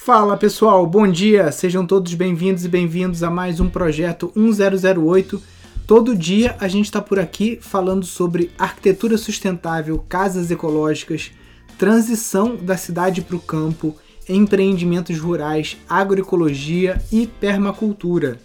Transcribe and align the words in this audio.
Fala 0.00 0.38
pessoal, 0.38 0.86
bom 0.86 1.06
dia! 1.06 1.52
Sejam 1.52 1.84
todos 1.84 2.14
bem-vindos 2.14 2.64
e 2.64 2.68
bem-vindos 2.68 3.22
a 3.22 3.30
mais 3.30 3.60
um 3.60 3.68
projeto 3.68 4.32
1008. 4.34 5.42
Todo 5.86 6.16
dia 6.16 6.56
a 6.60 6.66
gente 6.66 6.86
está 6.86 7.02
por 7.02 7.18
aqui 7.18 7.58
falando 7.60 8.06
sobre 8.06 8.50
arquitetura 8.56 9.18
sustentável, 9.18 10.02
casas 10.08 10.50
ecológicas, 10.50 11.32
transição 11.76 12.56
da 12.56 12.74
cidade 12.76 13.20
para 13.20 13.36
o 13.36 13.40
campo, 13.40 13.94
empreendimentos 14.26 15.18
rurais, 15.18 15.76
agroecologia 15.86 17.02
e 17.12 17.26
permacultura. 17.26 18.40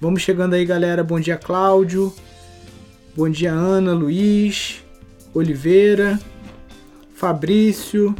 Vamos 0.00 0.22
chegando 0.22 0.54
aí, 0.54 0.64
galera. 0.64 1.04
Bom 1.04 1.20
dia, 1.20 1.36
Cláudio. 1.36 2.12
Bom 3.14 3.28
dia, 3.28 3.52
Ana, 3.52 3.92
Luiz, 3.92 4.82
Oliveira, 5.32 6.18
Fabrício, 7.14 8.16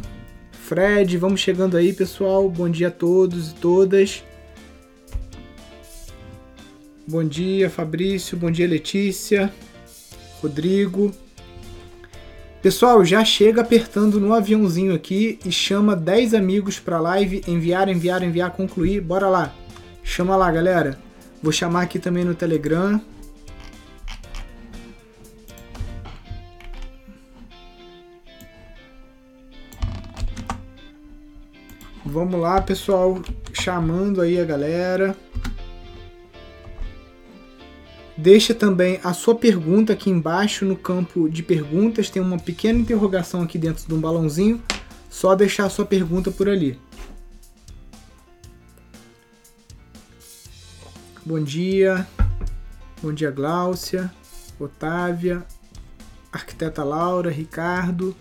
Fred. 0.69 1.17
Vamos 1.17 1.41
chegando 1.41 1.75
aí, 1.75 1.91
pessoal. 1.91 2.47
Bom 2.47 2.69
dia 2.69 2.89
a 2.89 2.91
todos 2.91 3.49
e 3.49 3.55
todas. 3.55 4.23
Bom 7.07 7.23
dia, 7.23 7.71
Fabrício. 7.71 8.37
Bom 8.37 8.51
dia, 8.51 8.67
Letícia. 8.67 9.51
Rodrigo. 10.39 11.11
Pessoal, 12.61 13.03
já 13.03 13.25
chega 13.25 13.61
apertando 13.61 14.19
no 14.19 14.31
aviãozinho 14.31 14.93
aqui 14.93 15.39
e 15.43 15.51
chama 15.51 15.95
10 15.95 16.35
amigos 16.35 16.79
para 16.79 16.99
live, 16.99 17.41
enviar, 17.47 17.89
enviar, 17.89 18.21
enviar, 18.21 18.51
concluir. 18.51 19.01
Bora 19.01 19.27
lá. 19.27 19.55
Chama 20.03 20.37
lá, 20.37 20.51
galera. 20.51 20.99
Vou 21.41 21.51
chamar 21.51 21.81
aqui 21.81 21.97
também 21.97 22.23
no 22.23 22.35
Telegram. 22.35 23.01
Vamos 32.11 32.39
lá, 32.39 32.59
pessoal, 32.59 33.21
chamando 33.53 34.19
aí 34.19 34.39
a 34.39 34.43
galera. 34.43 35.15
Deixa 38.17 38.51
também 38.51 38.99
a 39.03 39.13
sua 39.13 39.35
pergunta 39.35 39.93
aqui 39.93 40.09
embaixo 40.09 40.65
no 40.65 40.75
campo 40.75 41.29
de 41.29 41.43
perguntas. 41.43 42.09
Tem 42.09 42.19
uma 42.19 42.39
pequena 42.39 42.79
interrogação 42.79 43.43
aqui 43.43 43.59
dentro 43.59 43.87
de 43.87 43.93
um 43.93 44.01
balãozinho. 44.01 44.59
Só 45.07 45.35
deixar 45.35 45.65
a 45.65 45.69
sua 45.69 45.85
pergunta 45.85 46.31
por 46.31 46.49
ali. 46.49 46.79
Bom 51.23 51.39
dia. 51.39 52.07
Bom 53.03 53.13
dia, 53.13 53.29
Gláucia, 53.29 54.11
Otávia, 54.59 55.45
arquiteta 56.31 56.83
Laura, 56.83 57.29
Ricardo. 57.29 58.15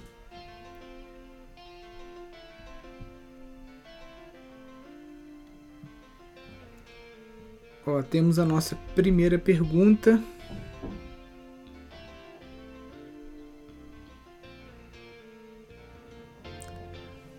Ó, 7.89 8.03
temos 8.03 8.39
a 8.39 8.45
nossa 8.45 8.77
primeira 8.95 9.39
pergunta. 9.39 10.21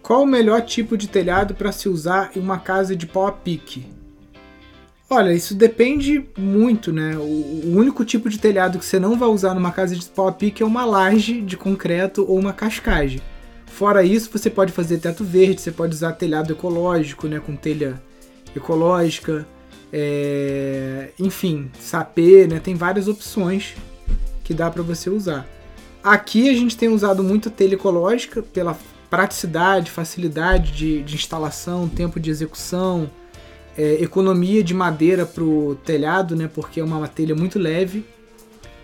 Qual 0.01 0.23
o 0.23 0.25
melhor 0.25 0.63
tipo 0.63 0.97
de 0.97 1.07
telhado 1.07 1.53
para 1.53 1.71
se 1.71 1.87
usar 1.87 2.31
em 2.35 2.39
uma 2.39 2.57
casa 2.57 2.95
de 2.95 3.05
pau 3.05 3.27
a 3.27 3.31
pique? 3.31 3.85
Olha, 5.07 5.31
isso 5.31 5.53
depende 5.53 6.25
muito, 6.35 6.91
né? 6.91 7.15
O, 7.15 7.77
único 7.77 8.03
tipo 8.03 8.27
de 8.27 8.39
telhado 8.39 8.79
que 8.79 8.85
você 8.85 8.97
não 8.97 9.19
vai 9.19 9.29
usar 9.29 9.53
numa 9.53 9.71
casa 9.71 9.95
de 9.95 10.03
pau 10.07 10.27
a 10.27 10.31
pique 10.31 10.63
é 10.63 10.65
uma 10.65 10.83
laje 10.83 11.41
de 11.41 11.55
concreto 11.55 12.25
ou 12.27 12.39
uma 12.39 12.53
cascagem. 12.53 13.21
Fora 13.67 14.03
isso, 14.03 14.31
você 14.31 14.49
pode 14.49 14.71
fazer 14.71 14.97
teto 14.97 15.23
verde, 15.23 15.61
você 15.61 15.71
pode 15.71 15.93
usar 15.93 16.13
telhado 16.13 16.53
ecológico, 16.53 17.27
né? 17.27 17.39
Com 17.39 17.55
telha 17.55 18.01
ecológica 18.55 19.45
é, 19.91 21.09
enfim, 21.19 21.69
sapê, 21.79 22.47
né? 22.47 22.59
Tem 22.59 22.75
várias 22.75 23.07
opções 23.07 23.75
que 24.43 24.53
dá 24.53 24.69
para 24.69 24.83
você 24.83 25.09
usar. 25.09 25.47
Aqui 26.03 26.49
a 26.49 26.53
gente 26.53 26.77
tem 26.77 26.89
usado 26.89 27.23
muito 27.23 27.49
telha 27.49 27.75
ecológica 27.75 28.41
pela 28.41 28.77
praticidade, 29.09 29.91
facilidade 29.91 30.71
de, 30.71 31.03
de 31.03 31.15
instalação, 31.15 31.89
tempo 31.89 32.19
de 32.19 32.29
execução, 32.29 33.09
é, 33.77 34.01
economia 34.01 34.63
de 34.63 34.73
madeira 34.73 35.25
para 35.25 35.43
o 35.43 35.75
telhado, 35.75 36.35
né? 36.35 36.49
Porque 36.53 36.79
é 36.79 36.83
uma 36.83 37.07
telha 37.07 37.35
muito 37.35 37.57
leve, 37.57 38.05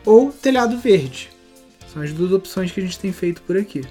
ou 0.06 0.32
telhado 0.32 0.78
verde. 0.78 1.30
São 1.94 2.02
as 2.02 2.12
duas 2.12 2.32
opções 2.32 2.72
que 2.72 2.80
a 2.80 2.84
gente 2.84 3.00
tem 3.00 3.12
feito 3.12 3.42
por 3.44 3.58
aqui. 3.58 3.82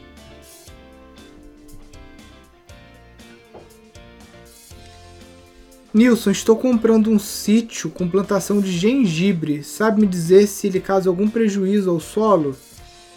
Nilson, 5.94 6.32
estou 6.32 6.56
comprando 6.56 7.08
um 7.08 7.20
sítio 7.20 7.88
com 7.88 8.08
plantação 8.08 8.60
de 8.60 8.72
gengibre. 8.72 9.62
Sabe 9.62 10.00
me 10.00 10.08
dizer 10.08 10.48
se 10.48 10.66
ele 10.66 10.80
causa 10.80 11.08
algum 11.08 11.30
prejuízo 11.30 11.88
ao 11.88 12.00
solo? 12.00 12.56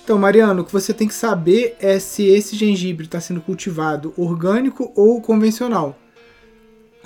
Então, 0.03 0.15
Mariano, 0.19 0.61
o 0.61 0.63
que 0.63 0.71
você 0.71 0.93
tem 0.93 1.07
que 1.07 1.13
saber 1.15 1.75
é 1.79 1.97
se 1.97 2.27
esse 2.27 2.55
gengibre 2.55 3.07
está 3.07 3.19
sendo 3.19 3.41
cultivado 3.41 4.13
orgânico 4.15 4.91
ou 4.95 5.19
convencional. 5.19 5.97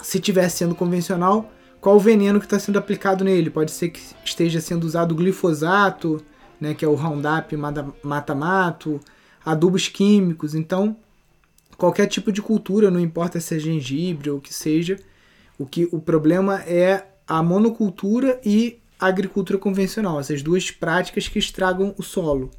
Se 0.04 0.18
estiver 0.18 0.50
sendo 0.50 0.76
convencional, 0.76 1.50
qual 1.80 1.96
o 1.96 2.02
veneno 2.02 2.40
que 2.40 2.46
está 2.46 2.59
sendo 2.59 2.78
aplicado 2.78 3.24
nele? 3.24 3.50
Pode 3.50 3.72
ser 3.72 3.92
que 3.92 4.02
esteja 4.26 4.59
sendo 4.59 4.84
usado 4.84 5.16
glifosato, 5.16 6.22
né, 6.59 6.74
que 6.74 6.84
é 6.84 6.88
o 6.88 6.96
Roundup 6.96 7.56
mata-mato, 8.03 9.00
adubos 9.44 9.88
químicos. 9.88 10.53
Então, 10.53 10.98
qualquer 11.78 12.08
tipo 12.08 12.30
de 12.30 12.42
cultura, 12.42 12.92
não 12.92 13.00
importa 13.00 13.40
se 13.40 13.56
é 13.56 13.59
gengibre 13.59 14.30
ou 14.30 14.38
o 14.38 14.42
que 14.42 14.53
seja, 14.53 15.00
o 15.62 15.66
que 15.68 15.88
o 15.92 16.00
problema 16.00 16.62
é 16.64 17.06
a 17.28 17.44
monocultura 17.44 18.42
e 18.44 18.80
a 19.00 19.06
agricultura 19.06 19.60
convencional, 19.60 20.20
essas 20.20 20.42
duas 20.42 20.72
práticas 20.72 21.28
que 21.28 21.38
estragam 21.38 21.94
o 21.98 22.04
solo. 22.04 22.50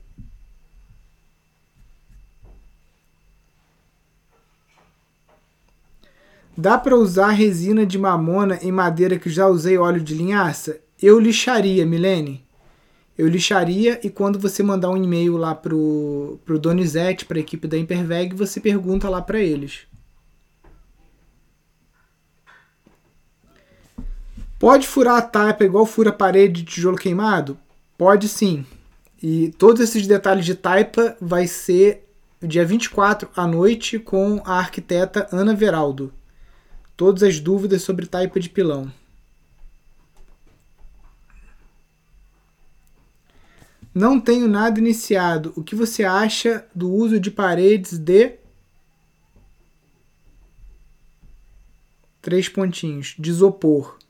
Dá 6.56 6.78
para 6.78 6.96
usar 6.96 7.30
resina 7.30 7.84
de 7.84 7.98
mamona 7.98 8.58
em 8.62 8.70
madeira 8.70 9.18
que 9.18 9.30
já 9.30 9.48
usei 9.48 9.76
óleo 9.76 10.00
de 10.00 10.14
linhaça? 10.14 10.78
Eu 11.02 11.18
lixaria, 11.18 11.84
Milene. 11.84 12.44
Eu 13.18 13.26
lixaria 13.26 13.98
e 14.04 14.10
quando 14.10 14.38
você 14.38 14.62
mandar 14.62 14.90
um 14.90 14.96
e-mail 14.96 15.36
lá 15.36 15.54
pro, 15.54 16.38
pro 16.44 16.58
Donizete, 16.58 17.24
para 17.24 17.38
a 17.38 17.40
equipe 17.40 17.66
da 17.66 17.76
Imperveg, 17.76 18.34
você 18.36 18.60
pergunta 18.60 19.08
lá 19.08 19.20
para 19.20 19.40
eles. 19.40 19.91
Pode 24.62 24.86
furar 24.86 25.16
a 25.16 25.22
taipa 25.22 25.64
igual 25.64 25.84
fura 25.84 26.10
a 26.10 26.12
parede 26.12 26.62
de 26.62 26.74
tijolo 26.74 26.96
queimado? 26.96 27.58
Pode 27.98 28.28
sim. 28.28 28.64
E 29.20 29.50
todos 29.58 29.82
esses 29.82 30.06
detalhes 30.06 30.44
de 30.44 30.54
taipa 30.54 31.16
vai 31.20 31.48
ser 31.48 32.08
dia 32.40 32.64
24 32.64 33.28
à 33.34 33.44
noite 33.44 33.98
com 33.98 34.40
a 34.44 34.60
arquiteta 34.60 35.26
Ana 35.32 35.52
Veraldo. 35.52 36.14
Todas 36.96 37.24
as 37.24 37.40
dúvidas 37.40 37.82
sobre 37.82 38.06
taipa 38.06 38.38
de 38.38 38.48
pilão. 38.48 38.88
Não 43.92 44.20
tenho 44.20 44.46
nada 44.46 44.78
iniciado. 44.78 45.52
O 45.56 45.64
que 45.64 45.74
você 45.74 46.04
acha 46.04 46.64
do 46.72 46.88
uso 46.88 47.18
de 47.18 47.32
paredes 47.32 47.98
de 47.98 48.34
três 52.20 52.48
pontinhos 52.48 53.16
de 53.18 53.28
isopor? 53.28 54.00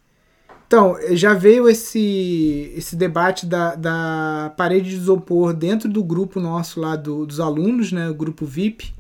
Então, 0.73 0.97
já 1.11 1.35
veio 1.35 1.69
esse, 1.69 2.73
esse 2.75 2.97
debate 2.97 3.45
da, 3.45 3.75
da 3.75 4.55
parede 4.57 4.89
de 4.89 4.97
isopor 4.97 5.53
dentro 5.53 5.87
do 5.87 6.03
grupo 6.03 6.41
nosso 6.41 6.81
lá 6.81 6.97
do, 6.97 7.27
dos 7.27 7.41
alunos, 7.41 7.93
né? 7.93 8.09
O 8.09 8.15
grupo 8.15 8.47
VIP, 8.47 8.91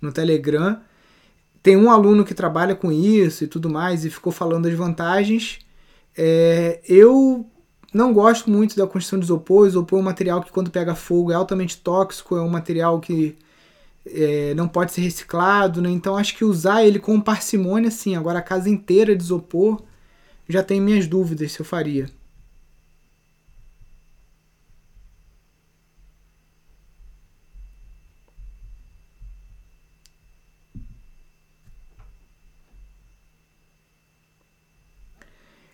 no 0.00 0.10
Telegram. 0.10 0.80
Tem 1.62 1.76
um 1.76 1.90
aluno 1.90 2.24
que 2.24 2.32
trabalha 2.32 2.74
com 2.74 2.90
isso 2.90 3.44
e 3.44 3.46
tudo 3.46 3.68
mais 3.68 4.06
e 4.06 4.10
ficou 4.10 4.32
falando 4.32 4.64
das 4.64 4.72
vantagens. 4.72 5.58
É, 6.16 6.80
eu 6.88 7.44
não 7.92 8.14
gosto 8.14 8.50
muito 8.50 8.74
da 8.74 8.86
construção 8.86 9.18
de 9.18 9.26
isopor. 9.26 9.66
Isopor 9.66 9.98
é 9.98 10.00
um 10.00 10.06
material 10.06 10.42
que, 10.42 10.50
quando 10.50 10.70
pega 10.70 10.94
fogo, 10.94 11.30
é 11.30 11.34
altamente 11.34 11.76
tóxico, 11.76 12.36
é 12.36 12.40
um 12.40 12.48
material 12.48 13.00
que 13.00 13.36
é, 14.06 14.54
não 14.54 14.66
pode 14.66 14.92
ser 14.92 15.02
reciclado, 15.02 15.82
né? 15.82 15.90
Então, 15.90 16.16
acho 16.16 16.34
que 16.34 16.42
usar 16.42 16.86
ele 16.86 16.98
com 16.98 17.20
parcimônia, 17.20 17.90
sim. 17.90 18.16
Agora, 18.16 18.38
a 18.38 18.42
casa 18.42 18.70
inteira 18.70 19.14
de 19.14 19.22
isopor 19.22 19.82
já 20.48 20.62
tenho 20.62 20.82
minhas 20.82 21.06
dúvidas 21.06 21.52
se 21.52 21.60
eu 21.60 21.64
faria. 21.66 22.10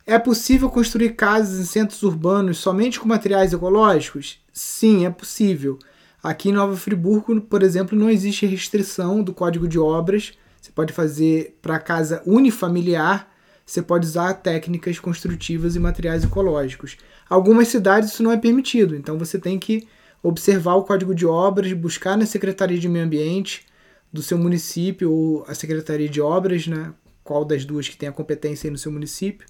É 0.06 0.18
possível 0.18 0.68
construir 0.70 1.10
casas 1.14 1.58
em 1.60 1.64
centros 1.64 2.02
urbanos 2.02 2.58
somente 2.58 3.00
com 3.00 3.08
materiais 3.08 3.52
ecológicos? 3.52 4.38
Sim, 4.52 5.06
é 5.06 5.10
possível. 5.10 5.78
Aqui 6.22 6.50
em 6.50 6.52
Nova 6.52 6.76
Friburgo, 6.76 7.40
por 7.40 7.62
exemplo, 7.62 7.98
não 7.98 8.10
existe 8.10 8.46
restrição 8.46 9.22
do 9.22 9.32
Código 9.32 9.66
de 9.68 9.78
Obras 9.78 10.32
Você 10.60 10.70
pode 10.72 10.92
fazer 10.92 11.58
para 11.62 11.78
casa 11.78 12.22
unifamiliar, 12.26 13.28
você 13.64 13.81
pode 13.81 14.06
usar 14.06 14.34
técnicas 14.34 14.99
construtivas 14.99 15.75
e 15.75 15.78
materiais 15.78 16.25
ecológicos. 16.25 16.96
Algumas 17.28 17.69
cidades 17.69 18.11
isso 18.11 18.22
não 18.22 18.32
é 18.32 18.37
permitido, 18.37 18.94
então 18.94 19.19
você 19.19 19.38
tem 19.38 19.58
que 19.58 19.88
observar 20.22 20.75
o 20.75 20.84
código 20.84 21.14
de 21.14 21.26
obras, 21.26 21.72
buscar 21.72 22.16
na 22.16 22.26
Secretaria 22.26 22.78
de 22.78 22.88
Meio 22.88 23.05
Ambiente 23.05 23.66
do 24.12 24.22
seu 24.22 24.38
município 24.38 25.11
ou 25.11 25.44
a 25.49 25.55
Secretaria 25.55 26.08
de 26.08 26.20
Obras, 26.20 26.66
né, 26.66 26.94
qual 27.22 27.44
das 27.44 27.64
duas 27.64 27.88
que 27.88 27.96
tem 27.96 28.08
a 28.08 28.12
competência 28.12 28.69
aí 28.69 28.70
no 28.70 28.78
seu 28.78 28.93
município, 28.93 29.46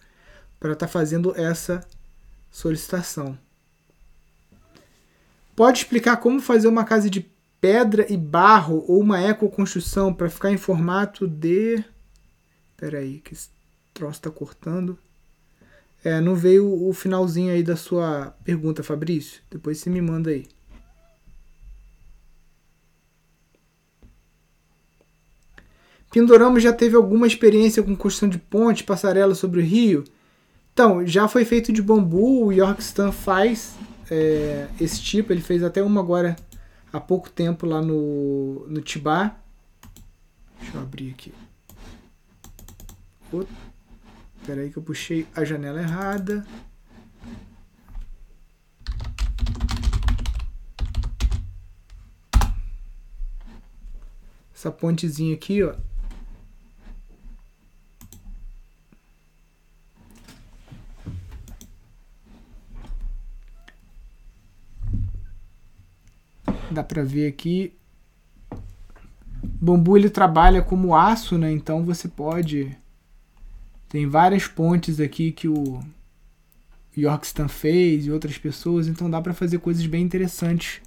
para 0.59 0.73
estar 0.73 0.87
tá 0.87 0.93
fazendo 0.93 1.35
essa 1.39 1.87
solicitação. 2.51 3.37
Pode 5.55 5.79
explicar 5.79 6.17
como 6.17 6.41
fazer 6.41 6.67
uma 6.67 6.85
casa 6.85 7.11
de 7.11 7.29
pedra 7.61 8.07
e 8.13 8.17
barro 8.17 8.85
ou 8.89 9.01
uma 9.01 9.23
ecoconstrução 9.23 10.13
para 10.13 10.31
ficar 10.31 10.51
em 10.51 10.57
formato 10.57 11.27
de. 11.27 11.85
Espera 12.73 12.99
aí, 12.99 13.21
que 13.21 13.35
troço 13.95 14.19
está 14.19 14.31
cortando. 14.31 14.99
É, 16.05 16.21
não 16.21 16.35
veio 16.35 16.87
o 16.87 16.93
finalzinho 16.93 17.53
aí 17.53 17.63
da 17.63 17.77
sua 17.77 18.35
pergunta, 18.45 18.83
Fabrício. 18.83 19.41
Depois 19.51 19.79
você 19.79 19.89
me 19.89 20.03
manda 20.03 20.31
aí. 20.31 20.47
Pindorama 26.13 26.61
já 26.61 26.73
teve 26.73 26.95
alguma 26.95 27.27
experiência 27.27 27.83
com 27.83 27.97
construção 27.97 28.29
de 28.29 28.39
ponte, 28.39 28.85
passarela 28.85 29.35
sobre 29.35 29.61
o 29.61 29.65
rio? 29.65 30.05
Então, 30.73 31.07
já 31.07 31.27
foi 31.27 31.45
feito 31.45 31.73
de 31.73 31.81
bambu, 31.81 32.47
o 32.47 32.53
Yorkstan 32.53 33.11
faz 33.11 33.75
é, 34.11 34.69
esse 34.81 35.01
tipo, 35.01 35.33
ele 35.33 35.41
fez 35.41 35.63
até 35.63 35.83
uma 35.83 36.01
agora 36.01 36.37
há 36.93 37.01
pouco 37.01 37.31
tempo 37.31 37.67
lá 37.67 37.81
no, 37.81 38.67
no 38.69 38.81
Tibá. 38.81 39.37
Deixa 40.61 40.77
eu 40.77 40.83
abrir 40.83 41.11
aqui. 41.11 41.33
Espera 44.45 44.61
aí 44.61 44.69
que 44.69 44.77
eu 44.77 44.83
puxei 44.83 45.27
a 45.35 45.43
janela 45.43 45.81
errada. 45.81 46.47
Essa 54.55 54.71
pontezinha 54.71 55.35
aqui, 55.35 55.63
ó. 55.63 55.75
Dá 66.71 66.85
para 66.85 67.03
ver 67.03 67.29
aqui. 67.29 67.75
O 68.53 68.59
bambu 69.43 69.97
ele 69.97 70.11
trabalha 70.11 70.61
como 70.61 70.95
aço, 70.95 71.39
né? 71.39 71.51
Então 71.51 71.83
você 71.83 72.09
pode 72.09 72.77
tem 73.95 74.09
várias 74.09 74.49
pontes 74.49 74.99
aqui 74.99 75.31
que 75.31 75.47
o 75.47 75.79
Yorkstan 76.99 77.47
fez 77.47 78.07
e 78.07 78.11
outras 78.11 78.37
pessoas, 78.37 78.89
então 78.89 79.09
dá 79.09 79.23
para 79.23 79.33
fazer 79.33 79.61
coisas 79.61 79.87
bem 79.87 80.03
interessantes 80.03 80.83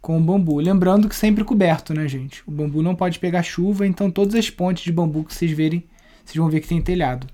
com 0.00 0.16
o 0.16 0.20
bambu. 0.20 0.60
Lembrando 0.60 1.08
que 1.08 1.16
sempre 1.16 1.42
coberto, 1.42 1.92
né, 1.92 2.06
gente? 2.06 2.40
O 2.46 2.52
bambu 2.52 2.82
não 2.82 2.94
pode 2.94 3.18
pegar 3.18 3.42
chuva, 3.42 3.84
então 3.84 4.12
todas 4.12 4.36
as 4.36 4.48
pontes 4.48 4.84
de 4.84 4.92
bambu 4.92 5.24
que 5.24 5.34
vocês 5.34 5.50
verem, 5.50 5.82
vocês 6.24 6.36
vão 6.36 6.48
ver 6.48 6.60
que 6.60 6.68
tem 6.68 6.80
telhado. 6.80 7.26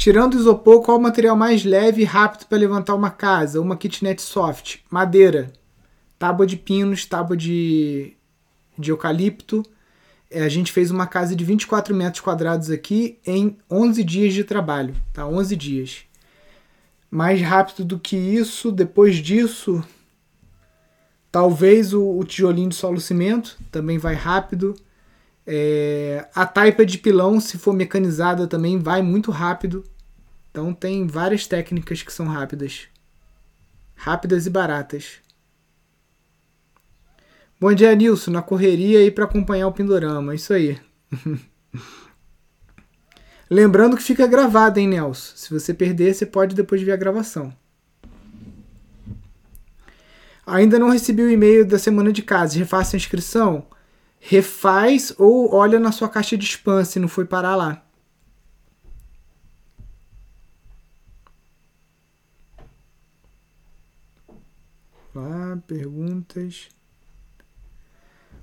Tirando 0.00 0.32
o 0.32 0.38
isopor, 0.38 0.80
qual 0.80 0.96
o 0.96 1.02
material 1.02 1.36
mais 1.36 1.62
leve 1.62 2.00
e 2.00 2.06
rápido 2.06 2.46
para 2.46 2.56
levantar 2.56 2.94
uma 2.94 3.10
casa? 3.10 3.60
Uma 3.60 3.76
kitnet 3.76 4.22
soft. 4.22 4.78
Madeira. 4.88 5.52
Tábua 6.18 6.46
de 6.46 6.56
pinos, 6.56 7.04
tábua 7.04 7.36
de, 7.36 8.16
de 8.78 8.90
eucalipto. 8.90 9.62
É, 10.30 10.42
a 10.42 10.48
gente 10.48 10.72
fez 10.72 10.90
uma 10.90 11.06
casa 11.06 11.36
de 11.36 11.44
24 11.44 11.94
metros 11.94 12.22
quadrados 12.22 12.70
aqui 12.70 13.18
em 13.26 13.58
11 13.70 14.02
dias 14.02 14.32
de 14.32 14.42
trabalho. 14.42 14.94
Tá? 15.12 15.26
11 15.26 15.54
dias. 15.54 16.04
Mais 17.10 17.42
rápido 17.42 17.84
do 17.84 17.98
que 17.98 18.16
isso, 18.16 18.72
depois 18.72 19.16
disso, 19.16 19.84
talvez 21.30 21.92
o, 21.92 22.18
o 22.18 22.24
tijolinho 22.24 22.70
de 22.70 22.74
solo 22.74 22.98
cimento 22.98 23.58
também 23.70 23.98
vai 23.98 24.14
rápido. 24.14 24.74
É, 25.52 26.28
a 26.32 26.46
taipa 26.46 26.86
de 26.86 26.96
pilão, 26.96 27.40
se 27.40 27.58
for 27.58 27.72
mecanizada, 27.72 28.46
também 28.46 28.78
vai 28.78 29.02
muito 29.02 29.32
rápido. 29.32 29.84
Então 30.48 30.72
tem 30.72 31.08
várias 31.08 31.44
técnicas 31.44 32.04
que 32.04 32.12
são 32.12 32.26
rápidas. 32.26 32.86
Rápidas 33.96 34.46
e 34.46 34.50
baratas. 34.50 35.14
Bom 37.58 37.74
dia, 37.74 37.92
Nilson. 37.96 38.30
Na 38.30 38.42
correria 38.42 39.00
aí 39.00 39.10
para 39.10 39.24
acompanhar 39.24 39.66
o 39.66 39.72
Pindorama. 39.72 40.36
Isso 40.36 40.52
aí. 40.52 40.78
Lembrando 43.50 43.96
que 43.96 44.04
fica 44.04 44.28
gravado, 44.28 44.78
hein, 44.78 44.86
Nelson? 44.86 45.32
Se 45.34 45.52
você 45.52 45.74
perder, 45.74 46.14
você 46.14 46.24
pode 46.24 46.54
depois 46.54 46.80
ver 46.80 46.92
a 46.92 46.96
gravação. 46.96 47.52
Ainda 50.46 50.78
não 50.78 50.90
recebi 50.90 51.22
o 51.22 51.30
e-mail 51.30 51.66
da 51.66 51.76
semana 51.76 52.12
de 52.12 52.22
casa. 52.22 52.56
Refaça 52.56 52.94
a 52.94 52.98
inscrição? 52.98 53.66
Refaz 54.20 55.12
ou 55.18 55.52
olha 55.54 55.80
na 55.80 55.90
sua 55.90 56.08
caixa 56.08 56.36
de 56.36 56.44
spam 56.44 56.84
se 56.84 57.00
não 57.00 57.08
foi 57.08 57.24
parar 57.24 57.56
lá. 57.56 57.82
Lá, 65.14 65.58
perguntas. 65.66 66.68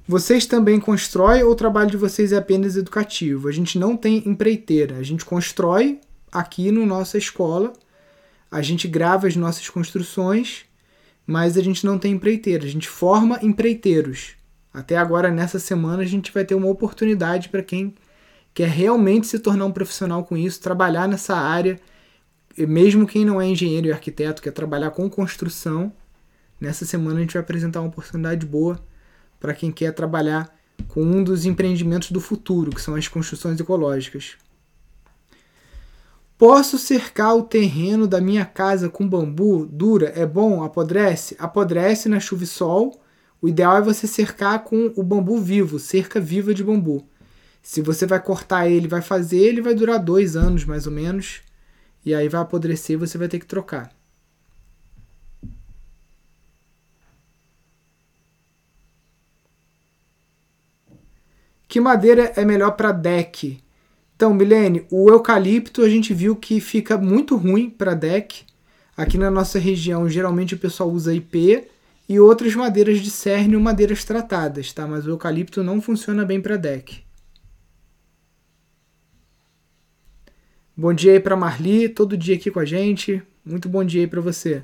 Vocês 0.06 0.46
também 0.46 0.80
constroem 0.80 1.44
ou 1.44 1.52
o 1.52 1.56
trabalho 1.56 1.92
de 1.92 1.98
vocês 1.98 2.32
é 2.32 2.38
apenas 2.38 2.76
educativo? 2.76 3.48
A 3.48 3.52
gente 3.52 3.78
não 3.78 3.96
tem 3.96 4.28
empreiteira. 4.28 4.98
A 4.98 5.04
gente 5.04 5.24
constrói 5.24 6.02
aqui 6.32 6.72
na 6.72 6.86
nossa 6.86 7.18
escola. 7.18 7.72
A 8.50 8.62
gente 8.62 8.88
grava 8.88 9.28
as 9.28 9.36
nossas 9.36 9.70
construções, 9.70 10.66
mas 11.26 11.58
a 11.58 11.62
gente 11.62 11.86
não 11.86 12.00
tem 12.00 12.14
empreiteira. 12.14 12.66
A 12.66 12.70
gente 12.70 12.88
forma 12.88 13.40
empreiteiros. 13.42 14.38
Até 14.78 14.96
agora, 14.96 15.32
nessa 15.32 15.58
semana, 15.58 16.04
a 16.04 16.06
gente 16.06 16.32
vai 16.32 16.46
ter 16.46 16.54
uma 16.54 16.68
oportunidade 16.68 17.50
para 17.50 17.64
quem 17.64 17.96
quer 18.54 18.70
realmente 18.70 19.26
se 19.26 19.40
tornar 19.40 19.66
um 19.66 19.72
profissional 19.72 20.24
com 20.24 20.38
isso, 20.38 20.62
trabalhar 20.62 21.08
nessa 21.08 21.36
área, 21.36 21.80
mesmo 22.56 23.08
quem 23.08 23.26
não 23.26 23.42
é 23.42 23.48
engenheiro 23.48 23.88
e 23.88 23.92
arquiteto, 23.92 24.40
quer 24.40 24.52
trabalhar 24.52 24.92
com 24.92 25.10
construção. 25.10 25.92
Nessa 26.62 26.86
semana 26.86 27.18
a 27.18 27.22
gente 27.22 27.34
vai 27.34 27.42
apresentar 27.42 27.82
uma 27.82 27.90
oportunidade 27.90 28.46
boa 28.46 28.80
para 29.40 29.52
quem 29.52 29.72
quer 29.72 29.94
trabalhar 29.94 30.56
com 30.88 31.02
um 31.02 31.24
dos 31.24 31.48
empreendimentos 31.48 32.12
do 32.12 32.22
futuro, 32.22 32.70
que 32.70 32.80
são 32.80 32.94
as 32.94 33.08
construções 33.08 33.60
ecológicas. 33.60 34.38
Posso 36.38 36.78
cercar 36.78 37.36
o 37.36 37.42
terreno 37.42 38.06
da 38.06 38.22
minha 38.22 38.46
casa 38.46 38.90
com 38.90 39.10
bambu? 39.10 39.66
Dura? 39.66 40.14
É 40.16 40.24
bom? 40.24 40.64
Apodrece? 40.64 41.36
Apodrece 41.40 42.08
na 42.08 42.20
chuva 42.20 42.44
e 42.44 42.48
sol 42.48 43.02
o 43.42 43.48
ideal 43.48 43.78
é 43.78 43.82
você 43.82 44.08
cercar 44.08 44.64
com 44.64 44.92
o 44.96 45.04
bambu 45.04 45.40
vivo, 45.40 45.80
cerca 45.80 46.20
viva 46.20 46.54
de 46.54 46.64
bambu. 46.64 47.08
Se 47.62 47.82
você 47.82 48.06
vai 48.06 48.22
cortar 48.22 48.68
ele, 48.68 48.88
vai 48.88 49.02
fazer, 49.02 49.40
ele 49.40 49.62
vai 49.62 49.76
durar 49.76 50.00
dois 50.00 50.36
anos 50.36 50.66
mais 50.66 50.88
ou 50.88 50.92
menos. 50.92 51.42
E 52.06 52.16
aí 52.16 52.30
vai 52.30 52.42
apodrecer 52.42 52.94
e 52.94 52.98
você 52.98 53.18
vai 53.18 53.28
ter 53.28 53.40
que 53.40 53.46
trocar. 53.46 53.92
Que 61.68 61.82
madeira 61.82 62.32
é 62.36 62.46
melhor 62.46 62.72
para 62.72 62.92
deck? 62.92 63.62
Então, 64.16 64.34
Milene, 64.34 64.88
o 64.90 65.10
eucalipto 65.10 65.84
a 65.84 65.90
gente 65.90 66.14
viu 66.14 66.36
que 66.36 66.60
fica 66.60 66.98
muito 66.98 67.36
ruim 67.36 67.70
para 67.70 67.94
deck. 67.94 68.46
Aqui 68.96 69.18
na 69.18 69.30
nossa 69.30 69.60
região, 69.60 70.10
geralmente 70.10 70.56
o 70.56 70.58
pessoal 70.58 70.90
usa 70.90 71.14
IP 71.14 71.68
e 72.08 72.20
outras 72.20 72.56
madeiras 72.56 73.00
de 73.00 73.12
cerne 73.12 73.56
ou 73.56 73.62
madeiras 73.62 74.06
tratadas, 74.06 74.72
tá? 74.72 74.88
Mas 74.88 75.06
o 75.06 75.10
eucalipto 75.10 75.64
não 75.64 75.82
funciona 75.82 76.24
bem 76.24 76.42
para 76.42 76.56
deck. 76.56 77.06
Bom 80.76 80.94
dia 80.94 81.14
aí 81.14 81.20
para 81.20 81.36
Marli, 81.36 81.90
todo 81.90 82.16
dia 82.16 82.36
aqui 82.36 82.52
com 82.52 82.60
a 82.60 82.66
gente. 82.66 83.22
Muito 83.44 83.68
bom 83.68 83.84
dia 83.84 84.02
aí 84.02 84.08
para 84.08 84.22
você. 84.22 84.64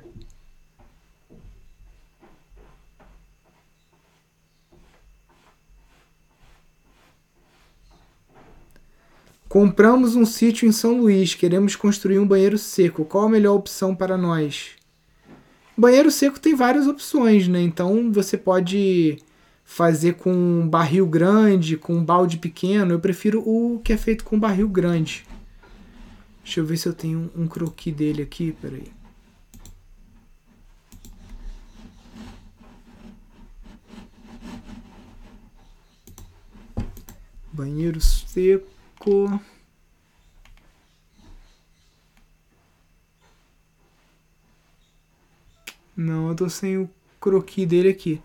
Compramos 9.49 10.15
um 10.15 10.25
sítio 10.25 10.67
em 10.67 10.71
São 10.71 10.97
Luís, 10.97 11.35
queremos 11.35 11.75
construir 11.75 12.17
um 12.17 12.27
banheiro 12.27 12.57
seco. 12.57 13.05
Qual 13.05 13.25
a 13.25 13.29
melhor 13.29 13.55
opção 13.55 13.95
para 13.95 14.17
nós? 14.17 14.82
Banheiro 15.75 16.11
seco 16.11 16.39
tem 16.39 16.55
várias 16.55 16.87
opções, 16.87 17.47
né? 17.47 17.61
Então 17.61 18.11
você 18.11 18.37
pode 18.37 19.17
fazer 19.65 20.13
com 20.13 20.67
barril 20.69 21.07
grande, 21.07 21.77
com 21.77 22.03
balde 22.03 22.37
pequeno. 22.37 22.93
Eu 22.93 22.99
prefiro 22.99 23.41
o 23.41 23.79
que 23.83 23.91
é 23.91 23.97
feito 23.97 24.23
com 24.23 24.39
barril 24.39 24.69
grande. 24.69 25.25
Deixa 26.43 26.59
eu 26.59 26.65
ver 26.65 26.77
se 26.77 26.87
eu 26.87 26.93
tenho 26.93 27.31
um, 27.35 27.43
um 27.43 27.47
croqui 27.47 27.91
dele 27.91 28.21
aqui, 28.21 28.55
peraí. 28.61 28.91
Banheiro 37.51 38.01
seco. 38.01 39.39
Não, 45.95 46.29
eu 46.29 46.35
tô 46.35 46.49
sem 46.49 46.77
o 46.77 46.89
croqui 47.19 47.65
dele 47.65 47.89
aqui. 47.89 48.21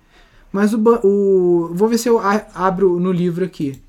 Mas 0.52 0.72
o, 0.72 0.82
o. 1.04 1.74
Vou 1.74 1.88
ver 1.88 1.98
se 1.98 2.08
eu 2.08 2.18
abro 2.18 2.98
no 2.98 3.12
livro 3.12 3.44
aqui. 3.44 3.80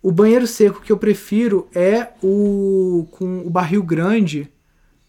O 0.00 0.12
banheiro 0.12 0.46
seco 0.46 0.80
que 0.80 0.92
eu 0.92 0.96
prefiro 0.96 1.68
é 1.74 2.08
o 2.22 3.06
com 3.10 3.40
o 3.40 3.50
barril 3.50 3.82
grande, 3.82 4.48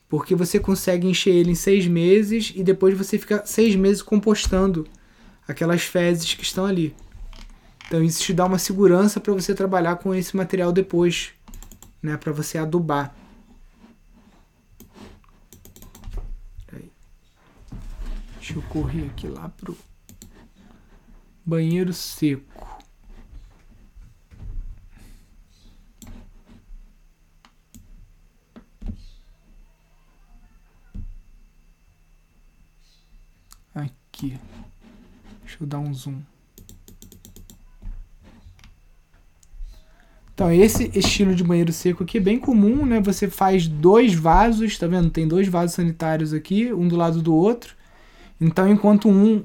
porque 0.07 0.33
você 0.33 0.59
consegue 0.59 1.07
encher 1.07 1.35
ele 1.35 1.51
em 1.51 1.55
seis 1.55 1.87
meses 1.87 2.51
e 2.55 2.63
depois 2.63 2.97
você 2.97 3.17
fica 3.19 3.43
seis 3.45 3.75
meses 3.75 4.01
compostando 4.01 4.87
aquelas 5.47 5.83
fezes 5.83 6.33
que 6.33 6.43
estão 6.43 6.65
ali. 6.65 6.95
Então 7.87 8.03
isso 8.03 8.23
te 8.23 8.33
dá 8.33 8.45
uma 8.45 8.57
segurança 8.57 9.19
para 9.19 9.33
você 9.33 9.53
trabalhar 9.53 9.97
com 9.97 10.13
esse 10.13 10.35
material 10.35 10.71
depois, 10.71 11.29
né, 12.01 12.17
para 12.17 12.31
você 12.31 12.57
adubar. 12.57 13.15
Deixa 18.49 18.65
eu 18.65 18.69
correr 18.71 19.05
aqui 19.05 19.27
lá 19.27 19.47
pro 19.49 19.77
banheiro 21.45 21.93
seco. 21.93 22.83
Aqui. 33.75 34.39
Deixa 35.41 35.57
eu 35.61 35.67
dar 35.67 35.77
um 35.77 35.93
zoom. 35.93 36.19
Então, 40.33 40.51
esse 40.51 40.89
estilo 40.97 41.35
de 41.35 41.43
banheiro 41.43 41.71
seco 41.71 42.01
aqui 42.01 42.17
é 42.17 42.21
bem 42.21 42.39
comum, 42.39 42.83
né? 42.83 42.99
Você 43.01 43.29
faz 43.29 43.67
dois 43.67 44.15
vasos, 44.15 44.75
tá 44.75 44.87
vendo? 44.87 45.11
Tem 45.11 45.27
dois 45.27 45.47
vasos 45.47 45.75
sanitários 45.75 46.33
aqui, 46.33 46.73
um 46.73 46.87
do 46.87 46.95
lado 46.95 47.21
do 47.21 47.35
outro. 47.35 47.77
Então, 48.39 48.67
enquanto 48.67 49.10
um 49.10 49.43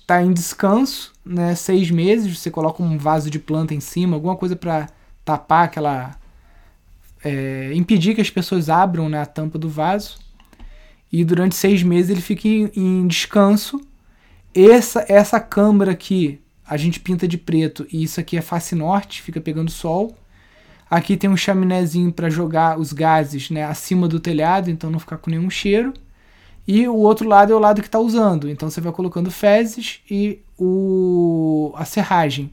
está 0.00 0.22
em 0.22 0.32
descanso, 0.32 1.12
né, 1.24 1.54
seis 1.56 1.90
meses, 1.90 2.38
você 2.38 2.50
coloca 2.50 2.82
um 2.82 2.96
vaso 2.96 3.28
de 3.28 3.38
planta 3.38 3.74
em 3.74 3.80
cima, 3.80 4.14
alguma 4.14 4.36
coisa 4.36 4.54
para 4.54 4.88
tapar 5.24 5.64
aquela, 5.64 6.16
é, 7.24 7.72
impedir 7.74 8.14
que 8.14 8.20
as 8.20 8.30
pessoas 8.30 8.70
abram 8.70 9.08
né, 9.08 9.20
a 9.20 9.26
tampa 9.26 9.58
do 9.58 9.68
vaso. 9.68 10.18
E 11.12 11.24
durante 11.24 11.56
seis 11.56 11.82
meses 11.82 12.10
ele 12.10 12.20
fica 12.20 12.46
em, 12.46 12.70
em 12.76 13.06
descanso. 13.06 13.80
Essa 14.54 15.04
essa 15.08 15.40
câmara 15.40 15.92
aqui 15.92 16.40
a 16.66 16.76
gente 16.76 16.98
pinta 16.98 17.28
de 17.28 17.38
preto 17.38 17.86
e 17.92 18.02
isso 18.02 18.18
aqui 18.18 18.36
é 18.36 18.42
face 18.42 18.74
norte, 18.74 19.22
fica 19.22 19.40
pegando 19.40 19.70
sol. 19.70 20.16
Aqui 20.88 21.16
tem 21.16 21.28
um 21.28 21.36
chaminézinho 21.36 22.12
para 22.12 22.30
jogar 22.30 22.78
os 22.78 22.92
gases 22.92 23.50
né, 23.50 23.64
acima 23.64 24.06
do 24.06 24.20
telhado, 24.20 24.70
então 24.70 24.90
não 24.90 25.00
ficar 25.00 25.18
com 25.18 25.30
nenhum 25.30 25.50
cheiro. 25.50 25.92
E 26.66 26.88
o 26.88 26.96
outro 26.96 27.28
lado 27.28 27.52
é 27.52 27.56
o 27.56 27.60
lado 27.60 27.80
que 27.80 27.88
está 27.88 27.98
usando. 27.98 28.50
Então 28.50 28.68
você 28.68 28.80
vai 28.80 28.92
colocando 28.92 29.30
fezes 29.30 30.00
e 30.10 30.40
o, 30.58 31.72
a 31.76 31.84
serragem. 31.84 32.52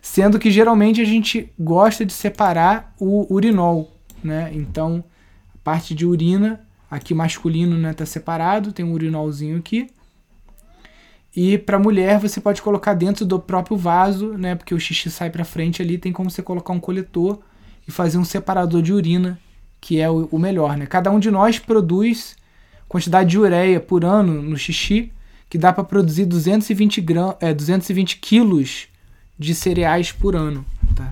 Sendo 0.00 0.38
que 0.38 0.50
geralmente 0.50 1.00
a 1.00 1.04
gente 1.04 1.50
gosta 1.58 2.04
de 2.04 2.12
separar 2.12 2.92
o 2.98 3.32
urinol. 3.32 3.92
Né? 4.22 4.50
Então 4.52 5.04
a 5.54 5.58
parte 5.62 5.94
de 5.94 6.04
urina, 6.04 6.60
aqui 6.90 7.14
masculino 7.14 7.76
está 7.76 7.88
né, 7.88 7.94
tá 7.94 8.06
separado, 8.06 8.72
tem 8.72 8.84
um 8.84 8.92
urinolzinho 8.92 9.58
aqui. 9.58 9.88
E 11.34 11.56
para 11.56 11.78
mulher 11.78 12.18
você 12.18 12.40
pode 12.40 12.60
colocar 12.60 12.94
dentro 12.94 13.24
do 13.24 13.38
próprio 13.38 13.76
vaso, 13.76 14.36
né? 14.36 14.54
Porque 14.54 14.74
o 14.74 14.80
xixi 14.80 15.10
sai 15.10 15.30
para 15.30 15.44
frente 15.44 15.80
ali, 15.80 15.96
tem 15.96 16.12
como 16.12 16.30
você 16.30 16.42
colocar 16.42 16.74
um 16.74 16.80
coletor 16.80 17.38
e 17.88 17.90
fazer 17.90 18.18
um 18.18 18.24
separador 18.24 18.82
de 18.82 18.92
urina, 18.92 19.38
que 19.80 19.98
é 19.98 20.10
o, 20.10 20.28
o 20.30 20.38
melhor, 20.38 20.76
né? 20.76 20.84
Cada 20.84 21.10
um 21.10 21.18
de 21.18 21.30
nós 21.30 21.58
produz 21.58 22.36
quantidade 22.92 23.30
de 23.30 23.38
ureia 23.38 23.80
por 23.80 24.04
ano 24.04 24.42
no 24.42 24.54
xixi, 24.54 25.10
que 25.48 25.56
dá 25.56 25.72
para 25.72 25.82
produzir 25.82 26.26
220, 26.26 27.00
gram, 27.00 27.34
é, 27.40 27.54
220 27.54 28.18
quilos 28.18 28.86
de 29.38 29.54
cereais 29.54 30.12
por 30.12 30.36
ano. 30.36 30.62
Tá? 30.94 31.10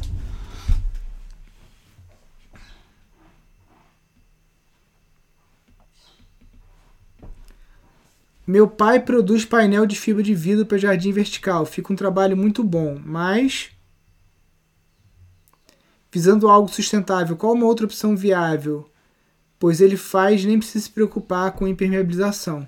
Meu 8.46 8.68
pai 8.68 9.00
produz 9.00 9.46
painel 9.46 9.86
de 9.86 9.96
fibra 9.96 10.22
de 10.22 10.34
vidro 10.34 10.66
para 10.66 10.76
jardim 10.76 11.12
vertical. 11.12 11.64
Fica 11.64 11.90
um 11.90 11.96
trabalho 11.96 12.36
muito 12.36 12.62
bom, 12.62 13.00
mas 13.02 13.70
visando 16.12 16.46
algo 16.46 16.68
sustentável, 16.68 17.38
qual 17.38 17.54
uma 17.54 17.64
outra 17.64 17.86
opção 17.86 18.14
viável? 18.14 18.89
Pois 19.60 19.80
ele 19.80 19.96
faz 19.96 20.44
nem 20.44 20.58
precisa 20.58 20.84
se 20.84 20.90
preocupar 20.90 21.52
com 21.52 21.68
impermeabilização. 21.68 22.66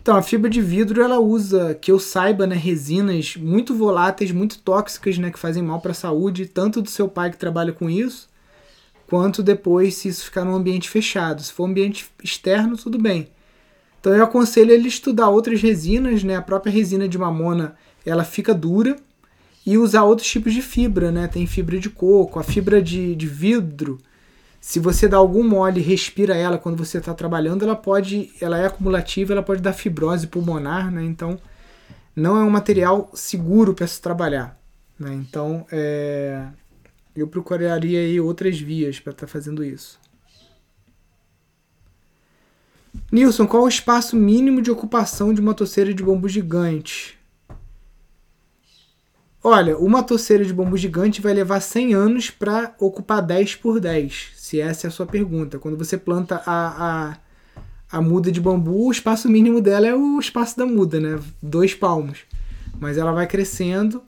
Então, 0.00 0.16
a 0.16 0.22
fibra 0.22 0.50
de 0.50 0.60
vidro 0.60 1.00
ela 1.00 1.18
usa, 1.18 1.74
que 1.74 1.90
eu 1.90 1.98
saiba, 1.98 2.46
né, 2.46 2.56
resinas 2.56 3.36
muito 3.36 3.74
voláteis, 3.74 4.30
muito 4.30 4.58
tóxicas, 4.58 5.16
né, 5.16 5.30
que 5.30 5.38
fazem 5.38 5.62
mal 5.62 5.80
para 5.80 5.92
a 5.92 5.94
saúde, 5.94 6.46
tanto 6.46 6.82
do 6.82 6.90
seu 6.90 7.08
pai 7.08 7.30
que 7.30 7.36
trabalha 7.36 7.72
com 7.72 7.88
isso, 7.88 8.28
quanto 9.06 9.42
depois 9.42 9.94
se 9.94 10.08
isso 10.08 10.24
ficar 10.24 10.44
num 10.44 10.54
ambiente 10.54 10.90
fechado. 10.90 11.42
Se 11.42 11.52
for 11.52 11.64
um 11.64 11.70
ambiente 11.70 12.10
externo, 12.22 12.76
tudo 12.76 12.98
bem. 12.98 13.28
Então 14.00 14.14
eu 14.14 14.24
aconselho 14.24 14.72
ele 14.72 14.88
estudar 14.88 15.28
outras 15.28 15.62
resinas, 15.62 16.24
né? 16.24 16.34
A 16.34 16.42
própria 16.42 16.72
resina 16.72 17.08
de 17.08 17.16
mamona, 17.16 17.76
ela 18.04 18.24
fica 18.24 18.52
dura 18.52 18.96
e 19.64 19.78
usar 19.78 20.02
outros 20.02 20.28
tipos 20.28 20.52
de 20.52 20.60
fibra, 20.60 21.12
né? 21.12 21.28
Tem 21.28 21.46
fibra 21.46 21.78
de 21.78 21.88
coco, 21.88 22.40
a 22.40 22.42
fibra 22.42 22.82
de, 22.82 23.14
de 23.14 23.26
vidro, 23.28 24.00
se 24.62 24.78
você 24.78 25.08
dá 25.08 25.16
algum 25.16 25.42
mole 25.42 25.80
e 25.80 25.82
respira 25.82 26.36
ela 26.36 26.56
quando 26.56 26.76
você 26.76 26.98
está 26.98 27.12
trabalhando, 27.12 27.64
ela 27.64 27.74
pode, 27.74 28.30
ela 28.40 28.56
é 28.56 28.66
acumulativa, 28.66 29.32
ela 29.32 29.42
pode 29.42 29.60
dar 29.60 29.72
fibrose 29.72 30.28
pulmonar, 30.28 30.88
né? 30.88 31.02
Então, 31.02 31.36
não 32.14 32.36
é 32.36 32.44
um 32.44 32.48
material 32.48 33.10
seguro 33.12 33.74
para 33.74 33.88
se 33.88 34.00
trabalhar, 34.00 34.56
né? 34.96 35.12
Então, 35.14 35.66
é, 35.72 36.46
eu 37.14 37.26
procuraria 37.26 37.98
aí 37.98 38.20
outras 38.20 38.60
vias 38.60 39.00
para 39.00 39.10
estar 39.10 39.26
tá 39.26 39.32
fazendo 39.32 39.64
isso. 39.64 39.98
Nilson, 43.10 43.48
qual 43.48 43.64
o 43.64 43.68
espaço 43.68 44.14
mínimo 44.14 44.62
de 44.62 44.70
ocupação 44.70 45.34
de 45.34 45.40
uma 45.40 45.54
toceira 45.54 45.92
de 45.92 46.04
bambu 46.04 46.28
gigante? 46.28 47.18
Olha, 49.42 49.76
uma 49.76 50.04
toceira 50.04 50.44
de 50.44 50.54
bambu 50.54 50.76
gigante 50.76 51.20
vai 51.20 51.34
levar 51.34 51.58
100 51.58 51.94
anos 51.94 52.30
para 52.30 52.76
ocupar 52.78 53.20
10 53.20 53.56
por 53.56 53.80
10 53.80 54.41
se 54.52 54.60
essa 54.60 54.86
é 54.86 54.88
a 54.88 54.90
sua 54.90 55.06
pergunta. 55.06 55.58
Quando 55.58 55.78
você 55.78 55.96
planta 55.96 56.42
a, 56.44 57.08
a, 57.10 57.18
a 57.90 58.02
muda 58.02 58.30
de 58.30 58.38
bambu, 58.38 58.86
o 58.86 58.92
espaço 58.92 59.26
mínimo 59.26 59.62
dela 59.62 59.86
é 59.86 59.94
o 59.94 60.20
espaço 60.20 60.58
da 60.58 60.66
muda, 60.66 61.00
né? 61.00 61.18
Dois 61.42 61.74
palmos. 61.74 62.18
Mas 62.78 62.98
ela 62.98 63.12
vai 63.12 63.26
crescendo 63.26 64.02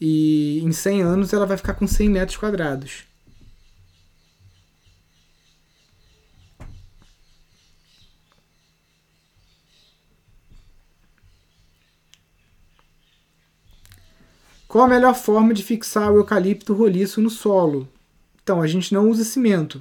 e 0.00 0.60
em 0.64 0.72
100 0.72 1.02
anos 1.02 1.32
ela 1.32 1.46
vai 1.46 1.56
ficar 1.56 1.74
com 1.74 1.86
100 1.86 2.08
metros 2.08 2.36
quadrados. 2.36 3.04
Qual 14.66 14.84
a 14.84 14.88
melhor 14.88 15.14
forma 15.14 15.54
de 15.54 15.62
fixar 15.62 16.10
o 16.12 16.16
eucalipto 16.16 16.74
roliço 16.74 17.20
no 17.22 17.30
solo? 17.30 17.88
Então, 18.48 18.62
a 18.62 18.66
gente 18.66 18.94
não 18.94 19.10
usa 19.10 19.24
cimento. 19.24 19.78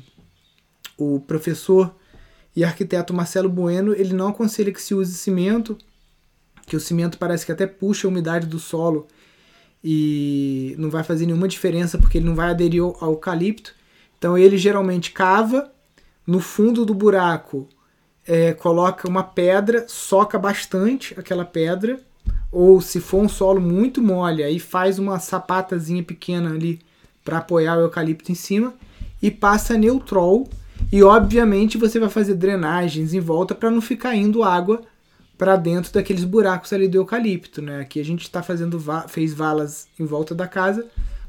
O 0.97 1.21
professor 1.21 1.95
e 2.53 2.65
arquiteto 2.65 3.13
Marcelo 3.13 3.47
Bueno, 3.47 3.93
ele 3.93 4.13
não 4.13 4.27
aconselha 4.27 4.73
que 4.73 4.81
se 4.81 4.93
use 4.93 5.13
cimento, 5.13 5.77
que 6.65 6.75
o 6.75 6.79
cimento 6.81 7.17
parece 7.17 7.45
que 7.45 7.51
até 7.53 7.65
puxa 7.65 8.05
a 8.05 8.11
umidade 8.11 8.45
do 8.45 8.59
solo 8.59 9.07
e 9.81 10.75
não 10.77 10.89
vai 10.89 11.01
fazer 11.01 11.25
nenhuma 11.25 11.47
diferença 11.47 11.97
porque 11.97 12.17
ele 12.17 12.25
não 12.25 12.35
vai 12.35 12.49
aderir 12.49 12.81
ao 12.81 13.11
eucalipto. 13.11 13.73
Então 14.17 14.37
ele 14.37 14.57
geralmente 14.57 15.11
cava 15.11 15.71
no 16.27 16.41
fundo 16.41 16.83
do 16.83 16.93
buraco, 16.93 17.69
é, 18.27 18.53
coloca 18.53 19.07
uma 19.07 19.23
pedra, 19.23 19.85
soca 19.87 20.37
bastante 20.37 21.17
aquela 21.17 21.45
pedra, 21.45 22.01
ou 22.51 22.81
se 22.81 22.99
for 22.99 23.21
um 23.21 23.29
solo 23.29 23.61
muito 23.61 24.01
mole, 24.01 24.43
aí 24.43 24.59
faz 24.59 24.99
uma 24.99 25.19
sapatazinha 25.19 26.03
pequena 26.03 26.49
ali 26.49 26.81
para 27.27 27.39
apoiar 27.39 27.77
o 27.77 27.81
eucalipto 27.81 28.31
em 28.31 28.35
cima 28.35 28.73
e 29.21 29.29
passa 29.29 29.77
neutrol 29.77 30.47
e 30.89 31.03
obviamente 31.03 31.77
você 31.77 31.99
vai 31.99 32.07
fazer 32.07 32.35
drenagens 32.35 33.13
em 33.13 33.19
volta 33.19 33.53
para 33.53 33.69
não 33.69 33.81
ficar 33.81 34.15
indo 34.15 34.43
água 34.43 34.81
para 35.37 35.57
dentro 35.57 35.91
daqueles 35.91 36.23
buracos 36.23 36.71
ali 36.71 36.87
do 36.87 36.97
eucalipto, 36.97 37.61
né? 37.61 37.81
Aqui 37.81 37.99
a 37.99 38.05
gente 38.05 38.21
está 38.21 38.41
fazendo 38.41 38.79
va 38.79 39.09
fez 39.09 39.33
valas 39.33 39.89
em 39.99 40.05
volta 40.05 40.33
da 40.33 40.47
casa 40.47 40.85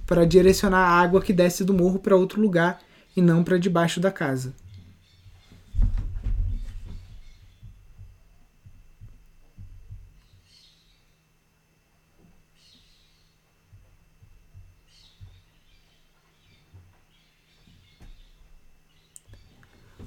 para 0.06 0.24
direcionar 0.24 0.78
a 0.78 1.00
água 1.00 1.20
que 1.20 1.32
desce 1.32 1.64
do 1.64 1.74
morro 1.74 1.98
para 1.98 2.14
outro 2.14 2.40
lugar 2.40 2.78
e 3.16 3.20
não 3.20 3.42
para 3.42 3.58
debaixo 3.58 3.98
da 3.98 4.12
casa. 4.12 4.54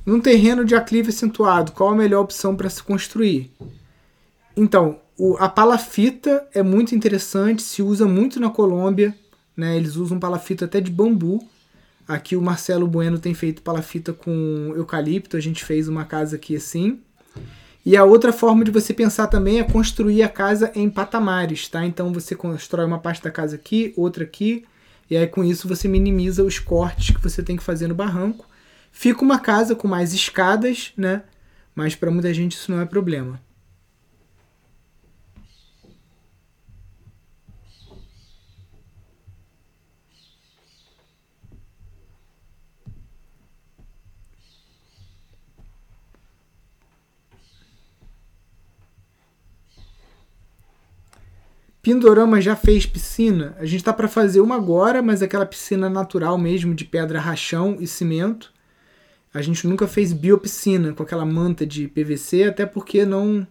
Num 0.05 0.19
terreno 0.19 0.65
de 0.65 0.75
aclive 0.75 1.09
acentuado, 1.09 1.71
qual 1.73 1.89
a 1.89 1.95
melhor 1.95 2.21
opção 2.21 2.55
para 2.55 2.69
se 2.69 2.81
construir? 2.81 3.51
Então, 4.57 4.99
o, 5.17 5.37
a 5.37 5.47
palafita 5.47 6.47
é 6.53 6.63
muito 6.63 6.95
interessante, 6.95 7.61
se 7.61 7.83
usa 7.83 8.07
muito 8.07 8.39
na 8.39 8.49
Colômbia, 8.49 9.15
né? 9.55 9.77
Eles 9.77 9.95
usam 9.95 10.19
palafita 10.19 10.65
até 10.65 10.81
de 10.81 10.89
bambu. 10.89 11.47
Aqui 12.07 12.35
o 12.35 12.41
Marcelo 12.41 12.87
Bueno 12.87 13.19
tem 13.19 13.33
feito 13.33 13.61
palafita 13.61 14.11
com 14.11 14.73
eucalipto, 14.75 15.37
a 15.37 15.39
gente 15.39 15.63
fez 15.63 15.87
uma 15.87 16.03
casa 16.03 16.35
aqui 16.35 16.55
assim. 16.55 16.99
E 17.85 17.95
a 17.95 18.03
outra 18.03 18.33
forma 18.33 18.63
de 18.63 18.71
você 18.71 18.93
pensar 18.93 19.27
também 19.27 19.59
é 19.59 19.63
construir 19.63 20.23
a 20.23 20.29
casa 20.29 20.71
em 20.75 20.89
patamares, 20.89 21.67
tá? 21.67 21.85
Então 21.85 22.11
você 22.11 22.35
constrói 22.35 22.85
uma 22.85 22.99
parte 22.99 23.21
da 23.21 23.31
casa 23.31 23.55
aqui, 23.55 23.93
outra 23.95 24.23
aqui, 24.23 24.65
e 25.09 25.15
aí 25.15 25.27
com 25.27 25.43
isso 25.43 25.67
você 25.67 25.87
minimiza 25.87 26.43
os 26.43 26.57
cortes 26.57 27.15
que 27.15 27.21
você 27.21 27.43
tem 27.43 27.55
que 27.55 27.63
fazer 27.63 27.87
no 27.87 27.95
barranco. 27.95 28.50
Fica 28.91 29.23
uma 29.23 29.39
casa 29.39 29.75
com 29.75 29.87
mais 29.87 30.13
escadas, 30.13 30.93
né? 30.95 31.23
Mas 31.73 31.95
para 31.95 32.11
muita 32.11 32.33
gente 32.33 32.53
isso 32.53 32.71
não 32.71 32.81
é 32.81 32.85
problema. 32.85 33.41
Pindorama 51.81 52.39
já 52.39 52.55
fez 52.55 52.85
piscina. 52.85 53.55
A 53.57 53.65
gente 53.65 53.79
está 53.79 53.91
para 53.91 54.07
fazer 54.07 54.39
uma 54.39 54.55
agora, 54.55 55.01
mas 55.01 55.23
aquela 55.23 55.45
piscina 55.45 55.89
natural 55.89 56.37
mesmo, 56.37 56.75
de 56.75 56.85
pedra 56.85 57.19
rachão 57.19 57.77
e 57.79 57.87
cimento. 57.87 58.53
A 59.33 59.41
gente 59.41 59.67
nunca 59.67 59.87
fez 59.87 60.11
biopiscina 60.13 60.93
com 60.93 61.03
aquela 61.03 61.25
manta 61.25 61.65
de 61.65 61.87
PVC, 61.87 62.43
até 62.43 62.65
porque 62.65 63.05
não 63.05 63.47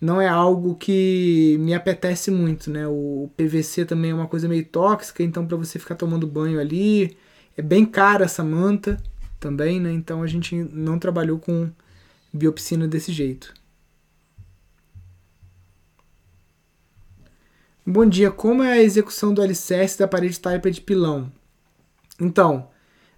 não 0.00 0.20
é 0.20 0.28
algo 0.28 0.76
que 0.76 1.58
me 1.60 1.74
apetece 1.74 2.30
muito, 2.30 2.70
né? 2.70 2.86
O 2.88 3.30
PVC 3.36 3.84
também 3.84 4.12
é 4.12 4.14
uma 4.14 4.26
coisa 4.26 4.48
meio 4.48 4.64
tóxica, 4.64 5.22
então 5.22 5.46
para 5.46 5.56
você 5.56 5.78
ficar 5.78 5.94
tomando 5.94 6.26
banho 6.26 6.58
ali, 6.58 7.16
é 7.56 7.62
bem 7.62 7.84
cara 7.84 8.24
essa 8.24 8.42
manta 8.42 8.96
também, 9.38 9.78
né? 9.80 9.92
Então 9.92 10.22
a 10.22 10.26
gente 10.26 10.54
não 10.72 10.98
trabalhou 10.98 11.38
com 11.38 11.70
biopiscina 12.32 12.88
desse 12.88 13.12
jeito. 13.12 13.54
Bom 17.86 18.06
dia, 18.06 18.30
como 18.30 18.62
é 18.62 18.72
a 18.72 18.82
execução 18.82 19.34
do 19.34 19.42
alicerce 19.42 19.98
da 19.98 20.06
parede 20.06 20.38
taipa 20.38 20.70
de 20.70 20.80
pilão? 20.80 21.32
Então, 22.20 22.68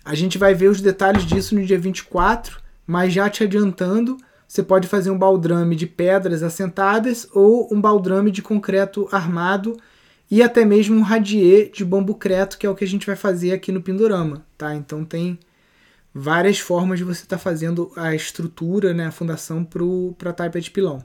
a 0.05 0.15
gente 0.15 0.39
vai 0.39 0.55
ver 0.55 0.69
os 0.69 0.81
detalhes 0.81 1.25
disso 1.25 1.55
no 1.55 1.65
dia 1.65 1.79
24, 1.79 2.61
mas 2.87 3.13
já 3.13 3.31
te 3.31 3.45
adiantando, 3.45 4.17
você 4.49 4.63
pode 4.63 4.89
fazer 4.89 5.11
um 5.11 5.19
baldrame 5.19 5.77
de 5.77 5.87
pedras 5.87 6.43
assentadas 6.43 7.29
ou 7.33 7.73
um 7.73 7.81
baldrame 7.81 8.31
de 8.31 8.43
concreto 8.43 9.09
armado 9.11 9.77
e 10.31 10.43
até 10.43 10.65
mesmo 10.65 10.97
um 10.97 11.03
radier 11.03 11.71
de 11.71 11.85
bambu 11.85 12.15
creto, 12.15 12.59
que 12.59 12.67
é 12.67 12.71
o 12.71 12.75
que 12.75 12.85
a 12.85 12.89
gente 12.89 13.07
vai 13.07 13.17
fazer 13.17 13.53
aqui 13.53 13.71
no 13.71 13.83
Pindorama, 13.83 14.45
tá? 14.59 14.75
Então 14.75 15.05
tem 15.05 15.39
várias 16.13 16.59
formas 16.59 16.99
de 16.99 17.05
você 17.05 17.23
estar 17.23 17.37
tá 17.37 17.43
fazendo 17.43 17.91
a 17.97 18.15
estrutura, 18.15 18.93
né, 18.93 19.07
a 19.07 19.13
fundação 19.13 19.65
para 19.65 20.31
a 20.31 20.35
taipa 20.35 20.61
de 20.61 20.71
pilão. 20.71 21.05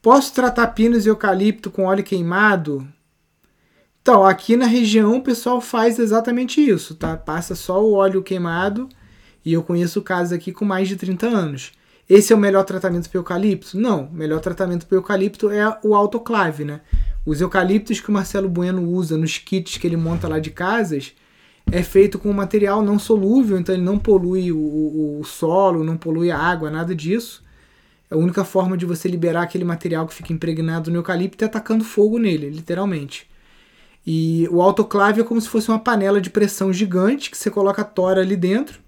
Posso 0.00 0.32
tratar 0.32 0.68
pinos 0.68 1.04
e 1.04 1.10
eucalipto 1.10 1.70
com 1.70 1.84
óleo 1.84 2.02
queimado? 2.02 2.88
Então, 4.02 4.24
aqui 4.24 4.56
na 4.56 4.66
região 4.66 5.18
o 5.18 5.22
pessoal 5.22 5.60
faz 5.60 5.98
exatamente 5.98 6.60
isso, 6.60 6.94
tá? 6.94 7.16
Passa 7.16 7.54
só 7.54 7.84
o 7.84 7.92
óleo 7.92 8.22
queimado 8.22 8.88
e 9.44 9.52
eu 9.52 9.62
conheço 9.62 10.00
casos 10.00 10.32
aqui 10.32 10.52
com 10.52 10.64
mais 10.64 10.88
de 10.88 10.96
30 10.96 11.26
anos. 11.26 11.72
Esse 12.08 12.32
é 12.32 12.36
o 12.36 12.38
melhor 12.38 12.64
tratamento 12.64 13.08
para 13.08 13.18
eucalipto? 13.18 13.78
Não, 13.78 14.06
o 14.06 14.12
melhor 14.12 14.40
tratamento 14.40 14.86
para 14.86 14.96
eucalipto 14.96 15.50
é 15.50 15.78
o 15.84 15.94
autoclave, 15.94 16.64
né? 16.64 16.80
Os 17.26 17.40
eucaliptos 17.40 18.00
que 18.00 18.08
o 18.08 18.12
Marcelo 18.12 18.48
Bueno 18.48 18.82
usa 18.82 19.18
nos 19.18 19.36
kits 19.36 19.76
que 19.76 19.86
ele 19.86 19.96
monta 19.96 20.26
lá 20.26 20.38
de 20.38 20.50
casas 20.50 21.12
é 21.70 21.82
feito 21.82 22.18
com 22.18 22.30
um 22.30 22.34
material 22.34 22.82
não 22.82 22.98
solúvel, 22.98 23.58
então 23.58 23.74
ele 23.74 23.84
não 23.84 23.98
polui 23.98 24.50
o, 24.50 24.58
o, 24.58 25.20
o 25.20 25.24
solo, 25.24 25.84
não 25.84 25.96
polui 25.96 26.30
a 26.30 26.38
água, 26.38 26.70
nada 26.70 26.94
disso. 26.94 27.44
A 28.10 28.16
única 28.16 28.44
forma 28.44 28.76
de 28.76 28.86
você 28.86 29.06
liberar 29.08 29.42
aquele 29.42 29.64
material 29.64 30.06
que 30.06 30.14
fica 30.14 30.32
impregnado 30.32 30.90
no 30.90 30.96
eucalipto 30.96 31.44
é 31.44 31.46
atacando 31.46 31.84
fogo 31.84 32.18
nele, 32.18 32.50
literalmente. 32.50 33.29
E 34.06 34.48
o 34.50 34.62
autoclave 34.62 35.20
é 35.20 35.24
como 35.24 35.40
se 35.40 35.48
fosse 35.48 35.68
uma 35.68 35.78
panela 35.78 36.20
de 36.20 36.30
pressão 36.30 36.72
gigante 36.72 37.30
que 37.30 37.36
você 37.36 37.50
coloca 37.50 37.82
a 37.82 37.84
tora 37.84 38.20
ali 38.20 38.36
dentro. 38.36 38.80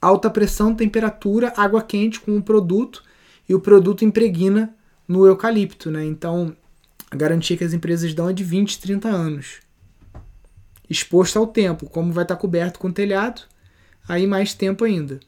Alta 0.00 0.30
pressão, 0.30 0.74
temperatura, 0.74 1.52
água 1.56 1.82
quente 1.82 2.20
com 2.20 2.36
o 2.36 2.42
produto 2.42 3.02
e 3.48 3.54
o 3.54 3.60
produto 3.60 4.04
impregna 4.04 4.74
no 5.06 5.26
eucalipto, 5.26 5.90
né? 5.90 6.04
Então, 6.04 6.56
a 7.10 7.16
garantia 7.16 7.56
que 7.56 7.64
as 7.64 7.72
empresas 7.72 8.14
dão 8.14 8.28
é 8.28 8.32
de 8.32 8.42
20, 8.42 8.80
30 8.80 9.08
anos. 9.08 9.60
Exposto 10.88 11.38
ao 11.38 11.46
tempo, 11.46 11.88
como 11.88 12.12
vai 12.12 12.24
estar 12.24 12.36
coberto 12.36 12.78
com 12.78 12.90
telhado, 12.90 13.42
aí 14.08 14.26
mais 14.26 14.54
tempo 14.54 14.84
ainda. 14.84 15.20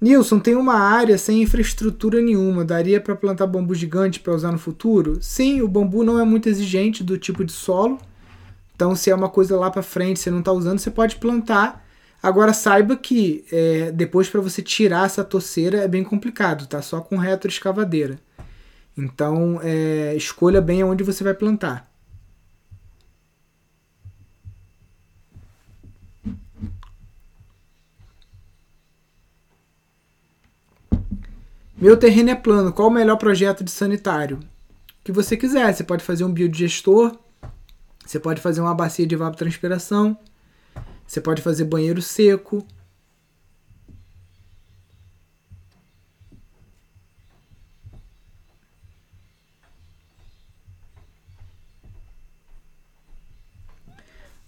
Nilson, 0.00 0.38
tem 0.38 0.54
uma 0.54 0.74
área 0.74 1.18
sem 1.18 1.42
infraestrutura 1.42 2.22
nenhuma. 2.22 2.64
Daria 2.64 3.00
para 3.00 3.14
plantar 3.14 3.46
bambu 3.46 3.74
gigante 3.74 4.18
para 4.18 4.34
usar 4.34 4.50
no 4.50 4.58
futuro? 4.58 5.18
Sim, 5.20 5.60
o 5.60 5.68
bambu 5.68 6.02
não 6.02 6.18
é 6.18 6.24
muito 6.24 6.48
exigente 6.48 7.04
do 7.04 7.18
tipo 7.18 7.44
de 7.44 7.52
solo. 7.52 7.98
Então, 8.74 8.96
se 8.96 9.10
é 9.10 9.14
uma 9.14 9.28
coisa 9.28 9.58
lá 9.58 9.70
para 9.70 9.82
frente, 9.82 10.18
você 10.18 10.30
não 10.30 10.38
está 10.38 10.52
usando, 10.52 10.78
você 10.78 10.90
pode 10.90 11.16
plantar. 11.16 11.84
Agora, 12.22 12.54
saiba 12.54 12.96
que 12.96 13.44
é, 13.52 13.92
depois 13.92 14.28
para 14.28 14.40
você 14.40 14.62
tirar 14.62 15.04
essa 15.04 15.22
toceira 15.22 15.78
é 15.78 15.88
bem 15.88 16.02
complicado, 16.02 16.66
tá? 16.66 16.80
Só 16.80 17.02
com 17.02 17.16
retroescavadeira. 17.18 18.18
Então, 18.96 19.60
é, 19.62 20.14
escolha 20.16 20.62
bem 20.62 20.80
aonde 20.80 21.04
você 21.04 21.22
vai 21.22 21.34
plantar. 21.34 21.89
Meu 31.80 31.96
terreno 31.96 32.28
é 32.28 32.34
plano, 32.34 32.74
qual 32.74 32.88
o 32.88 32.90
melhor 32.90 33.16
projeto 33.16 33.64
de 33.64 33.70
sanitário? 33.70 34.38
Que 35.02 35.10
você 35.10 35.34
quiser, 35.34 35.72
você 35.72 35.82
pode 35.82 36.04
fazer 36.04 36.24
um 36.24 36.30
biodigestor, 36.30 37.16
você 38.04 38.20
pode 38.20 38.38
fazer 38.38 38.60
uma 38.60 38.74
bacia 38.74 39.06
de 39.06 39.14
evapotranspiração, 39.14 40.14
você 41.06 41.22
pode 41.22 41.40
fazer 41.40 41.64
banheiro 41.64 42.02
seco. 42.02 42.62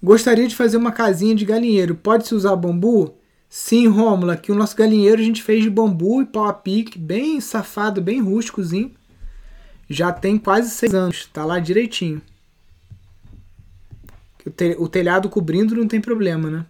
Gostaria 0.03 0.47
de 0.47 0.55
fazer 0.55 0.77
uma 0.77 0.92
casinha 0.92 1.35
de 1.35 1.47
galinheiro. 1.47 1.95
Pode-se 1.95 2.35
usar 2.35 2.55
bambu? 2.57 3.22
Sim, 3.55 3.87
Rômulo, 3.87 4.33
aqui 4.33 4.51
o 4.51 4.55
nosso 4.55 4.75
galinheiro 4.75 5.21
a 5.21 5.25
gente 5.25 5.43
fez 5.43 5.62
de 5.62 5.69
bambu 5.69 6.23
e 6.23 6.25
pau 6.25 6.47
a 6.47 6.55
pique, 6.55 6.99
bem 6.99 7.38
safado, 7.38 8.01
bem 8.01 8.19
rústicozinho. 8.19 8.95
Já 9.91 10.11
tem 10.11 10.38
quase 10.38 10.71
seis 10.71 10.95
anos, 10.95 11.27
tá 11.27 11.45
lá 11.45 11.59
direitinho. 11.59 12.23
O 14.79 14.88
telhado 14.88 15.29
cobrindo 15.29 15.77
não 15.77 15.87
tem 15.87 16.01
problema, 16.01 16.49
né? 16.49 16.67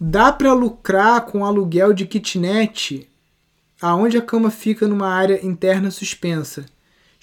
Dá 0.00 0.32
para 0.32 0.52
lucrar 0.52 1.24
com 1.26 1.44
aluguel 1.44 1.92
de 1.92 2.04
kitnet 2.04 3.08
aonde 3.80 4.18
a 4.18 4.22
cama 4.22 4.50
fica 4.50 4.88
numa 4.88 5.08
área 5.08 5.46
interna 5.46 5.92
suspensa? 5.92 6.66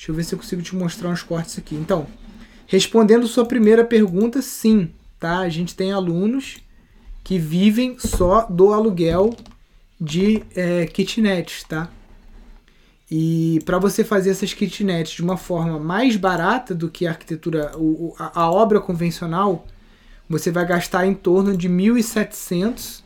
Deixa 0.03 0.11
eu 0.11 0.15
ver 0.15 0.23
se 0.25 0.35
eu 0.35 0.39
consigo 0.39 0.61
te 0.61 0.75
mostrar 0.75 1.07
uns 1.07 1.23
cortes 1.23 1.57
aqui. 1.57 1.75
Então, 1.75 2.05
respondendo 2.67 3.25
sua 3.25 3.45
primeira 3.45 3.85
pergunta, 3.85 4.41
sim, 4.41 4.91
tá? 5.17 5.39
A 5.39 5.47
gente 5.47 5.73
tem 5.77 5.93
alunos 5.93 6.57
que 7.23 7.39
vivem 7.39 7.97
só 7.97 8.45
do 8.49 8.73
aluguel 8.73 9.33
de 10.01 10.43
é, 10.53 10.85
kitnets, 10.87 11.63
tá? 11.63 11.89
E 13.09 13.61
para 13.63 13.79
você 13.79 14.03
fazer 14.03 14.31
essas 14.31 14.53
kitnets 14.53 15.13
de 15.13 15.21
uma 15.21 15.37
forma 15.37 15.79
mais 15.79 16.17
barata 16.17 16.75
do 16.75 16.89
que 16.89 17.07
a 17.07 17.11
arquitetura, 17.11 17.71
o, 17.77 18.13
a, 18.19 18.41
a 18.41 18.51
obra 18.51 18.81
convencional, 18.81 19.65
você 20.27 20.51
vai 20.51 20.65
gastar 20.65 21.07
em 21.07 21.13
torno 21.13 21.55
de 21.55 21.69
1.700 21.69 23.03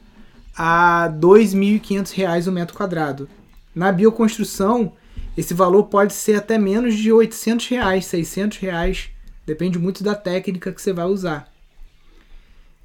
a 0.58 1.14
2.500 1.16 2.12
reais 2.16 2.48
o 2.48 2.52
metro 2.52 2.76
quadrado. 2.76 3.30
Na 3.76 3.92
bioconstrução, 3.92 4.94
esse 5.38 5.54
valor 5.54 5.84
pode 5.84 6.14
ser 6.14 6.36
até 6.36 6.58
menos 6.58 6.96
de 6.96 7.12
800 7.12 7.68
reais, 7.68 8.06
600 8.08 8.58
reais, 8.58 9.10
depende 9.46 9.78
muito 9.78 10.04
da 10.04 10.16
técnica 10.16 10.72
que 10.72 10.82
você 10.82 10.92
vai 10.92 11.06
usar. 11.06 11.54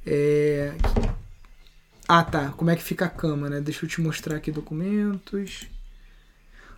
É... 0.06 0.74
Ah, 2.06 2.22
tá. 2.22 2.50
Como 2.50 2.70
é 2.70 2.76
que 2.76 2.82
fica 2.82 3.06
a 3.06 3.08
cama, 3.08 3.48
né? 3.48 3.60
Deixa 3.60 3.86
eu 3.86 3.88
te 3.88 4.00
mostrar 4.02 4.36
aqui 4.36 4.52
documentos. 4.52 5.66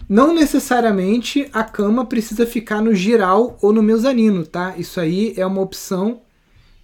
Não 0.09 0.33
necessariamente 0.33 1.49
a 1.53 1.65
cama 1.65 2.07
precisa 2.07 2.47
ficar 2.47 2.81
no 2.81 2.95
giral 2.95 3.59
ou 3.61 3.73
no 3.73 3.83
mezanino, 3.83 4.47
tá? 4.47 4.77
Isso 4.77 5.01
aí 5.01 5.35
é 5.37 5.45
uma 5.45 5.63
opção 5.63 6.23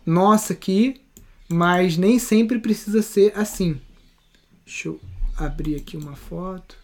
nossa 0.05 0.55
aqui, 0.55 1.00
mas 1.48 1.96
nem 1.96 2.18
sempre 2.18 2.59
precisa 2.59 3.03
ser 3.03 3.33
assim. 3.37 3.81
Deixa 4.64 4.88
eu 4.88 5.00
abrir 5.37 5.76
aqui 5.76 5.96
uma 5.96 6.16
foto. 6.16 6.80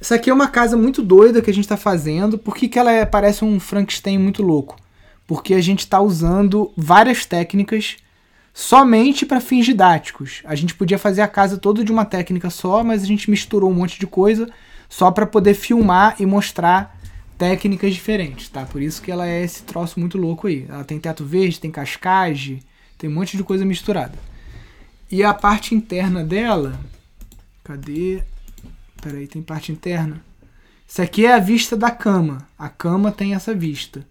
Essa 0.00 0.14
aqui 0.14 0.30
é 0.30 0.34
uma 0.34 0.48
casa 0.48 0.76
muito 0.76 1.02
doida 1.02 1.42
que 1.42 1.50
a 1.50 1.54
gente 1.54 1.64
está 1.64 1.76
fazendo. 1.76 2.38
Por 2.38 2.56
que, 2.56 2.68
que 2.68 2.78
ela 2.78 2.90
é, 2.90 3.04
parece 3.04 3.44
um 3.44 3.60
Frankenstein 3.60 4.18
muito 4.18 4.42
louco? 4.42 4.76
Porque 5.26 5.52
a 5.52 5.60
gente 5.60 5.80
está 5.80 6.00
usando 6.00 6.72
várias 6.74 7.26
técnicas 7.26 7.98
somente 8.54 9.26
para 9.26 9.40
fins 9.40 9.66
didáticos. 9.66 10.40
A 10.44 10.54
gente 10.54 10.74
podia 10.74 10.98
fazer 10.98 11.20
a 11.20 11.28
casa 11.28 11.58
toda 11.58 11.84
de 11.84 11.92
uma 11.92 12.06
técnica 12.06 12.48
só, 12.48 12.82
mas 12.82 13.02
a 13.02 13.06
gente 13.06 13.30
misturou 13.30 13.70
um 13.70 13.74
monte 13.74 14.00
de 14.00 14.06
coisa 14.06 14.48
só 14.88 15.10
para 15.10 15.26
poder 15.26 15.54
filmar 15.54 16.16
e 16.18 16.24
mostrar 16.24 16.98
técnicas 17.36 17.94
diferentes, 17.94 18.48
tá? 18.48 18.64
Por 18.64 18.82
isso 18.82 19.00
que 19.02 19.10
ela 19.10 19.26
é 19.28 19.42
esse 19.42 19.62
troço 19.62 20.00
muito 20.00 20.16
louco 20.16 20.46
aí. 20.46 20.66
Ela 20.68 20.82
tem 20.82 20.98
teto 20.98 21.24
verde, 21.24 21.60
tem 21.60 21.70
cascagem, 21.70 22.60
tem 22.98 23.08
um 23.08 23.14
monte 23.14 23.36
de 23.36 23.44
coisa 23.44 23.64
misturada. 23.64 24.18
E 25.10 25.22
a 25.22 25.34
parte 25.34 25.74
interna 25.74 26.24
dela, 26.24 26.78
cadê? 27.62 28.22
Peraí, 29.00 29.26
tem 29.26 29.42
parte 29.42 29.72
interna. 29.72 30.22
Isso 30.86 31.00
aqui 31.00 31.26
é 31.26 31.34
a 31.34 31.38
vista 31.38 31.76
da 31.76 31.90
cama. 31.90 32.46
A 32.58 32.68
cama 32.68 33.12
tem 33.12 33.34
essa 33.34 33.54
vista. 33.54 34.04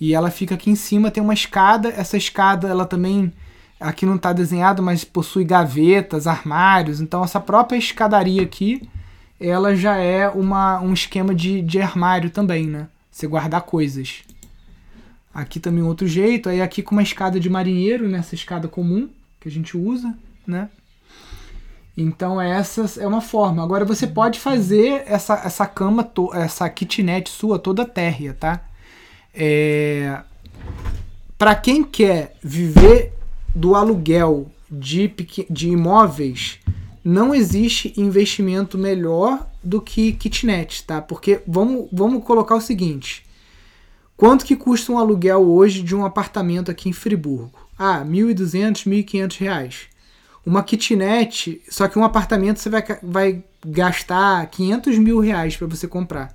E 0.00 0.14
ela 0.14 0.30
fica 0.30 0.54
aqui 0.54 0.70
em 0.70 0.76
cima, 0.76 1.10
tem 1.10 1.22
uma 1.22 1.34
escada. 1.34 1.88
Essa 1.88 2.16
escada, 2.16 2.68
ela 2.68 2.86
também 2.86 3.32
Aqui 3.78 4.06
não 4.06 4.16
está 4.16 4.32
desenhado, 4.32 4.82
mas 4.82 5.04
possui 5.04 5.44
gavetas, 5.44 6.26
armários. 6.26 7.00
Então 7.00 7.22
essa 7.22 7.38
própria 7.38 7.76
escadaria 7.76 8.42
aqui, 8.42 8.88
ela 9.38 9.76
já 9.76 9.96
é 9.96 10.28
uma, 10.28 10.80
um 10.80 10.94
esquema 10.94 11.34
de, 11.34 11.60
de 11.60 11.80
armário 11.80 12.30
também, 12.30 12.66
né? 12.66 12.88
Você 13.10 13.26
guardar 13.26 13.62
coisas. 13.62 14.22
Aqui 15.32 15.60
também 15.60 15.82
outro 15.82 16.06
jeito. 16.06 16.48
Aí 16.48 16.62
aqui 16.62 16.82
com 16.82 16.94
uma 16.94 17.02
escada 17.02 17.38
de 17.38 17.50
marinheiro, 17.50 18.08
nessa 18.08 18.30
né? 18.30 18.34
escada 18.34 18.66
comum 18.66 19.10
que 19.38 19.48
a 19.48 19.52
gente 19.52 19.76
usa, 19.76 20.14
né? 20.46 20.70
Então 21.96 22.40
essa 22.40 23.00
é 23.00 23.06
uma 23.06 23.22
forma. 23.22 23.62
Agora 23.62 23.84
você 23.84 24.06
pode 24.06 24.38
fazer 24.38 25.02
essa, 25.06 25.34
essa 25.44 25.66
cama, 25.66 26.10
essa 26.34 26.68
kitnet 26.68 27.30
sua 27.30 27.58
toda 27.58 27.86
térrea, 27.86 28.34
tá? 28.34 28.62
É... 29.34 30.20
Para 31.38 31.54
quem 31.54 31.82
quer 31.82 32.36
viver 32.42 33.12
do 33.54 33.74
aluguel 33.74 34.50
de, 34.70 35.10
de 35.48 35.68
imóveis, 35.70 36.58
não 37.02 37.34
existe 37.34 37.94
investimento 37.96 38.76
melhor 38.76 39.48
do 39.62 39.80
que 39.80 40.12
kitnet, 40.12 40.84
tá? 40.84 41.00
Porque 41.00 41.40
vamos, 41.46 41.88
vamos 41.92 42.24
colocar 42.24 42.56
o 42.56 42.60
seguinte: 42.60 43.24
quanto 44.16 44.44
que 44.44 44.56
custa 44.56 44.92
um 44.92 44.98
aluguel 44.98 45.48
hoje 45.48 45.82
de 45.82 45.94
um 45.94 46.04
apartamento 46.04 46.70
aqui 46.70 46.88
em 46.88 46.92
Friburgo? 46.92 47.52
Ah, 47.78 48.04
1.200, 48.04 48.86
1.500 48.86 49.38
reais. 49.38 49.95
Uma 50.46 50.62
kitnet, 50.62 51.60
só 51.68 51.88
que 51.88 51.98
um 51.98 52.04
apartamento 52.04 52.60
você 52.60 52.70
vai, 52.70 52.84
vai 53.02 53.44
gastar 53.66 54.46
500 54.46 54.96
mil 54.96 55.18
reais 55.18 55.56
para 55.56 55.66
você 55.66 55.88
comprar. 55.88 56.32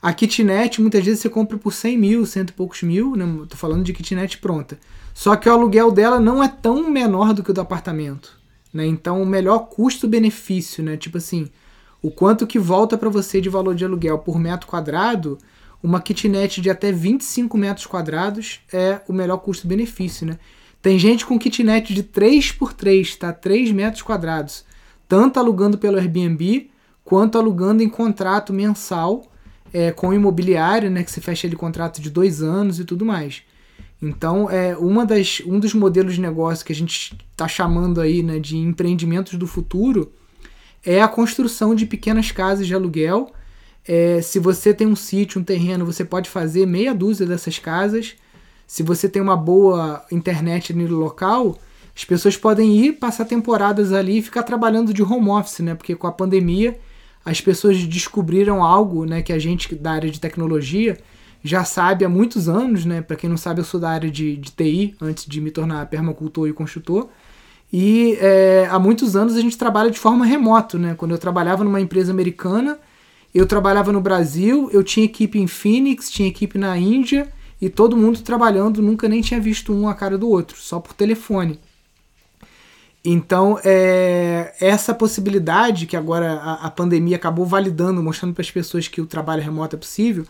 A 0.00 0.12
kitnet, 0.12 0.80
muitas 0.80 1.04
vezes 1.04 1.20
você 1.20 1.28
compra 1.28 1.58
por 1.58 1.72
100 1.72 1.98
mil, 1.98 2.24
cento 2.24 2.50
e 2.50 2.52
poucos 2.52 2.84
mil, 2.84 3.16
né? 3.16 3.26
Tô 3.48 3.56
falando 3.56 3.82
de 3.82 3.92
kitnet 3.92 4.38
pronta. 4.38 4.78
Só 5.12 5.34
que 5.34 5.48
o 5.48 5.52
aluguel 5.52 5.90
dela 5.90 6.20
não 6.20 6.40
é 6.40 6.46
tão 6.46 6.88
menor 6.88 7.34
do 7.34 7.42
que 7.42 7.50
o 7.50 7.54
do 7.54 7.60
apartamento, 7.60 8.38
né? 8.72 8.86
Então, 8.86 9.20
o 9.20 9.26
melhor 9.26 9.70
custo-benefício, 9.70 10.84
né? 10.84 10.96
Tipo 10.96 11.18
assim, 11.18 11.50
o 12.00 12.12
quanto 12.12 12.46
que 12.46 12.60
volta 12.60 12.96
para 12.96 13.10
você 13.10 13.40
de 13.40 13.48
valor 13.48 13.74
de 13.74 13.84
aluguel 13.84 14.20
por 14.20 14.38
metro 14.38 14.68
quadrado, 14.68 15.36
uma 15.82 16.00
kitnet 16.00 16.60
de 16.60 16.70
até 16.70 16.92
25 16.92 17.58
metros 17.58 17.86
quadrados 17.86 18.60
é 18.72 19.00
o 19.08 19.12
melhor 19.12 19.38
custo-benefício, 19.38 20.24
né? 20.28 20.38
Tem 20.80 20.98
gente 20.98 21.26
com 21.26 21.38
kitnet 21.38 21.92
de 21.92 22.02
3 22.02 22.52
por 22.52 22.72
3, 22.72 23.16
tá? 23.16 23.32
3 23.32 23.72
metros 23.72 24.02
quadrados, 24.02 24.64
tanto 25.08 25.38
alugando 25.38 25.78
pelo 25.78 25.98
Airbnb 25.98 26.70
quanto 27.04 27.38
alugando 27.38 27.82
em 27.82 27.88
contrato 27.88 28.52
mensal 28.52 29.24
é, 29.72 29.90
com 29.92 30.12
imobiliário, 30.12 30.90
né? 30.90 31.02
Que 31.02 31.10
você 31.10 31.20
fecha 31.20 31.46
ele 31.46 31.56
contrato 31.56 32.00
de 32.00 32.10
dois 32.10 32.42
anos 32.42 32.78
e 32.78 32.84
tudo 32.84 33.04
mais. 33.04 33.42
Então, 34.00 34.50
é 34.50 34.76
uma 34.76 35.06
das, 35.06 35.40
um 35.46 35.58
dos 35.58 35.72
modelos 35.72 36.14
de 36.14 36.20
negócio 36.20 36.64
que 36.64 36.72
a 36.72 36.76
gente 36.76 37.16
está 37.30 37.48
chamando 37.48 38.00
aí 38.00 38.22
né, 38.22 38.38
de 38.38 38.56
empreendimentos 38.56 39.34
do 39.34 39.46
futuro 39.46 40.12
é 40.84 41.00
a 41.00 41.08
construção 41.08 41.74
de 41.74 41.86
pequenas 41.86 42.30
casas 42.30 42.66
de 42.66 42.74
aluguel. 42.74 43.32
É, 43.86 44.20
se 44.20 44.38
você 44.38 44.74
tem 44.74 44.86
um 44.86 44.96
sítio, 44.96 45.40
um 45.40 45.44
terreno, 45.44 45.86
você 45.86 46.04
pode 46.04 46.28
fazer 46.28 46.66
meia 46.66 46.94
dúzia 46.94 47.26
dessas 47.26 47.58
casas. 47.58 48.14
Se 48.66 48.82
você 48.82 49.08
tem 49.08 49.22
uma 49.22 49.36
boa 49.36 50.04
internet 50.10 50.72
no 50.74 50.86
local, 50.96 51.56
as 51.94 52.04
pessoas 52.04 52.36
podem 52.36 52.76
ir 52.76 52.92
passar 52.94 53.24
temporadas 53.24 53.92
ali 53.92 54.18
e 54.18 54.22
ficar 54.22 54.42
trabalhando 54.42 54.92
de 54.92 55.02
home 55.02 55.30
office, 55.30 55.60
né? 55.60 55.74
Porque 55.74 55.94
com 55.94 56.06
a 56.06 56.12
pandemia 56.12 56.78
as 57.24 57.40
pessoas 57.40 57.82
descobriram 57.84 58.62
algo, 58.62 59.04
né, 59.04 59.20
que 59.20 59.32
a 59.32 59.38
gente 59.38 59.74
da 59.74 59.90
área 59.90 60.08
de 60.08 60.20
tecnologia 60.20 60.96
já 61.42 61.64
sabe 61.64 62.04
há 62.04 62.08
muitos 62.08 62.48
anos, 62.48 62.84
né? 62.84 63.00
Para 63.00 63.16
quem 63.16 63.30
não 63.30 63.36
sabe, 63.36 63.60
eu 63.60 63.64
sou 63.64 63.80
da 63.80 63.90
área 63.90 64.10
de, 64.10 64.36
de 64.36 64.50
TI, 64.50 64.94
antes 65.00 65.26
de 65.26 65.40
me 65.40 65.50
tornar 65.50 65.86
permacultor 65.86 66.48
e 66.48 66.52
construtor. 66.52 67.08
E 67.72 68.16
é, 68.20 68.68
há 68.70 68.78
muitos 68.78 69.16
anos 69.16 69.36
a 69.36 69.40
gente 69.40 69.56
trabalha 69.56 69.90
de 69.90 69.98
forma 69.98 70.24
remota, 70.24 70.78
né? 70.78 70.94
Quando 70.94 71.12
eu 71.12 71.18
trabalhava 71.18 71.64
numa 71.64 71.80
empresa 71.80 72.12
americana, 72.12 72.78
eu 73.34 73.46
trabalhava 73.46 73.92
no 73.92 74.00
Brasil, 74.00 74.68
eu 74.72 74.82
tinha 74.82 75.04
equipe 75.04 75.38
em 75.38 75.46
Phoenix, 75.46 76.10
tinha 76.10 76.28
equipe 76.28 76.58
na 76.58 76.76
Índia, 76.76 77.32
e 77.60 77.68
todo 77.68 77.96
mundo 77.96 78.20
trabalhando, 78.20 78.82
nunca 78.82 79.08
nem 79.08 79.22
tinha 79.22 79.40
visto 79.40 79.72
um 79.72 79.88
a 79.88 79.94
cara 79.94 80.18
do 80.18 80.28
outro, 80.28 80.56
só 80.58 80.78
por 80.78 80.92
telefone. 80.92 81.58
Então, 83.04 83.58
é, 83.64 84.54
essa 84.60 84.92
possibilidade 84.92 85.86
que 85.86 85.96
agora 85.96 86.32
a, 86.34 86.66
a 86.66 86.70
pandemia 86.70 87.16
acabou 87.16 87.46
validando, 87.46 88.02
mostrando 88.02 88.34
para 88.34 88.42
as 88.42 88.50
pessoas 88.50 88.88
que 88.88 89.00
o 89.00 89.06
trabalho 89.06 89.42
remoto 89.42 89.76
é 89.76 89.78
possível, 89.78 90.26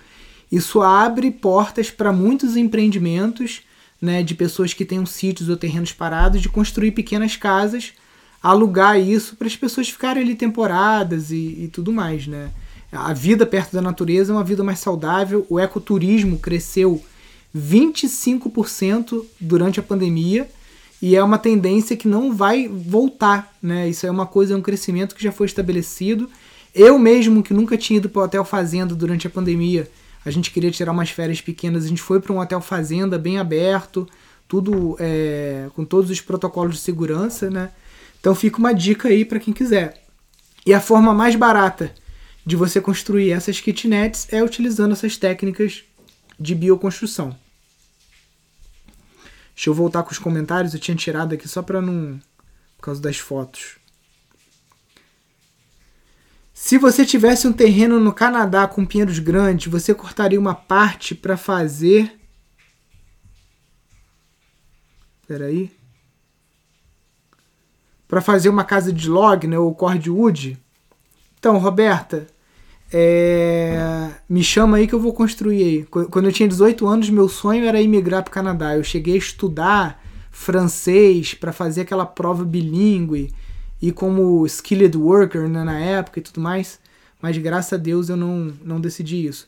isso 0.52 0.82
abre 0.82 1.30
portas 1.30 1.90
para 1.90 2.12
muitos 2.12 2.56
empreendimentos 2.56 3.62
né, 4.00 4.22
de 4.22 4.34
pessoas 4.34 4.74
que 4.74 4.84
tenham 4.84 5.06
sítios 5.06 5.48
ou 5.48 5.56
terrenos 5.56 5.92
parados 5.92 6.42
de 6.42 6.48
construir 6.48 6.92
pequenas 6.92 7.34
casas, 7.34 7.94
alugar 8.42 9.00
isso 9.00 9.36
para 9.36 9.46
as 9.46 9.56
pessoas 9.56 9.88
ficarem 9.88 10.22
ali 10.22 10.34
temporadas 10.34 11.30
e, 11.30 11.64
e, 11.64 11.70
tudo 11.72 11.90
mais. 11.90 12.26
Né? 12.26 12.50
A 12.92 13.12
vida 13.12 13.46
perto 13.46 13.72
da 13.72 13.82
natureza 13.82 14.32
é 14.32 14.36
uma 14.36 14.44
vida 14.44 14.62
mais 14.62 14.78
saudável. 14.78 15.46
O 15.48 15.58
ecoturismo 15.58 16.38
cresceu 16.38 17.02
25% 17.56 19.24
durante 19.40 19.80
a 19.80 19.82
pandemia 19.82 20.48
e 21.00 21.14
é 21.14 21.22
uma 21.22 21.38
tendência 21.38 21.96
que 21.96 22.08
não 22.08 22.34
vai 22.34 22.68
voltar. 22.68 23.54
Né? 23.62 23.88
Isso 23.88 24.06
é 24.06 24.10
uma 24.10 24.26
coisa, 24.26 24.54
é 24.54 24.56
um 24.56 24.62
crescimento 24.62 25.14
que 25.14 25.22
já 25.22 25.32
foi 25.32 25.46
estabelecido. 25.46 26.28
Eu 26.74 26.98
mesmo, 26.98 27.42
que 27.42 27.54
nunca 27.54 27.76
tinha 27.76 27.98
ido 27.98 28.08
para 28.08 28.22
o 28.22 28.24
Hotel 28.24 28.44
Fazenda 28.44 28.94
durante 28.94 29.26
a 29.26 29.30
pandemia, 29.30 29.90
a 30.26 30.30
gente 30.30 30.50
queria 30.50 30.72
tirar 30.72 30.90
umas 30.90 31.10
férias 31.10 31.40
pequenas, 31.40 31.84
a 31.84 31.88
gente 31.88 32.02
foi 32.02 32.20
para 32.20 32.32
um 32.32 32.40
hotel 32.40 32.60
fazenda 32.60 33.16
bem 33.16 33.38
aberto, 33.38 34.08
tudo 34.48 34.96
é, 34.98 35.68
com 35.72 35.84
todos 35.84 36.10
os 36.10 36.20
protocolos 36.20 36.74
de 36.74 36.80
segurança, 36.80 37.48
né? 37.48 37.70
Então 38.18 38.34
fica 38.34 38.58
uma 38.58 38.72
dica 38.74 39.06
aí 39.08 39.24
para 39.24 39.38
quem 39.38 39.54
quiser. 39.54 40.02
E 40.66 40.74
a 40.74 40.80
forma 40.80 41.14
mais 41.14 41.36
barata 41.36 41.94
de 42.44 42.56
você 42.56 42.80
construir 42.80 43.30
essas 43.30 43.60
kitnets 43.60 44.26
é 44.32 44.42
utilizando 44.42 44.90
essas 44.90 45.16
técnicas 45.16 45.84
de 46.38 46.56
bioconstrução. 46.56 47.36
Deixa 49.56 49.70
eu 49.70 49.74
voltar 49.74 50.02
com 50.02 50.12
os 50.12 50.18
comentários, 50.18 50.74
eu 50.74 50.78
tinha 50.78 50.94
tirado 50.94 51.34
aqui 51.34 51.48
só 51.48 51.62
para 51.62 51.80
não 51.80 52.20
por 52.76 52.82
causa 52.82 53.00
das 53.00 53.16
fotos. 53.16 53.78
Se 56.52 56.76
você 56.76 57.06
tivesse 57.06 57.48
um 57.48 57.54
terreno 57.54 57.98
no 57.98 58.12
Canadá 58.12 58.68
com 58.68 58.84
pinheiros 58.84 59.18
grandes, 59.18 59.72
você 59.72 59.94
cortaria 59.94 60.38
uma 60.38 60.54
parte 60.54 61.14
para 61.14 61.38
fazer. 61.38 62.20
Peraí. 65.26 65.74
Para 68.06 68.20
fazer 68.20 68.50
uma 68.50 68.64
casa 68.64 68.92
de 68.92 69.08
log, 69.08 69.46
né, 69.46 69.58
ou 69.58 69.74
cordwood. 69.74 70.62
Então, 71.38 71.56
Roberta, 71.56 72.26
é... 72.92 74.10
me 74.28 74.42
chama 74.42 74.76
aí 74.76 74.86
que 74.86 74.94
eu 74.94 75.00
vou 75.00 75.12
construir 75.12 75.62
aí. 75.62 75.84
Quando 75.84 76.26
eu 76.26 76.32
tinha 76.32 76.48
18 76.48 76.86
anos, 76.86 77.10
meu 77.10 77.28
sonho 77.28 77.64
era 77.64 77.80
imigrar 77.80 78.22
para 78.22 78.30
o 78.30 78.34
Canadá. 78.34 78.76
Eu 78.76 78.84
cheguei 78.84 79.14
a 79.14 79.18
estudar 79.18 80.02
francês 80.30 81.34
para 81.34 81.52
fazer 81.52 81.82
aquela 81.82 82.04
prova 82.04 82.44
bilíngue 82.44 83.32
e 83.80 83.90
como 83.90 84.44
skilled 84.46 84.96
worker 84.96 85.48
né, 85.48 85.64
na 85.64 85.78
época 85.78 86.18
e 86.18 86.22
tudo 86.22 86.40
mais, 86.40 86.78
mas 87.20 87.36
graças 87.38 87.72
a 87.72 87.76
Deus 87.76 88.08
eu 88.08 88.16
não, 88.16 88.52
não 88.62 88.80
decidi 88.80 89.26
isso. 89.26 89.46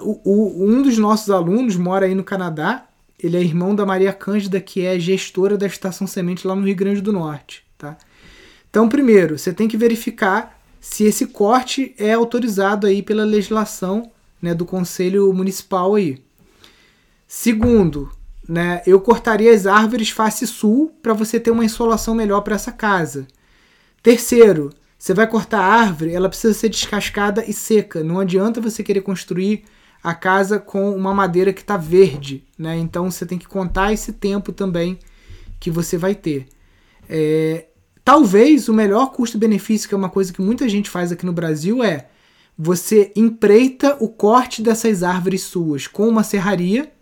O, 0.00 0.20
o, 0.24 0.64
um 0.68 0.82
dos 0.82 0.98
nossos 0.98 1.30
alunos 1.30 1.76
mora 1.76 2.06
aí 2.06 2.14
no 2.14 2.24
Canadá 2.24 2.84
ele 3.18 3.36
é 3.36 3.40
irmão 3.40 3.74
da 3.74 3.86
Maria 3.86 4.12
Cândida, 4.12 4.60
que 4.60 4.84
é 4.84 4.98
gestora 4.98 5.56
da 5.56 5.66
Estação 5.66 6.06
Semente 6.06 6.46
lá 6.46 6.54
no 6.54 6.66
Rio 6.66 6.76
Grande 6.76 7.00
do 7.00 7.12
Norte, 7.12 7.64
tá? 7.78 7.96
Então, 8.68 8.88
primeiro, 8.88 9.38
você 9.38 9.52
tem 9.52 9.68
que 9.68 9.76
verificar 9.76 10.60
se 10.84 11.04
esse 11.04 11.28
corte 11.28 11.94
é 11.96 12.12
autorizado 12.12 12.86
aí 12.86 13.02
pela 13.02 13.24
legislação 13.24 14.12
né, 14.40 14.52
do 14.52 14.66
Conselho 14.66 15.32
Municipal 15.32 15.94
aí. 15.94 16.22
Segundo, 17.26 18.12
né, 18.46 18.82
eu 18.86 19.00
cortaria 19.00 19.50
as 19.50 19.66
árvores 19.66 20.10
face 20.10 20.46
sul 20.46 20.94
para 21.02 21.14
você 21.14 21.40
ter 21.40 21.50
uma 21.50 21.64
insolação 21.64 22.14
melhor 22.14 22.42
para 22.42 22.56
essa 22.56 22.70
casa. 22.70 23.26
Terceiro, 24.02 24.74
você 24.98 25.14
vai 25.14 25.26
cortar 25.26 25.60
a 25.60 25.72
árvore, 25.72 26.12
ela 26.12 26.28
precisa 26.28 26.52
ser 26.52 26.68
descascada 26.68 27.42
e 27.48 27.54
seca. 27.54 28.04
Não 28.04 28.20
adianta 28.20 28.60
você 28.60 28.82
querer 28.82 29.00
construir 29.00 29.64
a 30.02 30.14
casa 30.14 30.58
com 30.58 30.94
uma 30.94 31.14
madeira 31.14 31.50
que 31.50 31.62
está 31.62 31.78
verde, 31.78 32.44
né? 32.58 32.76
Então 32.76 33.10
você 33.10 33.24
tem 33.24 33.38
que 33.38 33.48
contar 33.48 33.94
esse 33.94 34.12
tempo 34.12 34.52
também 34.52 34.98
que 35.58 35.70
você 35.70 35.96
vai 35.96 36.14
ter. 36.14 36.46
É, 37.08 37.68
Talvez 38.04 38.68
o 38.68 38.74
melhor 38.74 39.12
custo-benefício, 39.12 39.88
que 39.88 39.94
é 39.94 39.98
uma 39.98 40.10
coisa 40.10 40.32
que 40.32 40.42
muita 40.42 40.68
gente 40.68 40.90
faz 40.90 41.10
aqui 41.10 41.24
no 41.24 41.32
Brasil, 41.32 41.82
é 41.82 42.08
você 42.56 43.10
empreita 43.16 43.96
o 43.98 44.08
corte 44.08 44.60
dessas 44.60 45.02
árvores 45.02 45.42
suas 45.42 45.86
com 45.86 46.06
uma 46.06 46.22
serraria. 46.22 46.92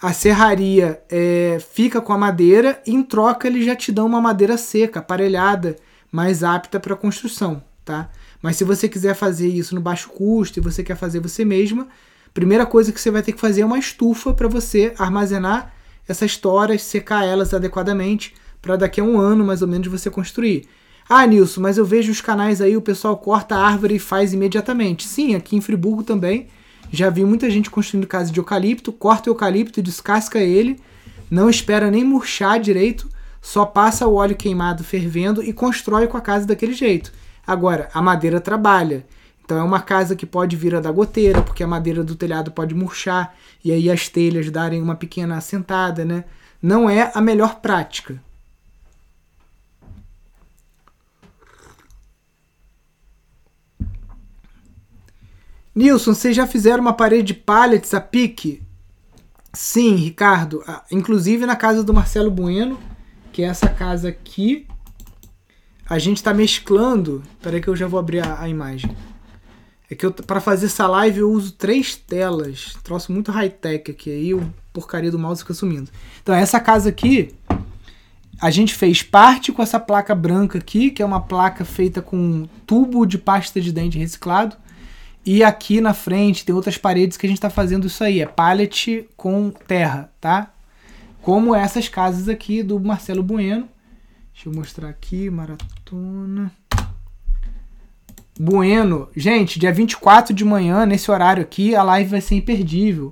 A 0.00 0.14
serraria 0.14 1.02
é, 1.10 1.58
fica 1.70 2.00
com 2.00 2.14
a 2.14 2.18
madeira 2.18 2.80
e 2.86 2.94
em 2.94 3.02
troca 3.02 3.46
eles 3.46 3.66
já 3.66 3.76
te 3.76 3.92
dão 3.92 4.06
uma 4.06 4.20
madeira 4.20 4.56
seca, 4.56 5.00
aparelhada, 5.00 5.76
mais 6.10 6.42
apta 6.42 6.80
para 6.80 6.96
construção, 6.96 7.62
tá? 7.84 8.08
Mas 8.40 8.56
se 8.56 8.64
você 8.64 8.88
quiser 8.88 9.14
fazer 9.14 9.48
isso 9.48 9.74
no 9.74 9.80
baixo 9.82 10.08
custo 10.08 10.58
e 10.58 10.62
você 10.62 10.82
quer 10.82 10.96
fazer 10.96 11.20
você 11.20 11.44
mesma, 11.44 11.88
primeira 12.32 12.64
coisa 12.64 12.90
que 12.90 13.00
você 13.00 13.10
vai 13.10 13.22
ter 13.22 13.32
que 13.32 13.40
fazer 13.40 13.60
é 13.60 13.66
uma 13.66 13.78
estufa 13.78 14.32
para 14.32 14.48
você 14.48 14.94
armazenar 14.98 15.74
essas 16.08 16.36
toras, 16.36 16.82
secar 16.82 17.24
elas 17.24 17.52
adequadamente 17.52 18.34
para 18.66 18.76
daqui 18.76 19.00
a 19.00 19.04
um 19.04 19.20
ano 19.20 19.44
mais 19.44 19.62
ou 19.62 19.68
menos 19.68 19.86
você 19.86 20.10
construir. 20.10 20.66
Ah, 21.08 21.24
Nilson, 21.24 21.60
mas 21.60 21.78
eu 21.78 21.86
vejo 21.86 22.10
os 22.10 22.20
canais 22.20 22.60
aí, 22.60 22.76
o 22.76 22.82
pessoal 22.82 23.16
corta 23.16 23.54
a 23.54 23.64
árvore 23.64 23.94
e 23.94 24.00
faz 24.00 24.34
imediatamente. 24.34 25.06
Sim, 25.06 25.36
aqui 25.36 25.54
em 25.54 25.60
Friburgo 25.60 26.02
também. 26.02 26.48
Já 26.90 27.08
vi 27.08 27.24
muita 27.24 27.48
gente 27.48 27.70
construindo 27.70 28.08
casa 28.08 28.32
de 28.32 28.40
eucalipto, 28.40 28.92
corta 28.92 29.30
o 29.30 29.32
eucalipto, 29.32 29.80
descasca 29.80 30.40
ele, 30.40 30.80
não 31.30 31.48
espera 31.48 31.92
nem 31.92 32.02
murchar 32.02 32.58
direito, 32.58 33.08
só 33.40 33.64
passa 33.64 34.08
o 34.08 34.14
óleo 34.14 34.34
queimado 34.34 34.82
fervendo 34.82 35.44
e 35.44 35.52
constrói 35.52 36.08
com 36.08 36.16
a 36.16 36.20
casa 36.20 36.44
daquele 36.44 36.72
jeito. 36.72 37.12
Agora, 37.46 37.88
a 37.94 38.02
madeira 38.02 38.40
trabalha. 38.40 39.06
Então 39.44 39.56
é 39.58 39.62
uma 39.62 39.80
casa 39.80 40.16
que 40.16 40.26
pode 40.26 40.56
vir 40.56 40.74
a 40.74 40.80
dar 40.80 40.90
goteira, 40.90 41.40
porque 41.40 41.62
a 41.62 41.68
madeira 41.68 42.02
do 42.02 42.16
telhado 42.16 42.50
pode 42.50 42.74
murchar 42.74 43.32
e 43.64 43.70
aí 43.70 43.88
as 43.88 44.08
telhas 44.08 44.50
darem 44.50 44.82
uma 44.82 44.96
pequena 44.96 45.36
assentada, 45.36 46.04
né? 46.04 46.24
Não 46.60 46.90
é 46.90 47.12
a 47.14 47.20
melhor 47.20 47.60
prática. 47.60 48.20
Nilson, 55.76 56.14
vocês 56.14 56.34
já 56.34 56.46
fizeram 56.46 56.80
uma 56.80 56.94
parede 56.94 57.22
de 57.24 57.34
pallets 57.34 57.92
a 57.92 58.00
pique? 58.00 58.62
Sim, 59.52 59.94
Ricardo. 59.94 60.64
Inclusive 60.90 61.44
na 61.44 61.54
casa 61.54 61.84
do 61.84 61.92
Marcelo 61.92 62.30
Bueno, 62.30 62.78
que 63.30 63.42
é 63.42 63.44
essa 63.44 63.68
casa 63.68 64.08
aqui. 64.08 64.66
A 65.86 65.98
gente 65.98 66.16
está 66.16 66.32
mesclando. 66.32 67.22
Peraí 67.42 67.60
que 67.60 67.68
eu 67.68 67.76
já 67.76 67.86
vou 67.86 68.00
abrir 68.00 68.20
a, 68.20 68.40
a 68.40 68.48
imagem. 68.48 68.96
É 69.90 69.94
que 69.94 70.08
para 70.10 70.40
fazer 70.40 70.64
essa 70.64 70.86
live 70.86 71.20
eu 71.20 71.30
uso 71.30 71.52
três 71.52 71.94
telas. 71.94 72.74
Troço 72.82 73.12
muito 73.12 73.30
high-tech 73.30 73.90
aqui. 73.90 74.10
Aí 74.10 74.32
o 74.32 74.50
porcaria 74.72 75.10
do 75.10 75.18
mouse 75.18 75.42
fica 75.42 75.52
sumindo. 75.52 75.90
Então, 76.22 76.34
essa 76.34 76.58
casa 76.58 76.88
aqui, 76.88 77.34
a 78.40 78.50
gente 78.50 78.74
fez 78.74 79.02
parte 79.02 79.52
com 79.52 79.62
essa 79.62 79.78
placa 79.78 80.14
branca 80.14 80.56
aqui, 80.56 80.90
que 80.90 81.02
é 81.02 81.04
uma 81.04 81.20
placa 81.20 81.66
feita 81.66 82.00
com 82.00 82.48
tubo 82.66 83.04
de 83.04 83.18
pasta 83.18 83.60
de 83.60 83.70
dente 83.70 83.98
reciclado. 83.98 84.56
E 85.26 85.42
aqui 85.42 85.80
na 85.80 85.92
frente 85.92 86.44
tem 86.44 86.54
outras 86.54 86.78
paredes 86.78 87.16
que 87.16 87.26
a 87.26 87.28
gente 87.28 87.38
está 87.38 87.50
fazendo 87.50 87.88
isso 87.88 88.04
aí. 88.04 88.20
É 88.20 88.26
pallet 88.26 89.08
com 89.16 89.50
terra, 89.50 90.12
tá? 90.20 90.52
Como 91.20 91.52
essas 91.52 91.88
casas 91.88 92.28
aqui 92.28 92.62
do 92.62 92.78
Marcelo 92.78 93.24
Bueno. 93.24 93.68
Deixa 94.32 94.48
eu 94.48 94.54
mostrar 94.54 94.88
aqui, 94.88 95.28
maratona. 95.28 96.52
Bueno, 98.38 99.08
gente, 99.16 99.58
dia 99.58 99.72
24 99.72 100.32
de 100.32 100.44
manhã, 100.44 100.86
nesse 100.86 101.10
horário 101.10 101.42
aqui, 101.42 101.74
a 101.74 101.82
live 101.82 102.10
vai 102.10 102.20
ser 102.20 102.36
imperdível. 102.36 103.10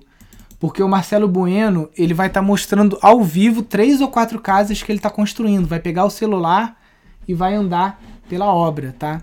Porque 0.61 0.85
o 0.85 0.89
Marcelo 0.89 1.27
Bueno, 1.27 1.91
ele 1.99 2.15
vai 2.15 2.29
estar 2.29 2.41
tá 2.41 2.47
mostrando 2.47 2.97
ao 3.03 3.25
vivo 3.25 3.61
três 3.61 4.01
ou 4.01 4.09
quatro 4.09 4.39
casas 4.41 4.81
que 4.81 4.93
ele 4.93 5.01
está 5.01 5.11
construindo. 5.11 5.67
Vai 5.67 5.81
pegar 5.81 6.05
o 6.05 6.11
celular 6.11 6.81
e 7.27 7.35
vai 7.35 7.55
andar 7.55 8.01
pela 8.29 8.47
obra, 8.47 8.95
tá? 8.97 9.23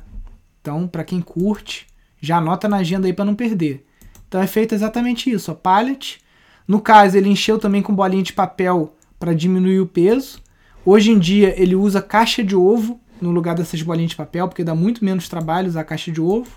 Então, 0.59 0.89
para 0.89 1.05
quem 1.05 1.21
curte, 1.21 1.87
já 2.21 2.37
anota 2.37 2.69
na 2.69 2.77
agenda 2.77 3.07
aí 3.07 3.13
para 3.13 3.25
não 3.25 3.35
perder. 3.35 3.85
Então 4.27 4.39
é 4.39 4.47
feito 4.47 4.75
exatamente 4.75 5.29
isso, 5.29 5.51
ó, 5.51 5.55
pallet. 5.55 6.21
No 6.67 6.79
caso, 6.79 7.17
ele 7.17 7.27
encheu 7.27 7.57
também 7.57 7.81
com 7.81 7.93
bolinha 7.93 8.23
de 8.23 8.31
papel 8.31 8.95
para 9.19 9.33
diminuir 9.33 9.79
o 9.81 9.87
peso. 9.87 10.39
Hoje 10.85 11.11
em 11.11 11.19
dia, 11.19 11.53
ele 11.61 11.75
usa 11.75 12.01
caixa 12.01 12.43
de 12.43 12.55
ovo 12.55 13.01
no 13.19 13.31
lugar 13.31 13.55
dessas 13.55 13.81
bolinhas 13.81 14.11
de 14.11 14.15
papel, 14.15 14.47
porque 14.47 14.63
dá 14.63 14.73
muito 14.73 15.03
menos 15.03 15.27
trabalho 15.27 15.67
usar 15.67 15.83
caixa 15.83 16.11
de 16.11 16.21
ovo. 16.21 16.49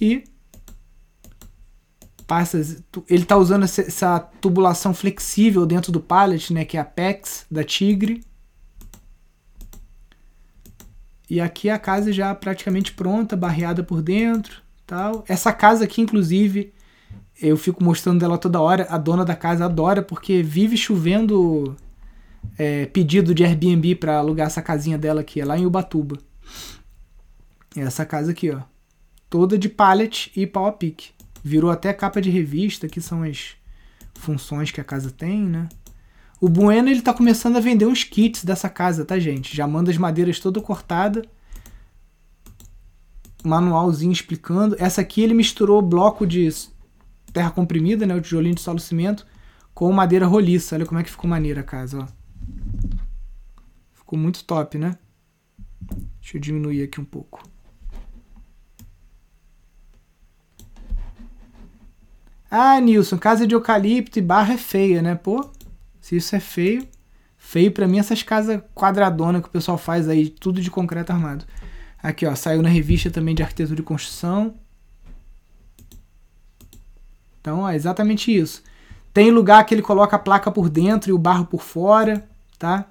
E 0.00 0.24
passa, 2.26 2.58
ele 3.08 3.22
está 3.22 3.36
usando 3.36 3.64
essa 3.64 4.20
tubulação 4.40 4.94
flexível 4.94 5.66
dentro 5.66 5.90
do 5.90 6.00
pallet, 6.00 6.52
né, 6.52 6.64
que 6.64 6.76
é 6.76 6.80
a 6.80 6.84
PEX 6.84 7.46
da 7.50 7.64
Tigre. 7.64 8.22
E 11.28 11.40
aqui 11.40 11.68
a 11.68 11.78
casa 11.78 12.12
já 12.12 12.34
praticamente 12.34 12.92
pronta, 12.92 13.36
barreada 13.36 13.82
por 13.82 14.00
dentro 14.00 14.63
tal. 14.86 15.24
Essa 15.28 15.52
casa 15.52 15.84
aqui, 15.84 16.00
inclusive, 16.00 16.72
eu 17.40 17.56
fico 17.56 17.82
mostrando 17.82 18.24
ela 18.24 18.38
toda 18.38 18.60
hora. 18.60 18.86
A 18.90 18.98
dona 18.98 19.24
da 19.24 19.34
casa 19.34 19.64
adora 19.64 20.02
porque 20.02 20.42
vive 20.42 20.76
chovendo 20.76 21.76
é, 22.58 22.86
pedido 22.86 23.34
de 23.34 23.44
Airbnb 23.44 23.96
para 23.96 24.18
alugar 24.18 24.46
essa 24.46 24.62
casinha 24.62 24.98
dela 24.98 25.20
aqui, 25.20 25.40
é 25.40 25.44
lá 25.44 25.58
em 25.58 25.66
Ubatuba. 25.66 26.18
Essa 27.76 28.06
casa 28.06 28.30
aqui, 28.30 28.50
ó, 28.50 28.60
toda 29.28 29.58
de 29.58 29.68
pallet 29.68 30.30
e 30.36 30.46
pau 30.46 30.66
a 30.66 30.72
pique. 30.72 31.10
Virou 31.42 31.70
até 31.70 31.92
capa 31.92 32.20
de 32.20 32.30
revista, 32.30 32.88
que 32.88 33.00
são 33.00 33.22
as 33.22 33.56
funções 34.14 34.70
que 34.70 34.80
a 34.80 34.84
casa 34.84 35.10
tem, 35.10 35.42
né? 35.42 35.68
O 36.40 36.48
Bueno 36.48 36.88
ele 36.88 37.02
tá 37.02 37.12
começando 37.12 37.56
a 37.56 37.60
vender 37.60 37.86
uns 37.86 38.04
kits 38.04 38.44
dessa 38.44 38.68
casa, 38.68 39.04
tá, 39.04 39.18
gente? 39.18 39.56
Já 39.56 39.66
manda 39.66 39.90
as 39.90 39.98
madeiras 39.98 40.38
toda 40.38 40.60
cortada 40.60 41.24
manualzinho 43.44 44.12
explicando. 44.12 44.74
Essa 44.78 45.02
aqui 45.02 45.22
ele 45.22 45.34
misturou 45.34 45.82
bloco 45.82 46.26
de 46.26 46.48
terra 47.32 47.50
comprimida, 47.50 48.06
né, 48.06 48.14
o 48.14 48.20
tijolinho 48.20 48.54
de 48.54 48.60
solo 48.60 48.78
cimento, 48.78 49.26
com 49.74 49.90
madeira 49.92 50.26
roliça. 50.26 50.74
Olha 50.74 50.86
como 50.86 50.98
é 50.98 51.04
que 51.04 51.10
ficou 51.10 51.28
maneira 51.28 51.60
a 51.60 51.64
casa, 51.64 52.00
ó. 52.00 52.06
Ficou 53.92 54.18
muito 54.18 54.44
top, 54.44 54.78
né? 54.78 54.98
Deixa 56.20 56.36
eu 56.36 56.40
diminuir 56.40 56.82
aqui 56.82 57.00
um 57.00 57.04
pouco. 57.04 57.42
Ah, 62.50 62.80
Nilson, 62.80 63.18
casa 63.18 63.46
de 63.46 63.54
eucalipto 63.54 64.18
e 64.18 64.22
barra 64.22 64.54
é 64.54 64.56
feia, 64.56 65.02
né? 65.02 65.16
Pô, 65.16 65.50
se 66.00 66.16
isso 66.16 66.36
é 66.36 66.40
feio, 66.40 66.86
feio 67.36 67.72
para 67.72 67.88
mim 67.88 67.98
essas 67.98 68.22
casas 68.22 68.60
quadradonas 68.74 69.42
que 69.42 69.48
o 69.48 69.50
pessoal 69.50 69.76
faz 69.76 70.08
aí, 70.08 70.28
tudo 70.28 70.60
de 70.60 70.70
concreto 70.70 71.10
armado. 71.10 71.44
Aqui, 72.04 72.26
ó, 72.26 72.34
saiu 72.34 72.60
na 72.60 72.68
revista 72.68 73.10
também 73.10 73.34
de 73.34 73.42
arquitetura 73.42 73.80
e 73.80 73.82
construção. 73.82 74.54
Então, 77.40 77.66
é 77.66 77.74
exatamente 77.74 78.30
isso. 78.30 78.62
Tem 79.14 79.30
lugar 79.30 79.64
que 79.64 79.74
ele 79.74 79.80
coloca 79.80 80.14
a 80.14 80.18
placa 80.18 80.50
por 80.50 80.68
dentro 80.68 81.08
e 81.08 81.14
o 81.14 81.18
barro 81.18 81.46
por 81.46 81.62
fora, 81.62 82.28
tá? 82.58 82.86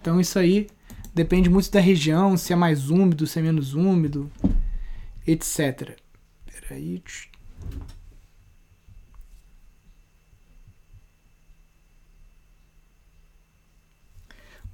Então 0.00 0.20
isso 0.20 0.36
aí 0.36 0.68
depende 1.14 1.48
muito 1.48 1.70
da 1.70 1.78
região, 1.78 2.36
se 2.36 2.52
é 2.52 2.56
mais 2.56 2.90
úmido, 2.90 3.24
se 3.24 3.38
é 3.38 3.42
menos 3.42 3.72
úmido, 3.72 4.28
etc. 5.24 5.96
Peraí. 6.44 7.00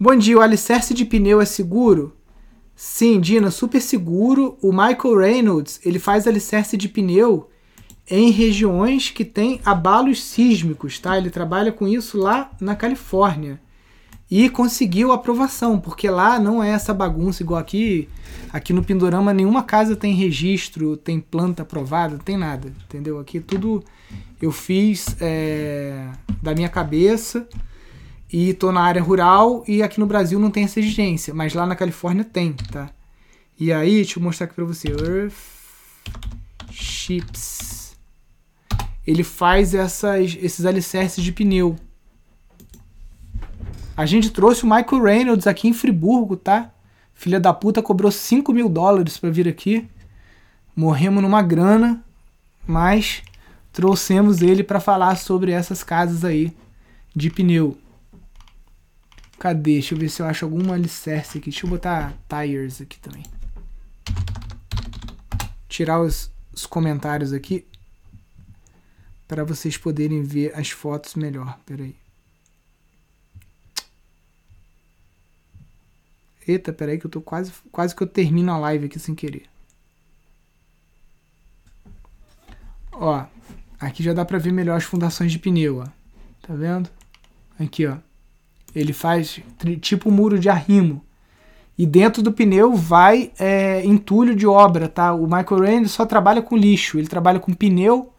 Bom 0.00 0.16
dia, 0.16 0.38
o 0.38 0.40
alicerce 0.40 0.94
de 0.94 1.05
pneu 1.05 1.42
é 1.42 1.44
seguro? 1.44 2.16
Sim, 2.85 3.21
Dina, 3.21 3.49
super 3.53 3.81
seguro. 3.81 4.59
O 4.61 4.73
Michael 4.73 5.16
Reynolds, 5.16 5.79
ele 5.85 6.01
faz 6.01 6.27
alicerce 6.27 6.77
de 6.77 6.88
pneu 6.88 7.49
em 8.11 8.33
regiões 8.33 9.09
que 9.09 9.25
tem 9.25 9.61
abalos 9.64 10.21
sísmicos, 10.21 10.99
tá? 10.99 11.16
Ele 11.16 11.31
trabalha 11.31 11.71
com 11.71 11.87
isso 11.87 12.18
lá 12.18 12.51
na 12.61 12.75
Califórnia. 12.75 13.61
E 14.29 14.51
conseguiu 14.51 15.12
aprovação, 15.12 15.79
porque 15.79 16.11
lá 16.11 16.40
não 16.40 16.61
é 16.61 16.71
essa 16.71 16.92
bagunça 16.92 17.45
igual 17.45 17.61
aqui. 17.61 18.09
Aqui 18.53 18.73
no 18.73 18.83
Pindorama 18.83 19.33
nenhuma 19.33 19.62
casa 19.62 19.95
tem 19.95 20.12
registro, 20.12 20.97
tem 20.97 21.21
planta 21.21 21.62
aprovada, 21.62 22.18
tem 22.18 22.37
nada, 22.37 22.73
entendeu? 22.85 23.21
Aqui 23.21 23.38
tudo 23.38 23.85
eu 24.40 24.51
fiz 24.51 25.14
é, 25.21 26.09
da 26.42 26.53
minha 26.53 26.68
cabeça 26.68 27.47
e 28.33 28.55
tô 28.55 28.73
na 28.73 28.81
área 28.81 29.03
rural 29.03 29.62
e 29.68 29.83
aqui 29.83 30.01
no 30.01 30.07
Brasil 30.07 30.38
não 30.40 30.51
tem 30.51 30.64
essa 30.64 30.81
exigência, 30.81 31.35
mas 31.35 31.53
lá 31.53 31.66
na 31.66 31.77
Califórnia 31.77 32.25
tem, 32.25 32.55
tá? 32.55 32.90
E 33.61 33.71
aí, 33.73 33.97
deixa 33.97 34.18
eu 34.18 34.23
mostrar 34.23 34.47
aqui 34.47 34.55
pra 34.55 34.64
você. 34.64 34.88
Earth 34.88 35.35
Chips. 36.71 37.95
Ele 39.07 39.23
faz 39.23 39.75
essas, 39.75 40.37
esses 40.40 40.64
alicerces 40.64 41.23
de 41.23 41.31
pneu. 41.31 41.77
A 43.95 44.07
gente 44.07 44.31
trouxe 44.31 44.64
o 44.64 44.66
Michael 44.66 45.03
Reynolds 45.03 45.47
aqui 45.47 45.68
em 45.68 45.75
Friburgo, 45.75 46.35
tá? 46.37 46.73
Filha 47.12 47.38
da 47.38 47.53
puta 47.53 47.83
cobrou 47.83 48.11
5 48.11 48.53
mil 48.53 48.68
dólares 48.68 49.18
pra 49.18 49.29
vir 49.29 49.47
aqui. 49.47 49.87
Morremos 50.75 51.23
numa 51.23 51.42
grana, 51.42 52.03
mas 52.66 53.23
trouxemos 53.71 54.40
ele 54.40 54.64
para 54.64 54.81
falar 54.81 55.16
sobre 55.16 55.53
essas 55.53 55.85
casas 55.85 56.25
aí 56.25 56.53
de 57.14 57.29
pneu. 57.29 57.77
Cadê? 59.42 59.72
Deixa 59.72 59.92
eu 59.92 59.98
ver 59.98 60.09
se 60.09 60.22
eu 60.22 60.26
acho 60.26 60.44
algum 60.44 60.72
alicerce 60.72 61.38
aqui. 61.38 61.50
Deixa 61.50 61.66
eu 61.66 61.70
botar 61.70 62.16
tires 62.28 62.81
aqui 62.81 62.96
também. 63.00 63.24
Tirar 65.68 66.00
os, 66.00 66.31
os 66.52 66.64
comentários 66.64 67.33
aqui 67.33 67.66
para 69.26 69.42
vocês 69.42 69.76
poderem 69.76 70.22
ver 70.22 70.57
as 70.57 70.70
fotos 70.70 71.16
melhor. 71.16 71.59
Peraí. 71.66 71.96
Eita, 76.46 76.72
peraí 76.72 76.96
que 76.96 77.07
eu 77.07 77.11
tô 77.11 77.20
quase, 77.20 77.52
quase 77.72 77.96
que 77.96 78.02
eu 78.05 78.07
termino 78.07 78.52
a 78.52 78.59
live 78.59 78.87
aqui 78.87 79.00
sem 79.00 79.12
querer. 79.12 79.46
Ó, 82.92 83.26
aqui 83.81 84.05
já 84.05 84.12
dá 84.12 84.24
pra 84.24 84.38
ver 84.38 84.52
melhor 84.52 84.76
as 84.76 84.85
fundações 84.85 85.33
de 85.33 85.40
pneu, 85.40 85.78
ó. 85.78 85.88
Tá 86.42 86.55
vendo? 86.55 86.88
Aqui, 87.59 87.88
ó. 87.88 87.98
Ele 88.74 88.92
faz 88.92 89.40
tipo 89.80 90.08
um 90.08 90.12
muro 90.12 90.38
de 90.38 90.48
arrimo. 90.48 91.04
E 91.76 91.87
dentro 91.87 92.22
do 92.22 92.32
pneu 92.32 92.74
vai 92.74 93.32
é, 93.38 93.85
entulho 93.85 94.37
de 94.37 94.46
obra, 94.46 94.88
tá? 94.88 95.12
O 95.14 95.24
Michael 95.24 95.61
Rand 95.61 95.87
só 95.87 96.04
trabalha 96.04 96.42
com 96.42 96.56
lixo. 96.56 96.98
Ele 96.98 97.08
trabalha 97.08 97.40
com 97.40 97.52
pneu, 97.52 98.12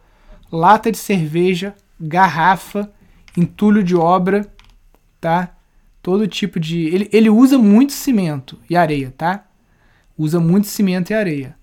lata 0.50 0.90
de 0.90 0.98
cerveja, 0.98 1.74
garrafa, 2.00 2.90
entulho 3.36 3.82
de 3.82 3.96
obra, 3.96 4.46
tá? 5.20 5.54
Todo 6.02 6.28
tipo 6.28 6.60
de. 6.60 6.86
Ele, 6.86 7.08
ele 7.12 7.30
usa 7.30 7.56
muito 7.56 7.92
cimento 7.92 8.58
e 8.68 8.76
areia, 8.76 9.14
tá? 9.16 9.46
Usa 10.18 10.38
muito 10.38 10.66
cimento 10.66 11.10
e 11.10 11.14
areia. 11.14 11.56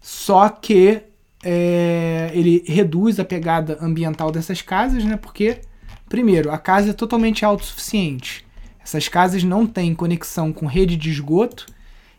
Só 0.00 0.48
que 0.48 1.02
é, 1.44 2.30
ele 2.32 2.64
reduz 2.66 3.20
a 3.20 3.24
pegada 3.24 3.78
ambiental 3.80 4.30
dessas 4.30 4.62
casas, 4.62 5.04
né? 5.04 5.16
Porque 5.16 5.60
Primeiro, 6.12 6.50
a 6.50 6.58
casa 6.58 6.90
é 6.90 6.92
totalmente 6.92 7.42
autossuficiente. 7.42 8.44
Essas 8.84 9.08
casas 9.08 9.42
não 9.42 9.66
têm 9.66 9.94
conexão 9.94 10.52
com 10.52 10.66
rede 10.66 10.94
de 10.94 11.08
esgoto, 11.08 11.64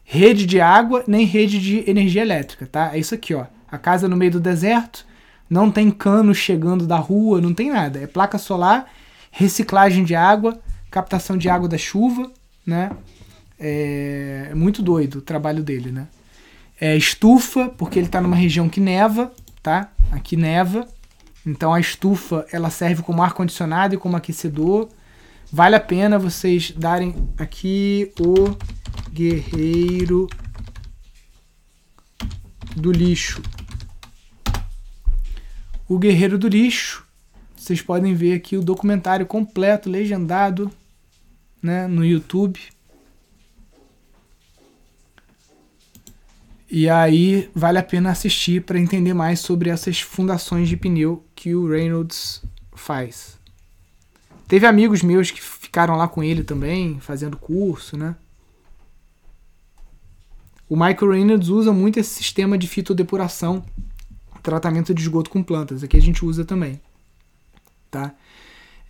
rede 0.03 0.47
de 0.47 0.59
água, 0.59 1.03
nem 1.05 1.27
rede 1.27 1.59
de 1.59 1.87
energia 1.87 2.23
elétrica, 2.23 2.65
tá? 2.65 2.89
É 2.95 2.97
isso 2.97 3.13
aqui, 3.13 3.35
ó. 3.35 3.45
A 3.71 3.77
casa 3.77 4.07
é 4.07 4.09
no 4.09 4.17
meio 4.17 4.31
do 4.31 4.39
deserto, 4.39 5.05
não 5.47 5.69
tem 5.69 5.91
cano 5.91 6.33
chegando 6.33 6.87
da 6.87 6.97
rua, 6.97 7.39
não 7.39 7.53
tem 7.53 7.69
nada. 7.69 7.99
É 7.99 8.07
placa 8.07 8.39
solar, 8.39 8.91
reciclagem 9.29 10.03
de 10.03 10.15
água, 10.15 10.59
captação 10.89 11.37
de 11.37 11.47
água 11.47 11.69
da 11.69 11.77
chuva, 11.77 12.31
né? 12.65 12.89
É, 13.59 14.47
é 14.49 14.55
muito 14.55 14.81
doido 14.81 15.19
o 15.19 15.21
trabalho 15.21 15.61
dele, 15.61 15.91
né? 15.91 16.07
É 16.81 16.97
estufa, 16.97 17.69
porque 17.77 17.99
ele 17.99 18.07
está 18.07 18.19
numa 18.19 18.35
região 18.35 18.67
que 18.67 18.79
neva, 18.79 19.31
tá? 19.61 19.91
Aqui 20.11 20.35
neva. 20.35 20.87
Então 21.45 21.73
a 21.73 21.79
estufa 21.79 22.45
ela 22.51 22.69
serve 22.69 23.01
como 23.03 23.21
ar 23.21 23.33
condicionado 23.33 23.95
e 23.95 23.97
como 23.97 24.15
aquecedor. 24.15 24.89
Vale 25.51 25.75
a 25.75 25.79
pena 25.79 26.17
vocês 26.17 26.71
darem 26.71 27.29
aqui 27.37 28.11
o 28.19 28.55
guerreiro 29.11 30.27
do 32.75 32.91
lixo. 32.91 33.41
O 35.87 35.99
guerreiro 35.99 36.37
do 36.37 36.47
lixo. 36.47 37.05
Vocês 37.55 37.81
podem 37.81 38.13
ver 38.13 38.33
aqui 38.33 38.57
o 38.57 38.63
documentário 38.63 39.25
completo, 39.25 39.89
legendado, 39.89 40.71
né, 41.61 41.87
no 41.87 42.03
YouTube. 42.03 42.59
E 46.75 46.89
aí 46.89 47.51
vale 47.53 47.77
a 47.77 47.83
pena 47.83 48.09
assistir 48.09 48.63
para 48.63 48.79
entender 48.79 49.13
mais 49.13 49.39
sobre 49.39 49.69
essas 49.69 50.01
fundações 50.01 50.67
de 50.67 50.75
pneu 50.75 51.23
que 51.35 51.53
o 51.53 51.69
Reynolds 51.69 52.41
faz. 52.73 53.37
Teve 54.47 54.65
amigos 54.65 55.03
meus 55.03 55.29
que 55.29 55.39
ficaram 55.39 55.95
lá 55.95 56.07
com 56.07 56.23
ele 56.23 56.43
também, 56.43 56.99
fazendo 56.99 57.37
curso, 57.37 57.95
né? 57.95 58.15
O 60.67 60.75
Michael 60.75 61.11
Reynolds 61.11 61.49
usa 61.49 61.71
muito 61.71 61.99
esse 61.99 62.09
sistema 62.09 62.57
de 62.57 62.67
fitodepuração, 62.67 63.63
tratamento 64.41 64.95
de 64.95 65.01
esgoto 65.03 65.29
com 65.29 65.43
plantas. 65.43 65.83
Aqui 65.83 65.97
a 65.97 66.01
gente 66.01 66.25
usa 66.25 66.43
também, 66.43 66.81
tá? 67.91 68.15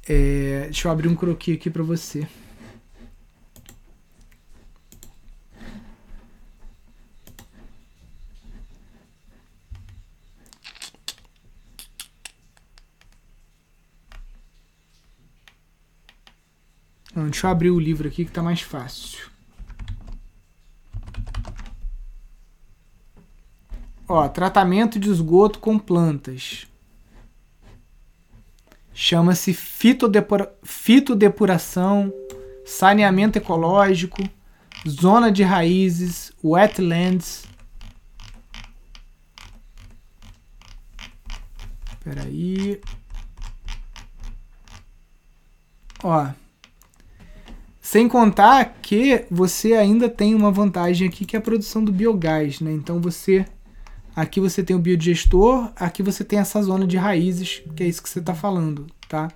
É, 0.07 0.61
deixa 0.67 0.87
eu 0.87 0.91
abrir 0.93 1.09
um 1.09 1.15
croquis 1.15 1.57
aqui 1.57 1.69
para 1.69 1.83
você. 1.83 2.25
Não, 17.15 17.25
deixa 17.25 17.47
eu 17.47 17.51
abrir 17.51 17.69
o 17.69 17.79
livro 17.79 18.07
aqui 18.07 18.25
que 18.25 18.31
tá 18.31 18.41
mais 18.41 18.61
fácil. 18.61 19.31
Ó, 24.07 24.27
tratamento 24.27 24.99
de 24.99 25.09
esgoto 25.09 25.59
com 25.59 25.77
plantas. 25.77 26.67
Chama-se 28.93 29.53
fitodepura 29.53 30.53
fitodepuração, 30.63 32.13
saneamento 32.65 33.37
ecológico, 33.37 34.21
zona 34.87 35.31
de 35.31 35.43
raízes, 35.43 36.31
wetlands. 36.43 37.45
Peraí. 42.03 42.81
Ó, 46.03 46.27
sem 47.93 48.07
contar 48.07 48.79
que 48.81 49.23
você 49.29 49.73
ainda 49.73 50.09
tem 50.09 50.33
uma 50.33 50.51
vantagem 50.51 51.07
aqui 51.07 51.25
que 51.25 51.35
é 51.35 51.39
a 51.39 51.41
produção 51.41 51.83
do 51.83 51.91
biogás, 51.91 52.59
né? 52.59 52.71
Então 52.71 52.99
você 52.99 53.45
aqui 54.15 54.39
você 54.39 54.63
tem 54.63 54.75
o 54.75 54.79
biodigestor, 54.79 55.71
aqui 55.75 56.01
você 56.01 56.23
tem 56.23 56.39
essa 56.39 56.59
zona 56.63 56.87
de 56.87 56.97
raízes, 56.97 57.61
que 57.75 57.83
é 57.83 57.87
isso 57.87 58.01
que 58.01 58.09
você 58.09 58.17
está 58.17 58.33
falando, 58.33 58.87
tá? 59.07 59.31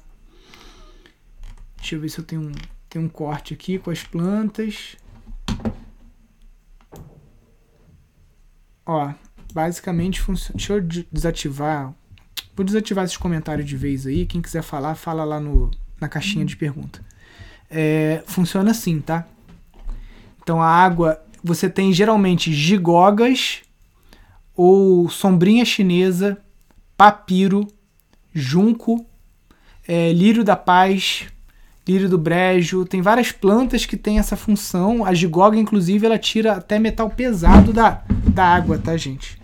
Deixa 1.77 1.93
eu 1.93 2.01
ver 2.01 2.09
se 2.09 2.17
eu 2.17 2.25
tenho 2.25 2.49
um, 2.49 2.51
tenho 2.89 3.05
um 3.05 3.07
corte 3.07 3.53
aqui 3.53 3.77
com 3.77 3.91
as 3.91 4.01
plantas. 4.01 4.97
Ó, 8.87 9.13
basicamente 9.53 10.19
funciona. 10.19 10.57
Deixa 10.57 10.73
eu 10.73 10.81
desativar. 11.11 11.93
Vou 12.55 12.65
desativar 12.65 13.05
esses 13.05 13.17
comentários 13.17 13.69
de 13.69 13.77
vez 13.77 14.07
aí. 14.07 14.25
Quem 14.25 14.41
quiser 14.41 14.63
falar, 14.63 14.95
fala 14.95 15.23
lá 15.23 15.39
no, 15.39 15.69
na 16.01 16.09
caixinha 16.09 16.43
de 16.43 16.57
pergunta 16.57 17.05
é, 17.69 18.23
funciona 18.25 18.71
assim, 18.71 18.99
tá? 18.99 19.25
Então 20.41 20.61
a 20.61 20.67
água, 20.67 21.21
você 21.43 21.69
tem 21.69 21.91
geralmente 21.91 22.53
gigogas 22.53 23.61
ou 24.55 25.09
sombrinha 25.09 25.65
chinesa, 25.65 26.37
papiro, 26.95 27.67
junco, 28.33 29.05
é, 29.87 30.11
lírio 30.13 30.43
da 30.43 30.55
paz, 30.55 31.27
lírio 31.87 32.09
do 32.09 32.17
brejo. 32.17 32.85
Tem 32.85 33.01
várias 33.01 33.31
plantas 33.31 33.85
que 33.85 33.95
têm 33.95 34.19
essa 34.19 34.35
função. 34.35 35.05
A 35.05 35.13
gigoga, 35.13 35.57
inclusive, 35.57 36.05
ela 36.05 36.17
tira 36.17 36.53
até 36.53 36.77
metal 36.79 37.09
pesado 37.09 37.71
da, 37.71 38.03
da 38.33 38.45
água, 38.45 38.77
tá, 38.77 38.97
gente? 38.97 39.39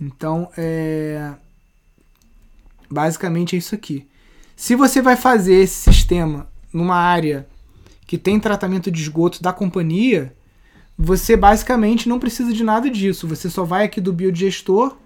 Então, 0.00 0.50
é... 0.56 1.32
basicamente 2.90 3.56
é 3.56 3.58
isso 3.58 3.74
aqui. 3.74 4.06
Se 4.54 4.76
você 4.76 5.02
vai 5.02 5.16
fazer 5.16 5.54
esse 5.54 5.92
sistema 5.92 6.48
numa 6.74 6.96
área 6.96 7.46
que 8.06 8.18
tem 8.18 8.38
tratamento 8.40 8.90
de 8.90 9.00
esgoto 9.00 9.42
da 9.42 9.52
companhia, 9.52 10.34
você 10.98 11.36
basicamente 11.36 12.08
não 12.08 12.18
precisa 12.18 12.52
de 12.52 12.62
nada 12.62 12.90
disso. 12.90 13.26
Você 13.28 13.48
só 13.48 13.64
vai 13.64 13.84
aqui 13.84 14.00
do 14.00 14.12
biodigestor, 14.12 14.96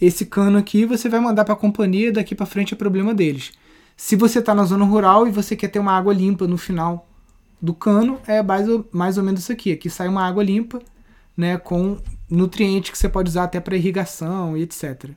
esse 0.00 0.24
cano 0.24 0.56
aqui 0.56 0.86
você 0.86 1.08
vai 1.08 1.20
mandar 1.20 1.44
para 1.44 1.54
a 1.54 1.56
companhia, 1.56 2.12
daqui 2.12 2.34
para 2.34 2.46
frente 2.46 2.72
é 2.72 2.76
problema 2.76 3.12
deles. 3.12 3.52
Se 3.96 4.16
você 4.16 4.38
está 4.38 4.54
na 4.54 4.64
zona 4.64 4.84
rural 4.84 5.28
e 5.28 5.30
você 5.30 5.54
quer 5.54 5.68
ter 5.68 5.78
uma 5.78 5.92
água 5.92 6.14
limpa 6.14 6.46
no 6.46 6.56
final 6.56 7.06
do 7.60 7.74
cano, 7.74 8.18
é 8.26 8.42
mais 8.42 8.66
ou, 8.66 8.88
mais 8.90 9.18
ou 9.18 9.24
menos 9.24 9.40
isso 9.40 9.52
aqui. 9.52 9.72
Aqui 9.72 9.90
sai 9.90 10.08
uma 10.08 10.26
água 10.26 10.42
limpa, 10.42 10.80
né, 11.36 11.58
com 11.58 11.98
nutrientes 12.30 12.90
que 12.90 12.96
você 12.96 13.08
pode 13.08 13.28
usar 13.28 13.44
até 13.44 13.60
para 13.60 13.76
irrigação 13.76 14.56
e 14.56 14.62
etc. 14.62 15.10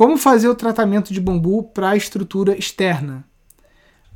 Como 0.00 0.16
fazer 0.16 0.48
o 0.48 0.54
tratamento 0.54 1.12
de 1.12 1.20
bambu 1.20 1.62
para 1.62 1.90
a 1.90 1.96
estrutura 1.96 2.56
externa? 2.56 3.22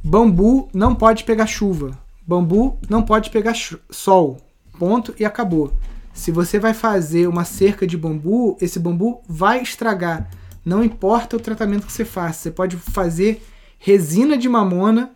Bambu 0.03 0.67
não 0.73 0.95
pode 0.95 1.25
pegar 1.25 1.47
chuva. 1.47 1.91
Bambu 2.27 2.79
não 2.89 3.03
pode 3.03 3.29
pegar 3.29 3.53
sol. 3.91 4.39
Ponto 4.79 5.15
e 5.21 5.27
acabou. 5.27 5.77
Se 6.15 6.31
você 6.31 6.59
vai 6.59 6.73
fazer 6.73 7.29
uma 7.29 7.45
cerca 7.45 7.87
de 7.87 7.99
bambu, 7.99 8.57
esse 8.63 8.79
bambu 8.79 9.23
vai 9.29 9.61
estragar. 9.61 10.31
Não 10.65 10.83
importa 10.83 11.37
o 11.37 11.41
tratamento 11.41 11.85
que 11.85 11.93
você 11.93 12.07
faça. 12.07 12.45
Você 12.45 12.51
pode 12.51 12.79
fazer 12.79 13.47
resina 13.79 14.39
de 14.39 14.49
mamona, 14.49 15.11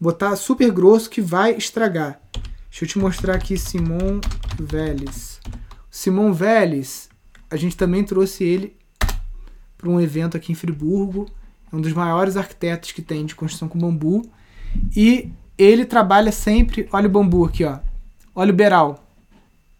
botar 0.00 0.36
super 0.36 0.70
grosso 0.70 1.10
que 1.10 1.20
vai 1.20 1.56
estragar. 1.56 2.20
Deixa 2.70 2.84
eu 2.84 2.88
te 2.88 2.96
mostrar 2.96 3.34
aqui 3.34 3.58
Simon 3.58 4.20
Vélez. 4.56 5.40
Simon 5.90 6.32
Vélez, 6.32 7.08
a 7.50 7.56
gente 7.56 7.76
também 7.76 8.04
trouxe 8.04 8.44
ele 8.44 8.80
para 9.82 9.90
um 9.90 10.00
evento 10.00 10.36
aqui 10.36 10.52
em 10.52 10.54
Friburgo. 10.54 11.26
É 11.70 11.74
um 11.74 11.80
dos 11.80 11.92
maiores 11.92 12.36
arquitetos 12.36 12.92
que 12.92 13.02
tem 13.02 13.26
de 13.26 13.34
construção 13.34 13.68
com 13.68 13.78
bambu. 13.78 14.22
E 14.96 15.28
ele 15.58 15.84
trabalha 15.84 16.30
sempre. 16.30 16.88
Olha 16.92 17.08
o 17.08 17.10
bambu 17.10 17.44
aqui, 17.44 17.64
ó. 17.64 17.80
Olha 18.32 18.52
o 18.52 18.56
beral. 18.56 19.04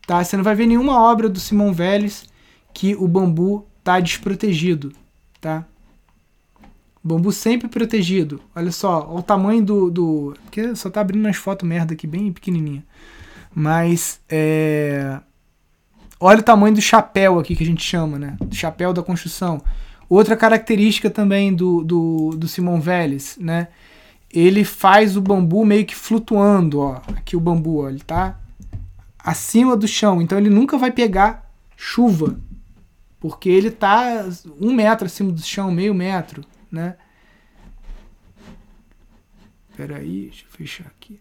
Tá? 0.05 0.23
Você 0.23 0.37
não 0.37 0.43
vai 0.43 0.57
ver 0.57 0.67
nenhuma 0.67 1.01
obra 1.01 1.29
do 1.29 1.39
Simon 1.39 1.73
Vélez 1.73 2.25
que 2.75 2.97
o 2.97 3.07
bambu 3.07 3.65
tá 3.85 4.01
desprotegido, 4.01 4.93
tá? 5.41 5.65
Bambu 7.05 7.31
sempre 7.31 7.69
protegido. 7.69 8.41
Olha 8.55 8.73
só, 8.73 9.07
olha 9.09 9.21
o 9.21 9.23
tamanho 9.23 9.65
do, 9.65 9.91
do. 9.91 10.37
Porque 10.45 10.75
só 10.75 10.91
tá 10.91 11.01
abrindo 11.01 11.25
umas 11.25 11.37
fotos 11.37 11.69
merda 11.69 11.95
aqui, 11.95 12.07
bem 12.07 12.33
pequenininha. 12.33 12.85
Mas, 13.55 14.21
é. 14.29 15.21
Olha 16.19 16.41
o 16.41 16.43
tamanho 16.43 16.75
do 16.75 16.81
chapéu 16.81 17.39
aqui 17.39 17.55
que 17.55 17.65
a 17.65 17.67
gente 17.67 17.83
chama, 17.83 18.19
né? 18.19 18.37
Chapéu 18.51 18.93
da 18.93 19.03
construção. 19.03 19.61
Outra 20.13 20.37
característica 20.37 21.09
também 21.09 21.55
do, 21.55 21.83
do, 21.83 22.31
do 22.37 22.47
Simon 22.47 22.79
Vélez, 22.79 23.39
né? 23.41 23.69
Ele 24.31 24.63
faz 24.63 25.17
o 25.17 25.23
bambu 25.23 25.65
meio 25.65 25.87
que 25.87 25.97
flutuando, 25.97 26.81
ó. 26.81 27.01
Aqui 27.17 27.35
o 27.35 27.41
bambu, 27.41 27.79
ó, 27.79 27.89
ele 27.89 28.01
tá 28.01 28.39
acima 29.19 29.75
do 29.75 29.89
chão. 29.89 30.21
Então 30.21 30.37
ele 30.37 30.51
nunca 30.51 30.77
vai 30.77 30.93
pegar 30.93 31.51
chuva. 31.79 32.39
Porque 33.19 33.49
ele 33.49 33.71
tá 33.71 34.29
um 34.61 34.75
metro 34.75 35.07
acima 35.07 35.33
do 35.33 35.41
chão, 35.41 35.71
meio 35.71 35.95
metro, 35.95 36.45
né? 36.71 36.99
Espera 39.71 39.97
aí, 39.97 40.25
deixa 40.25 40.45
eu 40.45 40.51
fechar 40.51 40.89
aqui. 40.89 41.19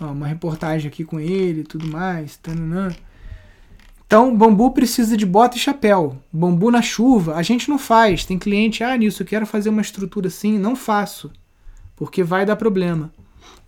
Ó, 0.00 0.12
uma 0.12 0.28
reportagem 0.28 0.86
aqui 0.86 1.02
com 1.02 1.18
ele 1.18 1.64
tudo 1.64 1.88
mais. 1.88 2.36
Tananã. 2.36 2.94
Então, 4.10 4.36
bambu 4.36 4.72
precisa 4.72 5.16
de 5.16 5.24
bota 5.24 5.56
e 5.56 5.60
chapéu. 5.60 6.20
Bambu 6.32 6.68
na 6.68 6.82
chuva, 6.82 7.36
a 7.36 7.42
gente 7.42 7.70
não 7.70 7.78
faz. 7.78 8.24
Tem 8.24 8.36
cliente, 8.36 8.82
ah, 8.82 8.96
nisso, 8.96 9.22
eu 9.22 9.26
quero 9.26 9.46
fazer 9.46 9.68
uma 9.68 9.80
estrutura 9.80 10.26
assim. 10.26 10.58
Não 10.58 10.74
faço. 10.74 11.30
Porque 11.94 12.24
vai 12.24 12.44
dar 12.44 12.56
problema. 12.56 13.12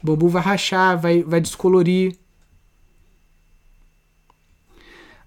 Bambu 0.03 0.29
vai 0.29 0.43
rachar, 0.43 0.99
vai, 0.99 1.23
vai 1.23 1.41
descolorir. 1.41 2.17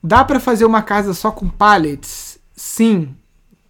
Dá 0.04 0.22
para 0.22 0.38
fazer 0.38 0.66
uma 0.66 0.82
casa 0.82 1.14
só 1.14 1.32
com 1.32 1.48
pallets? 1.48 2.38
Sim. 2.54 3.16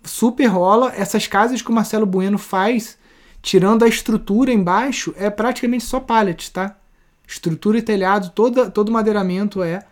Super 0.03 0.47
rola. 0.47 0.93
Essas 0.95 1.27
casas 1.27 1.61
que 1.61 1.69
o 1.69 1.75
Marcelo 1.75 2.07
Bueno 2.07 2.39
faz, 2.39 2.97
tirando 3.43 3.85
a 3.85 3.87
estrutura 3.87 4.51
embaixo, 4.51 5.13
é 5.15 5.29
praticamente 5.29 5.83
só 5.83 5.99
pallets, 5.99 6.49
tá? 6.49 6.75
Estrutura 7.27 7.77
e 7.77 7.83
telhado, 7.83 8.31
toda, 8.31 8.71
todo 8.71 8.91
madeiramento 8.91 9.61
é 9.61 9.85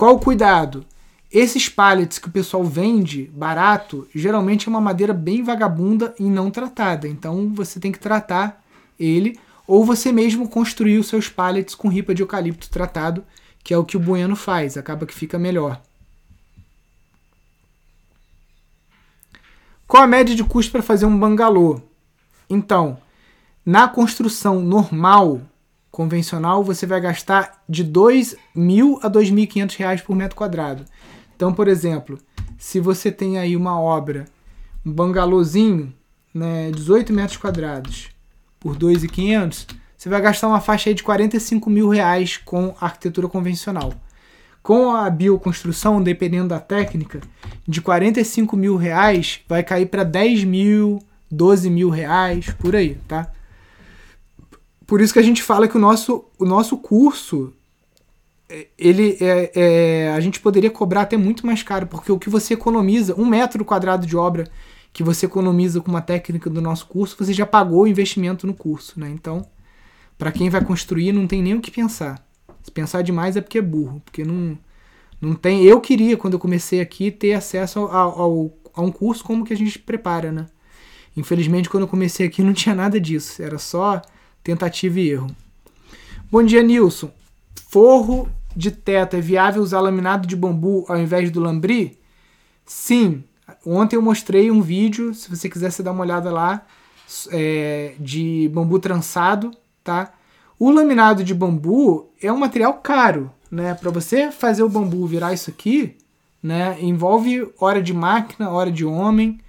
qual 0.00 0.14
o 0.14 0.18
cuidado? 0.18 0.86
Esses 1.30 1.68
pallets 1.68 2.18
que 2.18 2.26
o 2.26 2.30
pessoal 2.30 2.64
vende 2.64 3.30
barato, 3.34 4.08
geralmente 4.14 4.66
é 4.66 4.70
uma 4.70 4.80
madeira 4.80 5.12
bem 5.12 5.42
vagabunda 5.42 6.14
e 6.18 6.22
não 6.22 6.50
tratada. 6.50 7.06
Então 7.06 7.52
você 7.54 7.78
tem 7.78 7.92
que 7.92 7.98
tratar 7.98 8.64
ele 8.98 9.38
ou 9.66 9.84
você 9.84 10.10
mesmo 10.10 10.48
construir 10.48 10.96
os 10.96 11.06
seus 11.06 11.28
pallets 11.28 11.74
com 11.74 11.90
ripa 11.90 12.14
de 12.14 12.22
eucalipto 12.22 12.70
tratado, 12.70 13.22
que 13.62 13.74
é 13.74 13.76
o 13.76 13.84
que 13.84 13.94
o 13.94 14.00
Bueno 14.00 14.34
faz, 14.34 14.78
acaba 14.78 15.04
que 15.04 15.12
fica 15.12 15.38
melhor. 15.38 15.78
Qual 19.86 20.02
a 20.02 20.06
média 20.06 20.34
de 20.34 20.44
custo 20.44 20.72
para 20.72 20.82
fazer 20.82 21.04
um 21.04 21.18
bangalô? 21.18 21.78
Então, 22.48 22.96
na 23.66 23.86
construção 23.86 24.62
normal, 24.62 25.42
convencional, 25.90 26.62
você 26.62 26.86
vai 26.86 27.00
gastar 27.00 27.62
de 27.68 27.82
2 27.82 28.36
mil 28.54 28.98
a 29.02 29.10
2.500 29.10 29.76
reais 29.76 30.00
por 30.00 30.14
metro 30.14 30.36
quadrado. 30.36 30.84
Então, 31.34 31.52
por 31.52 31.68
exemplo, 31.68 32.18
se 32.58 32.78
você 32.78 33.10
tem 33.10 33.38
aí 33.38 33.56
uma 33.56 33.80
obra, 33.80 34.26
um 34.84 34.92
bangalôzinho, 34.92 35.92
né, 36.32 36.70
18 36.70 37.12
metros 37.12 37.38
quadrados 37.38 38.08
por 38.58 38.76
2.500, 38.76 39.66
você 39.96 40.08
vai 40.08 40.20
gastar 40.20 40.48
uma 40.48 40.60
faixa 40.60 40.90
aí 40.90 40.94
de 40.94 41.02
45 41.02 41.68
mil 41.68 41.88
reais 41.88 42.36
com 42.36 42.74
arquitetura 42.80 43.28
convencional. 43.28 43.92
Com 44.62 44.92
a 44.94 45.08
bioconstrução, 45.08 46.02
dependendo 46.02 46.48
da 46.48 46.60
técnica, 46.60 47.20
de 47.66 47.80
45 47.80 48.56
mil 48.56 48.76
reais 48.76 49.40
vai 49.48 49.62
cair 49.62 49.86
para 49.86 50.04
10 50.04 50.44
mil, 50.44 50.98
12 51.30 51.70
mil 51.70 51.88
reais, 51.88 52.50
por 52.58 52.76
aí, 52.76 52.96
tá? 53.08 53.32
Por 54.90 55.00
isso 55.00 55.12
que 55.12 55.20
a 55.20 55.22
gente 55.22 55.40
fala 55.40 55.68
que 55.68 55.76
o 55.76 55.80
nosso, 55.80 56.24
o 56.36 56.44
nosso 56.44 56.76
curso 56.76 57.52
é, 58.48 58.66
ele 58.76 59.16
é, 59.20 59.52
é, 59.54 60.12
a 60.12 60.18
gente 60.18 60.40
poderia 60.40 60.68
cobrar 60.68 61.02
até 61.02 61.16
muito 61.16 61.46
mais 61.46 61.62
caro, 61.62 61.86
porque 61.86 62.10
o 62.10 62.18
que 62.18 62.28
você 62.28 62.54
economiza, 62.54 63.14
um 63.14 63.24
metro 63.24 63.64
quadrado 63.64 64.04
de 64.04 64.16
obra 64.16 64.50
que 64.92 65.04
você 65.04 65.26
economiza 65.26 65.80
com 65.80 65.92
uma 65.92 66.02
técnica 66.02 66.50
do 66.50 66.60
nosso 66.60 66.88
curso, 66.88 67.14
você 67.16 67.32
já 67.32 67.46
pagou 67.46 67.82
o 67.82 67.86
investimento 67.86 68.48
no 68.48 68.52
curso, 68.52 68.98
né? 68.98 69.08
Então, 69.10 69.46
para 70.18 70.32
quem 70.32 70.50
vai 70.50 70.64
construir, 70.64 71.12
não 71.12 71.24
tem 71.28 71.40
nem 71.40 71.54
o 71.54 71.60
que 71.60 71.70
pensar. 71.70 72.20
Se 72.60 72.72
pensar 72.72 73.02
demais 73.02 73.36
é 73.36 73.40
porque 73.40 73.58
é 73.58 73.62
burro, 73.62 74.02
porque 74.04 74.24
não, 74.24 74.58
não 75.20 75.36
tem. 75.36 75.62
Eu 75.62 75.80
queria, 75.80 76.16
quando 76.16 76.32
eu 76.32 76.40
comecei 76.40 76.80
aqui, 76.80 77.12
ter 77.12 77.34
acesso 77.34 77.78
ao, 77.78 78.20
ao, 78.20 78.50
a 78.74 78.82
um 78.82 78.90
curso 78.90 79.22
como 79.22 79.44
que 79.44 79.52
a 79.52 79.56
gente 79.56 79.78
prepara, 79.78 80.32
né? 80.32 80.46
Infelizmente, 81.16 81.70
quando 81.70 81.84
eu 81.84 81.88
comecei 81.88 82.26
aqui, 82.26 82.42
não 82.42 82.52
tinha 82.52 82.74
nada 82.74 83.00
disso. 83.00 83.40
Era 83.40 83.56
só 83.56 84.02
tentativa 84.42 84.98
e 85.00 85.10
erro. 85.10 85.34
Bom 86.30 86.42
dia, 86.42 86.62
Nilson. 86.62 87.10
Forro 87.68 88.28
de 88.54 88.70
teto 88.70 89.16
é 89.16 89.20
viável 89.20 89.62
usar 89.62 89.80
laminado 89.80 90.26
de 90.26 90.36
bambu 90.36 90.84
ao 90.88 90.98
invés 90.98 91.30
do 91.30 91.40
lambri? 91.40 91.98
Sim. 92.64 93.24
Ontem 93.66 93.96
eu 93.96 94.02
mostrei 94.02 94.50
um 94.50 94.62
vídeo, 94.62 95.12
se 95.12 95.28
você 95.28 95.48
quiser 95.48 95.70
você 95.70 95.82
dar 95.82 95.92
uma 95.92 96.02
olhada 96.02 96.30
lá, 96.30 96.64
é, 97.30 97.94
de 97.98 98.48
bambu 98.52 98.78
trançado, 98.78 99.50
tá? 99.82 100.12
O 100.58 100.70
laminado 100.70 101.24
de 101.24 101.34
bambu 101.34 102.12
é 102.22 102.32
um 102.32 102.36
material 102.36 102.74
caro, 102.74 103.30
né? 103.50 103.74
Para 103.74 103.90
você 103.90 104.30
fazer 104.30 104.62
o 104.62 104.68
bambu 104.68 105.06
virar 105.06 105.32
isso 105.32 105.50
aqui, 105.50 105.96
né? 106.42 106.76
Envolve 106.80 107.50
hora 107.58 107.82
de 107.82 107.92
máquina, 107.92 108.50
hora 108.50 108.70
de 108.70 108.84
homem, 108.84 109.40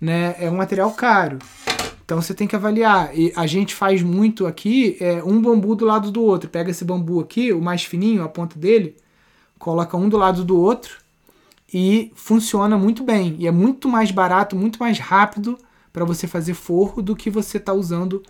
né? 0.00 0.34
É 0.38 0.50
um 0.50 0.56
material 0.56 0.90
caro. 0.92 1.38
Então 2.06 2.22
você 2.22 2.32
tem 2.32 2.46
que 2.46 2.54
avaliar. 2.54 3.10
E 3.18 3.32
a 3.34 3.46
gente 3.48 3.74
faz 3.74 4.00
muito 4.00 4.46
aqui 4.46 4.96
é, 5.00 5.22
um 5.24 5.42
bambu 5.42 5.74
do 5.74 5.84
lado 5.84 6.12
do 6.12 6.22
outro. 6.22 6.48
Pega 6.48 6.70
esse 6.70 6.84
bambu 6.84 7.20
aqui, 7.20 7.52
o 7.52 7.60
mais 7.60 7.82
fininho, 7.84 8.22
a 8.22 8.28
ponta 8.28 8.56
dele, 8.56 8.96
coloca 9.58 9.96
um 9.96 10.08
do 10.08 10.16
lado 10.16 10.44
do 10.44 10.56
outro 10.56 10.98
e 11.74 12.12
funciona 12.14 12.78
muito 12.78 13.02
bem. 13.02 13.34
E 13.40 13.46
é 13.48 13.50
muito 13.50 13.88
mais 13.88 14.12
barato, 14.12 14.54
muito 14.54 14.78
mais 14.78 15.00
rápido 15.00 15.58
para 15.92 16.04
você 16.04 16.28
fazer 16.28 16.54
forro 16.54 17.02
do 17.02 17.16
que 17.16 17.28
você 17.28 17.56
está 17.56 17.72
usando 17.72 18.22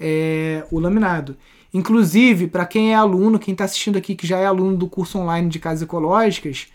é, 0.00 0.66
o 0.70 0.80
laminado. 0.80 1.36
Inclusive, 1.74 2.46
para 2.46 2.64
quem 2.64 2.92
é 2.92 2.94
aluno, 2.94 3.38
quem 3.38 3.52
está 3.52 3.64
assistindo 3.64 3.98
aqui 3.98 4.14
que 4.14 4.26
já 4.26 4.38
é 4.38 4.46
aluno 4.46 4.74
do 4.74 4.88
curso 4.88 5.18
online 5.18 5.50
de 5.50 5.58
casas 5.58 5.82
ecológicas, 5.82 6.68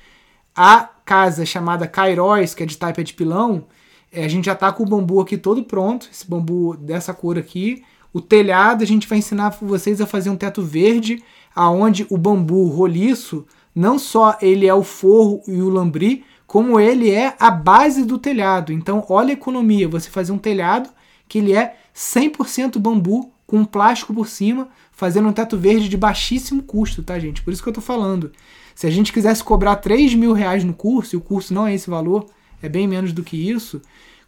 a 0.56 0.88
casa 1.04 1.47
chamada 1.47 1.88
Kairos, 1.88 2.54
que 2.54 2.62
é 2.62 2.66
de 2.68 2.78
taipa 2.78 3.04
de 3.04 3.16
pilão, 3.16 3.66
a 4.14 4.28
gente 4.28 4.45
já 4.45 4.55
tá 4.55 4.72
com 4.72 4.84
o 4.84 4.86
bambu 4.86 5.20
aqui 5.20 5.38
todo 5.38 5.64
pronto, 5.64 6.07
esse 6.11 6.30
bambu 6.30 6.78
dessa 6.78 7.14
cor 7.14 7.38
aqui. 7.38 7.84
O 8.14 8.22
telhado, 8.22 8.84
a 8.84 8.88
gente 8.88 9.07
vai 9.07 9.18
ensinar 9.18 9.57
vocês 9.61 9.99
a 9.99 10.05
fazer 10.05 10.30
um 10.30 10.36
teto 10.36 10.61
verde, 10.61 11.24
aonde 11.55 12.05
o 12.09 12.18
bambu 12.18 12.68
roliço, 12.68 13.45
não 13.74 13.97
só 13.97 14.38
ele 14.41 14.68
é 14.68 14.74
o 14.74 14.84
forro 14.84 15.41
e 15.47 15.61
o 15.61 15.70
lambri, 15.70 16.24
como 16.45 16.80
ele 16.80 17.09
é 17.09 17.36
a 17.39 17.49
base 17.49 18.05
do 18.05 18.20
telhado. 18.20 18.72
Então, 18.72 19.03
olha 19.09 19.32
a 19.32 19.34
economia, 19.34 19.88
você 19.88 20.09
fazer 20.09 20.32
um 20.32 20.38
telhado 20.38 20.89
que 21.28 21.39
ele 21.39 21.53
é 21.53 21.76
100% 21.95 22.78
bambu 22.78 23.32
com 23.47 23.66
plástico 23.66 24.14
por 24.14 24.28
cima, 24.28 24.70
fazendo 24.91 25.28
um 25.28 25.34
teto 25.34 25.57
verde 25.57 25.89
de 25.89 25.97
baixíssimo 25.97 26.61
custo, 26.64 27.01
tá, 27.01 27.18
gente? 27.18 27.41
Por 27.41 27.51
isso 27.51 27.64
que 27.64 27.70
eu 27.70 27.74
tô 27.74 27.82
falando. 27.82 28.32
Se 28.76 28.86
a 28.86 28.89
gente 28.89 29.11
quisesse 29.11 29.43
cobrar 29.43 29.78
3 29.78 30.14
mil 30.16 30.34
reais 30.34 30.64
no 30.64 30.74
curso, 30.74 31.16
e 31.16 31.18
o 31.18 31.22
curso 31.22 31.53
não 31.53 31.66
é 31.66 31.74
esse 31.74 31.89
valor, 31.89 32.26
é 32.64 32.70
bem 32.70 32.88
menos 32.88 33.11
do 33.11 33.22
que 33.22 33.38
isso. 33.38 33.82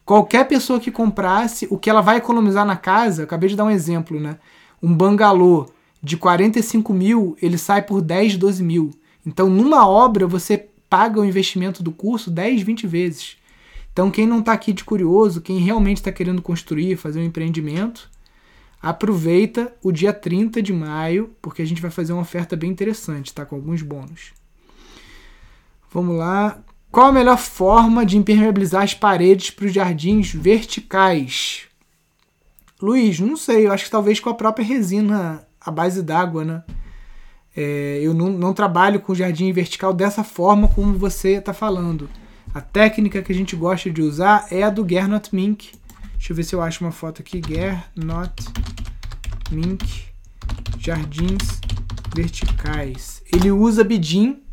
Qualquer 0.06 0.48
pessoa 0.48 0.80
que 0.80 0.92
comprasse, 0.92 1.68
o 1.72 1.78
que 1.78 1.90
ela 1.90 2.02
vai 2.02 2.18
economizar 2.18 2.66
na 2.66 2.76
casa, 2.76 3.24
acabei 3.24 3.50
de 3.50 3.56
dar 3.56 3.64
um 3.64 3.72
exemplo, 3.72 4.20
né? 4.20 4.38
Um 4.84 4.94
bangalô 4.94 5.68
de 6.04 6.18
45 6.18 6.94
mil, 6.94 7.36
ele 7.42 7.58
sai 7.58 7.82
por 7.82 8.02
10, 8.02 8.38
12 8.38 8.62
mil. 8.62 8.92
Então, 9.26 9.50
numa 9.50 9.88
obra, 9.88 10.28
você 10.28 10.68
paga 10.90 11.20
o 11.20 11.26
investimento 11.26 11.82
do 11.82 11.92
curso 11.92 12.30
10, 12.30 12.62
20 12.62 12.86
vezes. 12.86 13.38
Então, 13.92 14.12
quem 14.12 14.28
não 14.28 14.40
está 14.40 14.52
aqui 14.52 14.74
de 14.74 14.84
curioso, 14.84 15.42
quem 15.42 15.58
realmente 15.58 15.98
está 15.98 16.12
querendo 16.12 16.42
construir, 16.42 16.98
fazer 16.98 17.22
um 17.22 17.26
empreendimento, 17.26 18.12
aproveita 18.82 19.74
o 19.82 19.92
dia 19.92 20.12
30 20.14 20.62
de 20.62 20.74
maio, 20.74 21.32
porque 21.42 21.62
a 21.62 21.66
gente 21.66 21.82
vai 21.82 21.90
fazer 21.90 22.12
uma 22.12 22.22
oferta 22.22 22.56
bem 22.56 22.70
interessante, 22.70 23.34
tá? 23.34 23.46
Com 23.46 23.56
alguns 23.56 23.82
bônus. 23.82 24.34
Vamos 25.90 26.18
lá. 26.18 26.62
Qual 26.96 27.08
a 27.08 27.12
melhor 27.12 27.38
forma 27.38 28.06
de 28.06 28.16
impermeabilizar 28.18 28.82
as 28.82 28.94
paredes 28.94 29.50
para 29.50 29.66
os 29.66 29.74
jardins 29.74 30.32
verticais? 30.32 31.64
Luiz, 32.82 33.20
não 33.20 33.36
sei, 33.36 33.68
eu 33.68 33.74
acho 33.74 33.84
que 33.84 33.92
talvez 33.92 34.22
com 34.22 34.30
a 34.30 34.34
própria 34.34 34.66
resina 34.66 35.46
à 35.60 35.70
base 35.70 36.02
d'água, 36.02 36.46
né? 36.46 36.64
É, 37.54 38.00
eu 38.02 38.14
não, 38.14 38.30
não, 38.30 38.54
trabalho 38.54 39.02
com 39.02 39.14
jardim 39.14 39.52
vertical 39.52 39.94
dessa 39.94 40.24
forma 40.24 40.70
como 40.70 40.98
você 40.98 41.32
está 41.32 41.54
falando. 41.54 42.10
A 42.54 42.62
técnica 42.62 43.22
que 43.22 43.34
a 43.34 43.36
gente 43.36 43.58
gosta 43.58 43.92
de 43.92 44.02
usar 44.02 44.48
é 44.50 44.64
a 44.64 44.70
do 44.70 44.88
Gernot 44.88 45.36
Mink. 45.36 45.74
Deixa 46.14 46.32
eu 46.32 46.36
ver 46.38 46.44
se 46.44 46.56
eu 46.56 46.62
acho 46.62 46.82
uma 46.82 46.94
foto 46.94 47.22
aqui. 47.22 47.42
Gernot 47.46 48.42
Mink 49.52 50.06
Jardins 50.80 51.60
Verticais. 52.16 53.22
Ele 53.34 53.52
usa 53.52 53.84
bidim. 53.84 54.45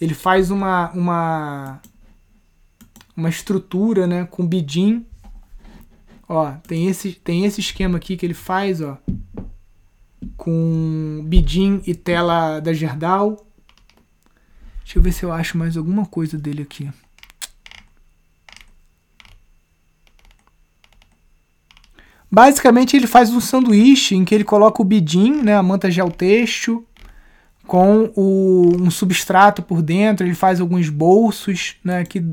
Ele 0.00 0.14
faz 0.14 0.50
uma, 0.50 0.90
uma, 0.92 1.80
uma 3.16 3.28
estrutura 3.28 4.06
né, 4.06 4.24
com 4.24 4.46
bidim 4.46 5.04
Ó, 6.28 6.52
tem 6.66 6.88
esse, 6.88 7.12
tem 7.12 7.46
esse 7.46 7.60
esquema 7.60 7.96
aqui 7.96 8.16
que 8.16 8.26
ele 8.26 8.34
faz, 8.34 8.82
ó. 8.82 8.98
Com 10.36 11.24
bidim 11.24 11.80
e 11.86 11.94
tela 11.94 12.60
da 12.60 12.72
Gerdau. 12.72 13.46
Deixa 14.84 14.98
eu 14.98 15.02
ver 15.02 15.12
se 15.12 15.24
eu 15.24 15.32
acho 15.32 15.56
mais 15.56 15.76
alguma 15.76 16.04
coisa 16.04 16.36
dele 16.36 16.62
aqui. 16.62 16.90
Basicamente 22.30 22.94
ele 22.94 23.06
faz 23.06 23.30
um 23.30 23.40
sanduíche 23.40 24.14
em 24.14 24.22
que 24.22 24.34
ele 24.34 24.44
coloca 24.44 24.82
o 24.82 24.84
bidim, 24.84 25.42
né, 25.42 25.56
a 25.56 25.62
manta 25.62 25.90
gel 25.90 26.10
texto, 26.10 26.84
com 27.68 28.10
o, 28.16 28.74
um 28.80 28.90
substrato 28.90 29.62
por 29.62 29.82
dentro, 29.82 30.26
ele 30.26 30.34
faz 30.34 30.58
alguns 30.58 30.88
bolsos, 30.88 31.76
né, 31.84 32.02
que 32.02 32.24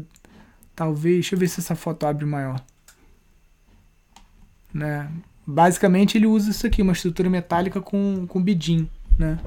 talvez, 0.74 1.16
deixa 1.16 1.36
eu 1.36 1.40
ver 1.40 1.50
se 1.50 1.60
essa 1.60 1.76
foto 1.76 2.08
abre 2.08 2.26
maior. 2.26 2.64
Né? 4.74 5.12
Basicamente 5.46 6.18
ele 6.18 6.26
usa 6.26 6.52
isso 6.52 6.66
aqui, 6.66 6.82
uma 6.82 6.94
estrutura 6.94 7.30
metálica 7.30 7.82
com, 7.82 8.26
com 8.26 8.42
bidim. 8.42 8.90
Né? 9.20 9.38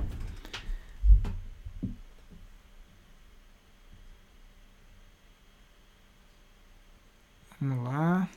Vamos 7.59 7.85
lá. 7.85 8.29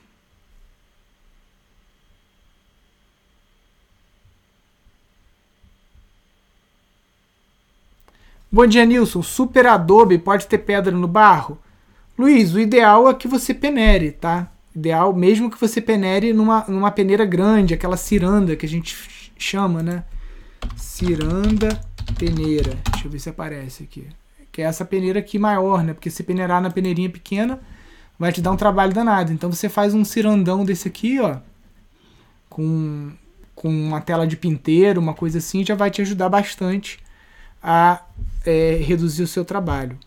Bom 8.54 8.68
dia, 8.68 8.86
Nilson. 8.86 9.24
Super 9.24 9.66
Adobe 9.66 10.18
pode 10.18 10.46
ter 10.46 10.58
pedra 10.58 10.92
no 10.92 11.08
barro? 11.08 11.58
Luiz, 12.20 12.54
o 12.54 12.60
ideal 12.60 13.10
é 13.10 13.14
que 13.14 13.26
você 13.26 13.54
penere, 13.54 14.12
tá? 14.12 14.52
Ideal, 14.76 15.14
mesmo 15.14 15.50
que 15.50 15.58
você 15.58 15.80
penere 15.80 16.34
numa, 16.34 16.66
numa 16.68 16.92
peneira 16.92 17.24
grande, 17.24 17.74
aquela 17.74 17.96
ciranda 17.96 18.58
que 18.58 18.66
a 18.66 18.70
gente 18.70 18.94
chama, 19.38 19.82
né? 19.82 20.04
Ciranda 20.76 21.80
peneira. 22.20 22.78
Deixa 22.92 23.08
eu 23.08 23.12
ver 23.12 23.20
se 23.20 23.30
aparece 23.30 23.84
aqui. 23.84 24.06
Que 24.52 24.62
é 24.62 24.66
essa 24.66 24.84
peneira 24.84 25.20
aqui 25.20 25.40
maior, 25.40 25.82
né? 25.82 25.94
Porque 25.94 26.10
se 26.10 26.22
peneirar 26.22 26.62
na 26.62 26.70
peneirinha 26.70 27.10
pequena, 27.10 27.62
vai 28.20 28.34
te 28.34 28.42
dar 28.42 28.52
um 28.52 28.58
trabalho 28.58 28.94
danado. 28.94 29.32
Então 29.32 29.50
você 29.50 29.70
faz 29.70 29.94
um 29.94 30.04
cirandão 30.04 30.66
desse 30.66 30.90
aqui, 30.90 31.22
ó. 31.22 31.38
Com, 32.50 33.14
com 33.56 33.70
uma 33.70 34.02
tela 34.02 34.28
de 34.28 34.36
pinteiro, 34.36 35.00
uma 35.00 35.14
coisa 35.14 35.38
assim, 35.38 35.64
já 35.64 35.74
vai 35.74 35.90
te 35.90 36.02
ajudar 36.02 36.28
bastante 36.28 37.01
a 37.62 38.02
é, 38.46 38.76
reduzir 38.84 39.24
o 39.24 39.28
seu 39.28 39.46
trabalho. 39.46 39.98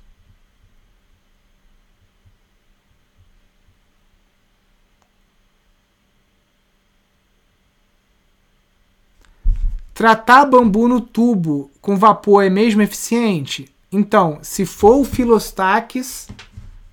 Tratar 9.94 10.44
bambu 10.44 10.88
no 10.88 11.00
tubo 11.00 11.70
com 11.80 11.96
vapor 11.96 12.44
é 12.44 12.50
mesmo 12.50 12.82
eficiente? 12.82 13.72
Então, 13.92 14.40
se 14.42 14.66
for 14.66 14.96
o 14.96 15.05
Philostax 15.05 16.26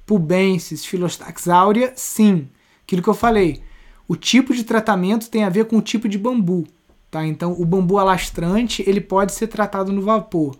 pubensis, 0.05 0.86
Philostax 0.86 1.47
aurea, 1.47 1.93
sim. 1.95 2.47
Aquilo 2.84 3.01
que 3.01 3.09
eu 3.09 3.16
falei. 3.16 3.64
O 4.07 4.16
tipo 4.16 4.53
de 4.53 4.64
tratamento 4.64 5.30
tem 5.30 5.43
a 5.43 5.49
ver 5.49 5.66
com 5.66 5.78
o 5.78 5.82
tipo 5.82 6.07
de 6.07 6.18
bambu. 6.18 6.68
Tá? 7.12 7.26
Então, 7.28 7.51
o 7.59 7.66
bambu 7.66 7.99
alastrante 7.99 8.84
ele 8.88 9.01
pode 9.01 9.34
ser 9.34 9.47
tratado 9.47 9.91
no 9.91 10.01
vapor. 10.01 10.55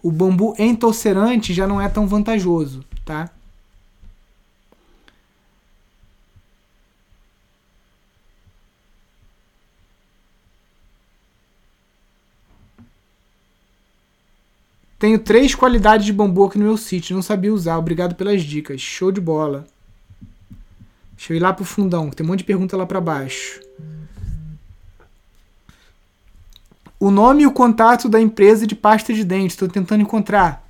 O 0.00 0.12
bambu 0.12 0.54
entolcerante 0.56 1.52
já 1.52 1.66
não 1.66 1.80
é 1.80 1.88
tão 1.88 2.06
vantajoso. 2.06 2.84
Tá? 3.04 3.28
Tenho 14.98 15.18
três 15.18 15.54
qualidades 15.54 16.06
de 16.06 16.12
bambu 16.12 16.44
aqui 16.44 16.56
no 16.56 16.64
meu 16.64 16.76
sítio. 16.76 17.14
Não 17.16 17.22
sabia 17.22 17.52
usar. 17.52 17.76
Obrigado 17.76 18.14
pelas 18.14 18.42
dicas. 18.42 18.80
Show 18.80 19.10
de 19.10 19.20
bola. 19.20 19.66
Deixa 21.16 21.32
eu 21.32 21.36
ir 21.36 21.40
lá 21.40 21.52
pro 21.52 21.64
fundão. 21.64 22.10
Tem 22.10 22.24
um 22.24 22.28
monte 22.28 22.38
de 22.38 22.44
pergunta 22.44 22.76
lá 22.76 22.86
para 22.86 23.00
baixo. 23.00 23.60
O 26.98 27.10
nome 27.10 27.42
e 27.42 27.46
o 27.46 27.52
contato 27.52 28.08
da 28.08 28.20
empresa 28.20 28.66
de 28.66 28.74
pasta 28.74 29.12
de 29.12 29.24
dente. 29.24 29.52
Estou 29.52 29.68
tentando 29.68 30.02
encontrar. 30.02 30.64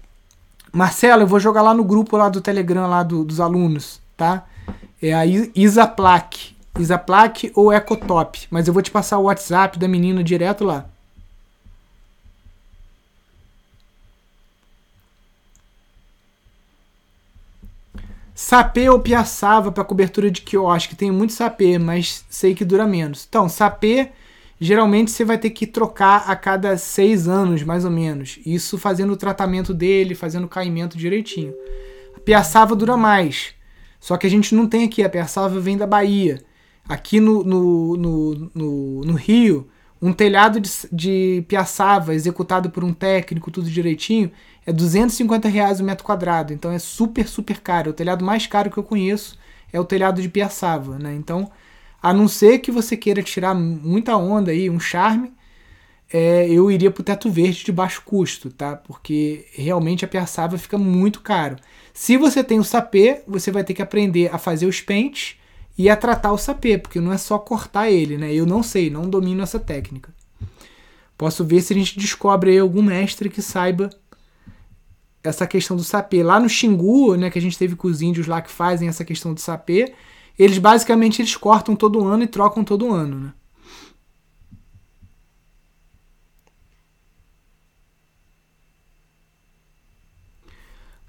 Marcelo, 0.73 1.23
eu 1.23 1.27
vou 1.27 1.41
jogar 1.41 1.63
lá 1.63 1.73
no 1.73 1.85
grupo 1.85 2.17
lá 2.17 2.29
do 2.29 2.41
Telegram 2.41 2.89
lá 2.89 3.03
do, 3.03 3.25
dos 3.25 3.41
alunos, 3.41 4.01
tá? 4.17 4.45
É 5.01 5.15
a 5.15 5.25
Isaplac. 5.25 6.57
Isaplac 6.79 7.53
ou 7.55 7.73
Ecotop. 7.73 8.47
Mas 8.51 8.67
eu 8.67 8.75
vou 8.75 8.83
te 8.83 8.91
passar 8.91 9.19
o 9.19 9.25
WhatsApp 9.25 9.79
da 9.79 9.89
menina 9.89 10.23
direto 10.23 10.65
lá. 10.65 10.87
Sapê 18.35 18.91
ou 18.91 19.01
piaçava 19.01 19.73
para 19.73 19.83
cobertura 19.83 20.31
de 20.31 20.43
quiosque. 20.43 20.95
Tem 20.95 21.11
muito 21.11 21.33
sapê, 21.33 21.79
mas 21.79 22.23
sei 22.29 22.55
que 22.55 22.67
dura 22.67 22.87
menos. 22.87 23.25
Então, 23.27 23.49
sapê, 23.49 24.13
geralmente 24.61 25.11
você 25.11 25.25
vai 25.25 25.39
ter 25.39 25.51
que 25.51 25.67
trocar 25.67 26.29
a 26.31 26.35
cada 26.35 26.77
seis 26.77 27.29
anos, 27.29 27.63
mais 27.63 27.85
ou 27.85 27.91
menos. 27.91 28.39
Isso 28.45 28.79
fazendo 28.79 29.13
o 29.13 29.17
tratamento 29.17 29.75
dele, 29.75 30.15
fazendo 30.15 30.45
o 30.45 30.49
caimento 30.49 30.97
direitinho. 30.97 31.55
A 32.17 32.21
piaçava 32.21 32.75
dura 32.75 32.97
mais. 32.97 33.55
Só 34.01 34.17
que 34.17 34.27
a 34.27 34.31
gente 34.31 34.55
não 34.55 34.67
tem 34.67 34.85
aqui. 34.85 35.03
A 35.03 35.09
piaçava 35.09 35.61
vem 35.61 35.77
da 35.77 35.87
Bahia. 35.87 36.43
Aqui 36.89 37.21
no, 37.21 37.43
no, 37.43 37.97
no, 37.97 38.51
no, 38.55 39.01
no 39.03 39.15
Rio, 39.15 39.69
um 40.01 40.13
telhado 40.13 40.61
de, 40.61 40.71
de 40.93 41.45
piaçava 41.49 42.15
executado 42.15 42.71
por 42.71 42.85
um 42.85 42.93
técnico, 42.93 43.51
tudo 43.51 43.69
direitinho, 43.69 44.31
é 44.65 44.73
250 44.73 45.49
reais 45.49 45.81
o 45.81 45.85
metro 45.85 46.05
quadrado. 46.05 46.53
Então 46.53 46.71
é 46.71 46.79
super, 46.79 47.29
super 47.29 47.61
caro. 47.61 47.91
O 47.91 47.95
telhado 47.95 48.25
mais 48.25 48.47
caro 48.47 48.71
que 48.71 48.79
eu 48.79 48.85
conheço 48.85 49.39
é 49.73 49.81
o 49.81 49.85
telhado 49.85 50.23
de 50.23 50.29
piaçava, 50.29 50.99
né? 50.99 51.15
Então, 51.15 51.51
a 52.03 52.13
não 52.13 52.29
ser 52.29 52.59
que 52.59 52.71
você 52.71 52.97
queira 52.97 53.23
tirar 53.23 53.55
muita 53.55 54.17
onda 54.17 54.51
aí, 54.51 54.71
um 54.71 54.81
charme, 54.81 55.33
é, 56.13 56.49
eu 56.49 56.71
iria 56.71 56.91
para 56.91 57.01
o 57.01 57.05
teto 57.05 57.31
verde 57.31 57.65
de 57.65 57.73
baixo 57.73 58.03
custo, 58.05 58.51
tá? 58.51 58.77
Porque 58.77 59.47
realmente 59.53 60.05
a 60.05 60.09
piaçava 60.09 60.57
fica 60.57 60.79
muito 60.79 61.21
caro. 61.21 61.57
Se 61.93 62.17
você 62.17 62.45
tem 62.45 62.59
o 62.59 62.65
sapê, 62.65 63.23
você 63.27 63.51
vai 63.51 63.65
ter 63.65 63.75
que 63.75 63.83
aprender 63.83 64.33
a 64.33 64.39
fazer 64.39 64.67
os 64.67 64.81
pentes 64.81 65.37
e 65.77 65.91
a 65.91 65.97
tratar 65.97 66.33
o 66.33 66.39
sapê, 66.39 66.79
porque 66.79 67.01
não 67.01 67.13
é 67.13 67.19
só 67.19 67.39
cortar 67.39 67.91
ele, 67.91 68.17
né? 68.17 68.33
Eu 68.33 68.47
não 68.47 68.63
sei, 68.63 68.89
não 68.89 69.09
domino 69.11 69.43
essa 69.43 69.59
técnica. 69.59 70.15
Posso 71.19 71.45
ver 71.45 71.61
se 71.63 71.73
a 71.73 71.77
gente 71.77 71.99
descobre 71.99 72.51
aí 72.51 72.59
algum 72.59 72.83
mestre 72.83 73.29
que 73.29 73.43
saiba 73.43 73.91
essa 75.25 75.47
questão 75.47 75.77
do 75.77 75.83
sapê. 75.83 76.23
Lá 76.23 76.39
no 76.39 76.49
Xingu, 76.49 77.17
né, 77.17 77.31
que 77.31 77.39
a 77.39 77.43
gente 77.43 77.59
teve 77.59 77.75
com 77.75 77.89
os 77.89 78.01
índios 78.01 78.27
lá 78.27 78.41
que 78.41 78.51
fazem 78.51 78.89
essa 78.89 79.05
questão 79.05 79.35
do 79.35 79.41
sapê, 79.41 79.93
eles 80.39 80.59
basicamente 80.59 81.21
eles 81.21 81.37
cortam 81.37 81.75
todo 81.75 82.05
ano 82.05 82.23
e 82.23 82.27
trocam 82.27 82.63
todo 82.63 82.93
ano, 82.93 83.21
né? 83.21 83.33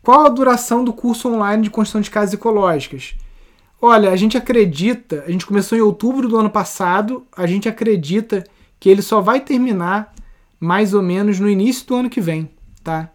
Qual 0.02 0.26
a 0.26 0.30
duração 0.30 0.86
do 0.86 0.94
curso 0.94 1.28
online 1.28 1.64
de 1.64 1.70
construção 1.70 2.00
de 2.00 2.10
casas 2.10 2.34
ecológicas? 2.34 3.16
Olha, 3.82 4.10
a 4.10 4.16
gente 4.16 4.38
acredita, 4.38 5.26
a 5.28 5.32
gente 5.32 5.46
começou 5.46 5.78
em 5.78 5.82
outubro 5.82 6.30
do 6.30 6.38
ano 6.38 6.50
passado, 6.50 7.28
a 7.36 7.46
gente 7.46 7.68
acredita 7.68 8.44
que 8.80 8.90
ele 8.90 9.02
só 9.02 9.20
vai 9.20 9.42
terminar 9.42 10.14
mais 10.60 10.94
ou 10.94 11.02
menos 11.02 11.42
no 11.42 11.50
início 11.50 11.86
do 11.86 11.96
ano 11.96 12.10
que 12.10 12.22
vem, 12.22 12.50
tá? 12.82 13.12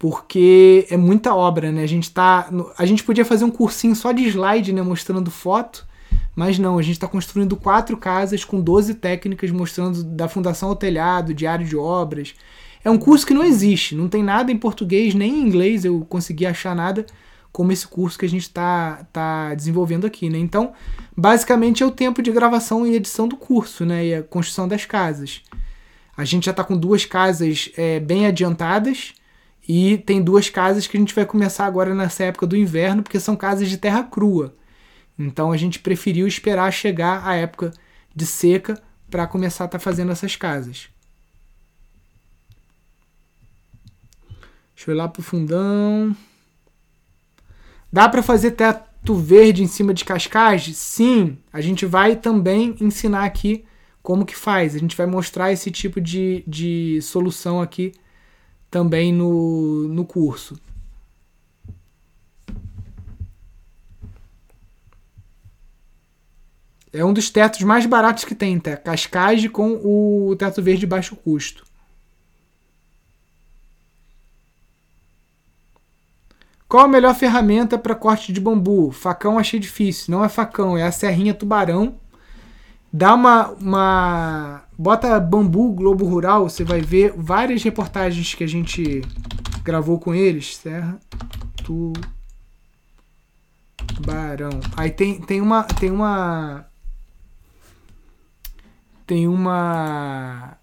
Porque 0.00 0.86
é 0.88 0.96
muita 0.96 1.34
obra, 1.34 1.70
né? 1.70 1.82
A 1.82 1.86
gente 1.86 2.10
tá. 2.10 2.50
A 2.78 2.86
gente 2.86 3.04
podia 3.04 3.22
fazer 3.22 3.44
um 3.44 3.50
cursinho 3.50 3.94
só 3.94 4.12
de 4.12 4.24
slide, 4.24 4.72
né? 4.72 4.80
Mostrando 4.80 5.30
foto, 5.30 5.86
mas 6.34 6.58
não, 6.58 6.78
a 6.78 6.82
gente 6.82 6.94
está 6.94 7.06
construindo 7.06 7.54
quatro 7.54 7.98
casas 7.98 8.42
com 8.42 8.62
12 8.62 8.94
técnicas 8.94 9.50
mostrando 9.50 10.02
da 10.02 10.26
fundação 10.26 10.70
ao 10.70 10.74
telhado, 10.74 11.34
diário 11.34 11.66
de 11.66 11.76
obras. 11.76 12.34
É 12.82 12.90
um 12.90 12.96
curso 12.96 13.26
que 13.26 13.34
não 13.34 13.44
existe, 13.44 13.94
não 13.94 14.08
tem 14.08 14.22
nada 14.22 14.50
em 14.50 14.56
português 14.56 15.12
nem 15.12 15.34
em 15.34 15.42
inglês, 15.42 15.84
eu 15.84 16.00
consegui 16.08 16.46
achar 16.46 16.74
nada 16.74 17.04
como 17.52 17.70
esse 17.70 17.86
curso 17.86 18.18
que 18.18 18.24
a 18.24 18.28
gente 18.28 18.44
está 18.44 19.06
tá 19.12 19.54
desenvolvendo 19.54 20.06
aqui, 20.06 20.30
né? 20.30 20.38
Então, 20.38 20.72
basicamente 21.14 21.82
é 21.82 21.86
o 21.86 21.90
tempo 21.90 22.22
de 22.22 22.32
gravação 22.32 22.86
e 22.86 22.94
edição 22.94 23.28
do 23.28 23.36
curso, 23.36 23.84
né? 23.84 24.06
E 24.06 24.14
a 24.14 24.22
construção 24.22 24.66
das 24.66 24.86
casas. 24.86 25.42
A 26.16 26.24
gente 26.24 26.46
já 26.46 26.52
está 26.52 26.64
com 26.64 26.74
duas 26.74 27.04
casas 27.04 27.70
é, 27.76 28.00
bem 28.00 28.24
adiantadas 28.24 29.12
e 29.68 29.98
tem 29.98 30.22
duas 30.22 30.48
casas 30.48 30.86
que 30.86 30.96
a 30.96 31.00
gente 31.00 31.14
vai 31.14 31.24
começar 31.24 31.66
agora 31.66 31.94
nessa 31.94 32.24
época 32.24 32.46
do 32.46 32.56
inverno, 32.56 33.02
porque 33.02 33.20
são 33.20 33.36
casas 33.36 33.68
de 33.68 33.78
terra 33.78 34.02
crua. 34.02 34.54
Então 35.18 35.52
a 35.52 35.56
gente 35.56 35.78
preferiu 35.78 36.26
esperar 36.26 36.72
chegar 36.72 37.26
a 37.26 37.34
época 37.34 37.72
de 38.14 38.26
seca 38.26 38.80
para 39.10 39.26
começar 39.26 39.64
a 39.64 39.66
estar 39.66 39.78
tá 39.78 39.82
fazendo 39.82 40.12
essas 40.12 40.34
casas. 40.34 40.88
Deixa 44.74 44.90
eu 44.90 44.94
ir 44.94 44.98
lá 44.98 45.08
pro 45.08 45.22
fundão. 45.22 46.16
Dá 47.92 48.08
para 48.08 48.22
fazer 48.22 48.52
teto 48.52 49.14
verde 49.14 49.62
em 49.62 49.66
cima 49.66 49.92
de 49.92 50.04
cascais? 50.04 50.74
Sim, 50.76 51.36
a 51.52 51.60
gente 51.60 51.84
vai 51.84 52.16
também 52.16 52.74
ensinar 52.80 53.24
aqui 53.24 53.64
como 54.02 54.24
que 54.24 54.34
faz. 54.34 54.74
A 54.74 54.78
gente 54.78 54.96
vai 54.96 55.06
mostrar 55.06 55.52
esse 55.52 55.70
tipo 55.70 56.00
de, 56.00 56.42
de 56.46 57.00
solução 57.02 57.60
aqui 57.60 57.92
também 58.70 59.12
no, 59.12 59.88
no 59.88 60.04
curso. 60.04 60.58
É 66.92 67.04
um 67.04 67.12
dos 67.12 67.30
tetos 67.30 67.60
mais 67.62 67.86
baratos 67.86 68.24
que 68.24 68.34
tem, 68.34 68.58
tá? 68.58 68.76
Cascais 68.76 69.46
com 69.48 69.80
o 69.84 70.34
teto 70.36 70.62
verde 70.62 70.80
de 70.80 70.86
baixo 70.86 71.14
custo. 71.14 71.64
Qual 76.68 76.84
a 76.84 76.88
melhor 76.88 77.14
ferramenta 77.14 77.76
para 77.76 77.94
corte 77.96 78.32
de 78.32 78.40
bambu? 78.40 78.92
Facão 78.92 79.38
achei 79.38 79.58
difícil. 79.58 80.12
Não 80.12 80.24
é 80.24 80.28
facão, 80.28 80.76
é 80.78 80.84
a 80.84 80.92
serrinha 80.92 81.34
tubarão. 81.34 81.96
Dá 82.92 83.14
uma, 83.14 83.48
uma 83.50 84.62
Bota 84.80 85.20
Bambu 85.20 85.74
Globo 85.74 86.06
Rural, 86.06 86.48
você 86.48 86.64
vai 86.64 86.80
ver 86.80 87.12
várias 87.14 87.62
reportagens 87.62 88.32
que 88.32 88.42
a 88.42 88.46
gente 88.46 89.02
gravou 89.62 89.98
com 89.98 90.14
eles. 90.14 90.56
Serra 90.56 90.98
Tubarão. 93.94 94.58
Aí 94.74 94.90
tem, 94.90 95.20
tem 95.20 95.42
uma. 95.42 95.64
Tem 95.64 95.90
uma. 95.90 96.64
Tem 99.06 99.28
uma. 99.28 100.56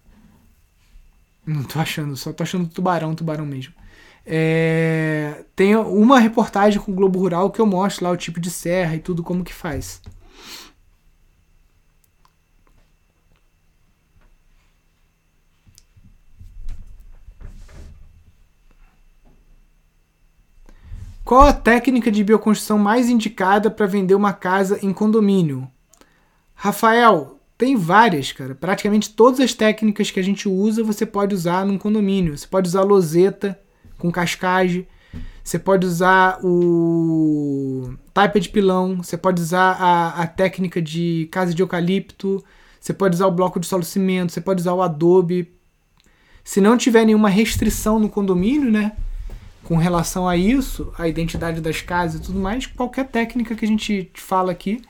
Não 1.46 1.62
tô 1.62 1.78
achando, 1.78 2.16
só 2.16 2.32
tô 2.32 2.42
achando 2.42 2.66
tubarão, 2.66 3.14
tubarão 3.14 3.46
mesmo. 3.46 3.72
É, 4.26 5.44
tem 5.54 5.76
uma 5.76 6.18
reportagem 6.18 6.80
com 6.80 6.90
o 6.90 6.94
Globo 6.94 7.20
Rural 7.20 7.52
que 7.52 7.60
eu 7.60 7.66
mostro 7.66 8.04
lá 8.04 8.10
o 8.10 8.16
tipo 8.16 8.40
de 8.40 8.50
serra 8.50 8.96
e 8.96 8.98
tudo 8.98 9.22
como 9.22 9.44
que 9.44 9.54
faz. 9.54 10.02
Qual 21.28 21.42
a 21.42 21.52
técnica 21.52 22.10
de 22.10 22.24
bioconstrução 22.24 22.78
mais 22.78 23.10
indicada 23.10 23.70
para 23.70 23.84
vender 23.84 24.14
uma 24.14 24.32
casa 24.32 24.78
em 24.80 24.94
condomínio? 24.94 25.68
Rafael, 26.54 27.38
tem 27.58 27.76
várias, 27.76 28.32
cara. 28.32 28.54
Praticamente 28.54 29.10
todas 29.10 29.38
as 29.38 29.52
técnicas 29.52 30.10
que 30.10 30.18
a 30.18 30.22
gente 30.22 30.48
usa 30.48 30.82
você 30.82 31.04
pode 31.04 31.34
usar 31.34 31.66
num 31.66 31.76
condomínio. 31.76 32.34
Você 32.34 32.46
pode 32.46 32.68
usar 32.68 32.80
loseta 32.80 33.60
com 33.98 34.10
cascagem, 34.10 34.88
você 35.44 35.58
pode 35.58 35.86
usar 35.86 36.40
o 36.42 37.92
taipa 38.14 38.40
de 38.40 38.48
pilão, 38.48 38.96
você 38.96 39.18
pode 39.18 39.42
usar 39.42 39.76
a, 39.78 40.22
a 40.22 40.26
técnica 40.26 40.80
de 40.80 41.28
casa 41.30 41.52
de 41.52 41.60
eucalipto, 41.60 42.42
você 42.80 42.94
pode 42.94 43.16
usar 43.16 43.26
o 43.26 43.32
bloco 43.32 43.60
de 43.60 43.66
solo 43.66 43.84
cimento, 43.84 44.32
você 44.32 44.40
pode 44.40 44.62
usar 44.62 44.72
o 44.72 44.80
adobe. 44.80 45.52
Se 46.42 46.58
não 46.58 46.78
tiver 46.78 47.04
nenhuma 47.04 47.28
restrição 47.28 47.98
no 47.98 48.08
condomínio, 48.08 48.70
né? 48.70 48.96
Com 49.68 49.76
relação 49.76 50.26
a 50.26 50.34
isso, 50.34 50.90
a 50.96 51.06
identidade 51.06 51.60
das 51.60 51.82
casas 51.82 52.22
e 52.22 52.24
tudo 52.24 52.40
mais, 52.40 52.64
qualquer 52.64 53.06
técnica 53.06 53.54
que 53.54 53.66
a 53.66 53.68
gente 53.68 54.10
fala 54.14 54.50
aqui. 54.50 54.80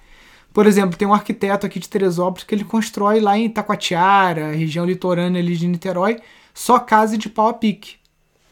Por 0.52 0.68
exemplo, 0.68 0.96
tem 0.96 1.08
um 1.08 1.12
arquiteto 1.12 1.66
aqui 1.66 1.80
de 1.80 1.88
Teresópolis 1.88 2.44
que 2.44 2.54
ele 2.54 2.62
constrói 2.62 3.18
lá 3.18 3.36
em 3.36 3.46
Itacoatiara, 3.46 4.52
região 4.52 4.86
litorânea 4.86 5.42
ali 5.42 5.56
de 5.56 5.66
Niterói, 5.66 6.20
só 6.54 6.78
casa 6.78 7.18
de 7.18 7.28
pau 7.28 7.48
a 7.48 7.54
pique. 7.54 7.96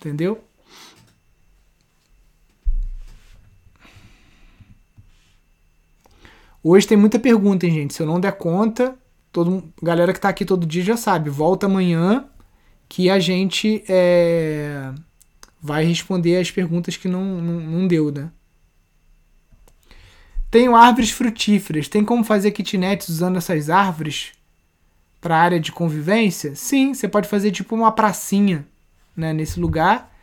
Entendeu? 0.01 0.43
Hoje 6.61 6.89
tem 6.89 6.97
muita 6.99 7.21
pergunta, 7.21 7.67
hein, 7.67 7.73
gente. 7.73 7.95
Se 7.95 8.03
eu 8.03 8.07
não 8.07 8.19
der 8.19 8.33
conta, 8.33 8.99
todo, 9.31 9.63
galera 9.81 10.13
que 10.13 10.21
tá 10.21 10.29
aqui 10.29 10.45
todo 10.45 10.67
dia 10.67 10.83
já 10.83 10.97
sabe. 10.97 11.31
Volta 11.31 11.67
amanhã 11.67 12.25
que 12.89 13.09
a 13.09 13.21
gente 13.21 13.85
é, 13.89 14.93
vai 15.67 15.85
responder 15.85 16.39
as 16.39 16.51
perguntas 16.51 16.97
que 16.97 17.09
não, 17.09 17.25
não, 17.25 17.61
não 17.61 17.89
deu, 17.89 18.13
né? 18.13 18.31
Tenho 20.49 20.77
árvores 20.77 21.11
frutíferas. 21.11 21.89
Tem 21.89 22.05
como 22.05 22.23
fazer 22.23 22.53
kitnets 22.53 23.09
usando 23.09 23.37
essas 23.37 23.69
árvores 23.69 24.33
para 25.21 25.37
área 25.37 25.59
de 25.59 25.73
convivência? 25.73 26.55
Sim, 26.55 26.95
você 26.95 27.09
pode 27.09 27.29
fazer 27.29 27.51
tipo 27.51 27.75
uma 27.75 27.91
pracinha 27.91 28.65
né, 29.17 29.33
nesse 29.33 29.59
lugar 29.59 30.15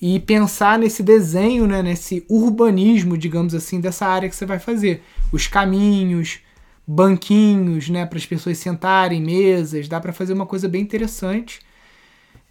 e 0.00 0.20
pensar 0.20 0.78
nesse 0.78 1.02
desenho, 1.02 1.66
né, 1.66 1.82
nesse 1.82 2.24
urbanismo, 2.28 3.18
digamos 3.18 3.54
assim, 3.54 3.80
dessa 3.80 4.06
área 4.06 4.28
que 4.28 4.36
você 4.36 4.46
vai 4.46 4.60
fazer. 4.60 5.02
Os 5.32 5.48
caminhos, 5.48 6.38
banquinhos, 6.86 7.88
né, 7.88 8.06
para 8.06 8.18
as 8.18 8.26
pessoas 8.26 8.58
sentarem, 8.58 9.20
mesas, 9.20 9.88
dá 9.88 10.00
para 10.00 10.12
fazer 10.12 10.34
uma 10.34 10.46
coisa 10.46 10.68
bem 10.68 10.82
interessante 10.82 11.60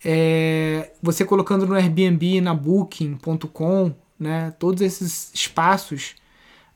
é, 0.03 0.91
você 1.01 1.23
colocando 1.23 1.65
no 1.65 1.75
Airbnb, 1.75 2.41
na 2.41 2.53
Booking.com, 2.53 3.93
né, 4.19 4.51
todos 4.59 4.81
esses 4.81 5.31
espaços, 5.33 6.15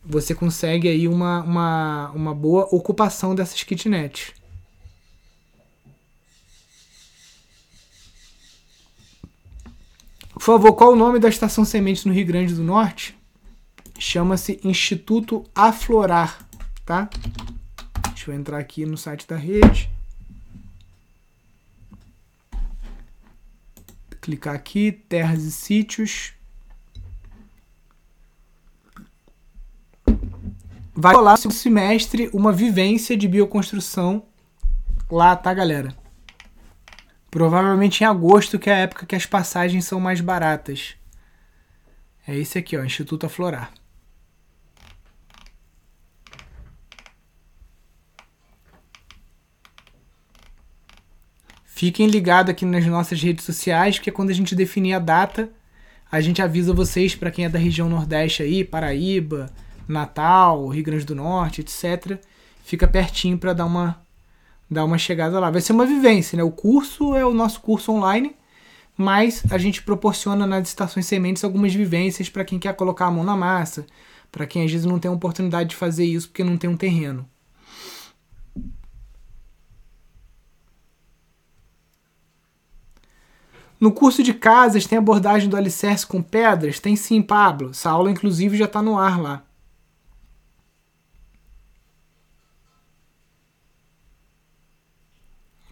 você 0.04 0.34
consegue 0.34 0.88
aí 0.88 1.08
uma, 1.08 1.42
uma, 1.44 2.12
uma 2.12 2.34
boa 2.34 2.68
ocupação 2.72 3.36
dessas 3.36 3.64
kitnets. 3.64 4.34
Por 10.34 10.42
favor, 10.42 10.74
qual 10.74 10.94
o 10.94 10.96
nome 10.96 11.20
da 11.20 11.28
estação 11.28 11.66
semente 11.66 12.08
no 12.08 12.14
Rio 12.14 12.26
Grande 12.26 12.54
do 12.54 12.64
Norte? 12.64 13.18
Chama-se 14.00 14.60
Instituto 14.64 15.44
Aflorar, 15.54 16.48
tá? 16.86 17.10
Deixa 18.10 18.32
eu 18.32 18.36
entrar 18.36 18.60
aqui 18.60 18.86
no 18.86 18.96
site 18.96 19.28
da 19.28 19.36
rede. 19.36 19.90
Clicar 24.28 24.54
aqui, 24.54 24.92
terras 24.92 25.44
e 25.46 25.52
sítios. 25.52 26.34
Vai 30.94 31.16
rolar 31.16 31.38
no 31.46 31.52
semestre 31.52 32.30
uma 32.34 32.52
vivência 32.52 33.16
de 33.16 33.26
bioconstrução 33.26 34.26
lá, 35.10 35.34
tá, 35.34 35.54
galera? 35.54 35.96
Provavelmente 37.32 38.04
em 38.04 38.06
agosto, 38.06 38.60
que 38.60 38.70
é 38.70 38.74
a 38.74 38.78
época 38.80 39.06
que 39.06 39.16
as 39.16 39.26
passagens 39.26 39.86
são 39.86 40.00
mais 40.00 40.20
baratas. 40.20 40.96
É 42.28 42.36
esse 42.36 42.58
aqui, 42.58 42.76
ó, 42.76 42.84
Instituto 42.84 43.26
Aflorar. 43.26 43.72
Fiquem 51.78 52.08
ligados 52.08 52.50
aqui 52.50 52.66
nas 52.66 52.84
nossas 52.88 53.22
redes 53.22 53.46
sociais, 53.46 54.00
porque 54.00 54.10
quando 54.10 54.32
a 54.32 54.34
gente 54.34 54.56
definir 54.56 54.94
a 54.94 55.00
data, 55.00 55.48
a 56.12 56.20
gente 56.20 56.42
avisa 56.42 56.74
vocês 56.74 57.14
para 57.14 57.30
quem 57.30 57.46
é 57.46 57.50
da 57.50 57.60
região 57.60 57.88
Nordeste 57.88 58.42
aí, 58.42 58.64
Paraíba, 58.64 59.46
Natal, 59.88 60.70
Rio 60.70 60.84
Grande 60.84 61.06
do 61.06 61.14
Norte, 61.14 61.62
etc. 61.62 62.18
Fica 62.64 62.88
pertinho 62.88 63.38
para 63.38 63.54
dar 63.54 63.68
uma 63.68 64.02
dar 64.68 64.86
uma 64.86 64.98
chegada 64.98 65.40
lá. 65.40 65.52
Vai 65.52 65.62
ser 65.62 65.72
uma 65.72 65.86
vivência, 65.86 66.36
né? 66.36 66.42
O 66.42 66.50
curso 66.50 67.16
é 67.16 67.24
o 67.24 67.32
nosso 67.32 67.62
curso 67.62 67.92
online, 67.92 68.36
mas 68.98 69.44
a 69.52 69.60
gente 69.60 69.84
proporciona 69.84 70.48
nas 70.48 70.70
estações 70.70 71.06
sementes 71.06 71.44
algumas 71.44 71.76
vivências 71.76 72.28
para 72.28 72.44
quem 72.44 72.58
quer 72.58 72.76
colocar 72.76 73.06
a 73.06 73.12
mão 73.12 73.24
na 73.24 73.38
massa, 73.38 73.86
para 74.32 74.48
quem 74.48 74.66
às 74.66 74.72
vezes 74.72 74.88
não 74.88 74.98
tem 74.98 75.12
a 75.12 75.14
oportunidade 75.14 75.70
de 75.70 75.76
fazer 75.76 76.06
isso 76.06 76.28
porque 76.28 76.44
não 76.44 76.58
tem 76.58 76.72
um 76.72 76.76
terreno. 76.76 77.30
No 83.80 83.92
curso 83.92 84.24
de 84.24 84.34
casas 84.34 84.86
tem 84.88 84.98
abordagem 84.98 85.50
do 85.50 85.56
alicerce 85.56 86.06
com 86.06 86.22
pedras? 86.22 86.80
Tem 86.80 86.96
sim, 86.96 87.22
Pablo. 87.22 87.70
Essa 87.72 87.92
aula, 87.92 88.10
inclusive, 88.10 88.58
já 88.58 88.66
está 88.66 88.82
no 88.82 88.98
ar 88.98 89.22
lá. 89.22 89.44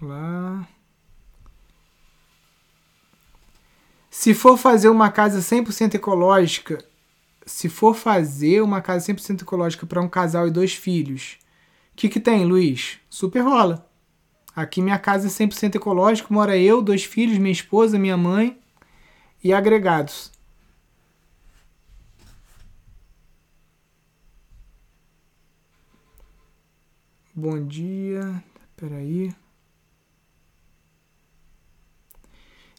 Lá. 0.01 0.68
Se 4.10 4.34
for 4.34 4.58
fazer 4.58 4.89
uma 4.89 5.12
casa 5.12 5.39
100% 5.39 5.95
ecológica, 5.95 6.84
se 7.45 7.70
for 7.70 7.95
fazer 7.95 8.62
uma 8.62 8.82
casa 8.82 9.12
100% 9.14 9.41
ecológica 9.41 9.86
para 9.86 10.01
um 10.01 10.08
casal 10.08 10.47
e 10.47 10.51
dois 10.51 10.74
filhos, 10.74 11.38
o 11.93 11.95
que, 11.95 12.10
que 12.10 12.20
tem, 12.20 12.45
Luiz? 12.45 12.99
Super 13.10 13.41
rola. 13.41 13.89
Aqui 14.56 14.82
minha 14.82 14.97
casa 14.97 15.28
é 15.28 15.30
100% 15.30 15.76
ecológica, 15.76 16.34
mora 16.34 16.58
eu, 16.58 16.82
dois 16.82 17.03
filhos, 17.03 17.38
minha 17.38 17.51
esposa, 17.51 17.99
minha 17.99 18.16
mãe 18.16 18.58
e 19.43 19.53
agregados. 19.53 20.32
Bom 27.36 27.68
dia. 27.68 28.41
Peraí. 28.78 29.34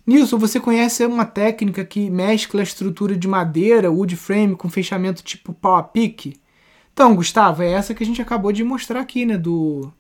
Nilson, 0.07 0.39
você 0.39 0.59
conhece 0.59 1.05
uma 1.05 1.27
técnica 1.27 1.85
que 1.85 2.09
mescla 2.09 2.61
a 2.61 2.63
estrutura 2.63 3.17
de 3.17 3.29
madeira, 3.29 3.91
wood 3.91 4.17
frame, 4.17 4.57
com 4.57 4.71
fechamento 4.71 5.23
tipo 5.23 5.53
pau 5.53 5.77
a 5.77 5.83
pique? 5.83 6.41
Então, 6.93 7.15
Gustavo, 7.15 7.63
é 7.63 7.73
essa 7.73 7.95
que 7.95 8.03
a 8.03 8.07
gente 8.07 8.23
acabou 8.23 8.51
de 8.51 8.65
mostrar 8.65 9.01
aqui, 9.01 9.27
né? 9.27 9.37
Do, 9.37 9.93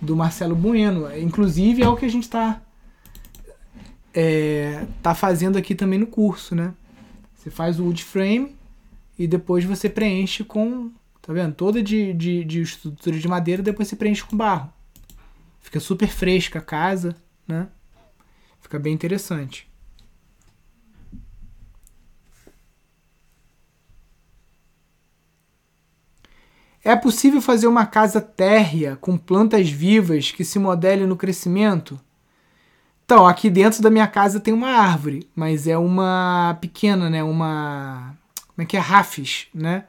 do 0.00 0.16
Marcelo 0.16 0.54
Bueno. 0.54 1.16
Inclusive 1.16 1.82
é 1.82 1.88
o 1.88 1.96
que 1.96 2.06
a 2.06 2.10
gente 2.10 2.24
está 2.24 2.60
é, 4.14 4.86
tá 5.02 5.14
fazendo 5.14 5.56
aqui 5.56 5.74
também 5.74 5.98
no 5.98 6.06
curso, 6.06 6.54
né? 6.54 6.74
Você 7.34 7.50
faz 7.50 7.78
o 7.78 7.84
wood 7.84 8.02
frame 8.02 8.56
e 9.18 9.26
depois 9.26 9.64
você 9.64 9.88
preenche 9.88 10.42
com, 10.42 10.90
tá 11.22 11.32
vendo? 11.32 11.54
Toda 11.54 11.82
de, 11.82 12.12
de, 12.12 12.44
de 12.44 12.62
estrutura 12.62 13.18
de 13.18 13.28
madeira, 13.28 13.62
depois 13.62 13.88
você 13.88 13.96
preenche 13.96 14.24
com 14.24 14.36
barro. 14.36 14.72
Fica 15.60 15.80
super 15.80 16.08
fresca 16.08 16.58
a 16.58 16.62
casa, 16.62 17.14
né? 17.46 17.68
Fica 18.60 18.78
bem 18.78 18.92
interessante. 18.92 19.67
É 26.84 26.94
possível 26.94 27.42
fazer 27.42 27.66
uma 27.66 27.86
casa 27.86 28.20
térrea 28.20 28.96
com 28.96 29.18
plantas 29.18 29.68
vivas 29.68 30.30
que 30.30 30.44
se 30.44 30.58
modele 30.58 31.06
no 31.06 31.16
crescimento? 31.16 31.98
Então, 33.04 33.26
aqui 33.26 33.48
dentro 33.48 33.82
da 33.82 33.90
minha 33.90 34.06
casa 34.06 34.38
tem 34.38 34.52
uma 34.52 34.68
árvore, 34.68 35.28
mas 35.34 35.66
é 35.66 35.78
uma 35.78 36.56
pequena, 36.60 37.08
né? 37.08 37.24
Uma. 37.24 38.14
Como 38.48 38.62
é 38.62 38.66
que 38.66 38.76
é? 38.76 38.80
Rafis, 38.80 39.46
né? 39.54 39.84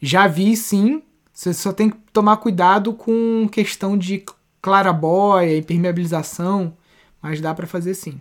Já 0.00 0.26
vi 0.26 0.56
sim. 0.56 1.02
Você 1.32 1.52
só 1.52 1.72
tem 1.72 1.90
que 1.90 1.98
tomar 2.12 2.38
cuidado 2.38 2.94
com 2.94 3.48
questão 3.52 3.96
de 3.96 4.24
clarabóia, 4.60 5.58
impermeabilização. 5.58 6.76
Mas 7.20 7.40
dá 7.40 7.54
para 7.54 7.66
fazer 7.66 7.94
sim. 7.94 8.20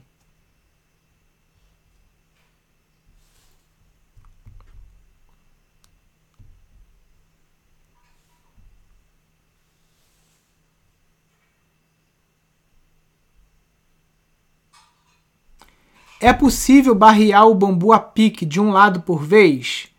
É 16.19 16.33
possível 16.33 16.95
barrear 16.95 17.47
o 17.47 17.53
bambu 17.53 17.93
a 17.93 17.99
pique 17.99 18.45
de 18.45 18.59
um 18.59 18.71
lado 18.71 19.01
por 19.01 19.23
vez? 19.23 19.89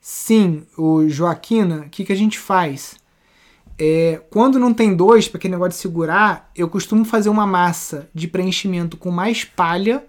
Sim, 0.00 0.66
o 0.76 1.06
Joaquina, 1.08 1.80
o 1.80 1.90
que, 1.90 2.04
que 2.06 2.12
a 2.12 2.16
gente 2.16 2.38
faz? 2.38 2.96
É, 3.78 4.22
quando 4.30 4.58
não 4.58 4.72
tem 4.72 4.96
dois, 4.96 5.28
para 5.28 5.36
aquele 5.36 5.52
negócio 5.52 5.72
de 5.72 5.76
segurar, 5.76 6.50
eu 6.56 6.68
costumo 6.68 7.04
fazer 7.04 7.28
uma 7.28 7.46
massa 7.46 8.08
de 8.14 8.26
preenchimento 8.26 8.96
com 8.96 9.10
mais 9.10 9.44
palha. 9.44 10.04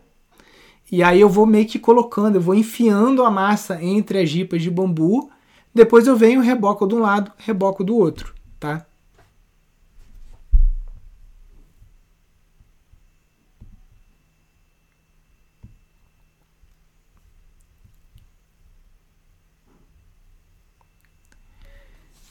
E 0.89 1.03
aí 1.03 1.19
eu 1.19 1.29
vou 1.29 1.45
meio 1.45 1.67
que 1.67 1.77
colocando, 1.77 2.35
eu 2.35 2.41
vou 2.41 2.55
enfiando 2.55 3.23
a 3.23 3.29
massa 3.29 3.83
entre 3.83 4.19
as 4.19 4.29
jipas 4.29 4.61
de 4.61 4.71
bambu. 4.71 5.29
Depois 5.75 6.07
eu 6.07 6.15
venho 6.15 6.41
reboco 6.41 6.87
de 6.87 6.95
um 6.95 6.99
lado, 6.99 7.31
reboco 7.37 7.83
do 7.83 7.95
outro, 7.97 8.33
tá? 8.59 8.85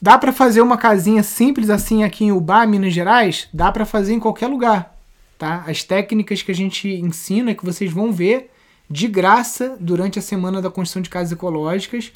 Dá 0.01 0.17
para 0.17 0.31
fazer 0.31 0.61
uma 0.61 0.77
casinha 0.77 1.21
simples 1.21 1.69
assim 1.69 2.03
aqui 2.03 2.23
em 2.23 2.31
Ubá, 2.31 2.65
Minas 2.65 2.93
Gerais? 2.93 3.49
Dá 3.53 3.69
para 3.69 3.85
fazer 3.85 4.13
em 4.13 4.19
qualquer 4.19 4.47
lugar, 4.47 4.97
tá? 5.37 5.65
As 5.67 5.83
técnicas 5.83 6.41
que 6.41 6.51
a 6.51 6.55
gente 6.55 6.87
ensina, 6.87 7.53
que 7.53 7.65
vocês 7.65 7.91
vão 7.91 8.09
ver 8.09 8.49
de 8.89 9.09
graça 9.09 9.75
durante 9.77 10.17
a 10.17 10.21
semana 10.21 10.61
da 10.61 10.69
construção 10.69 11.01
de 11.01 11.09
casas 11.09 11.33
ecológicas, 11.33 12.13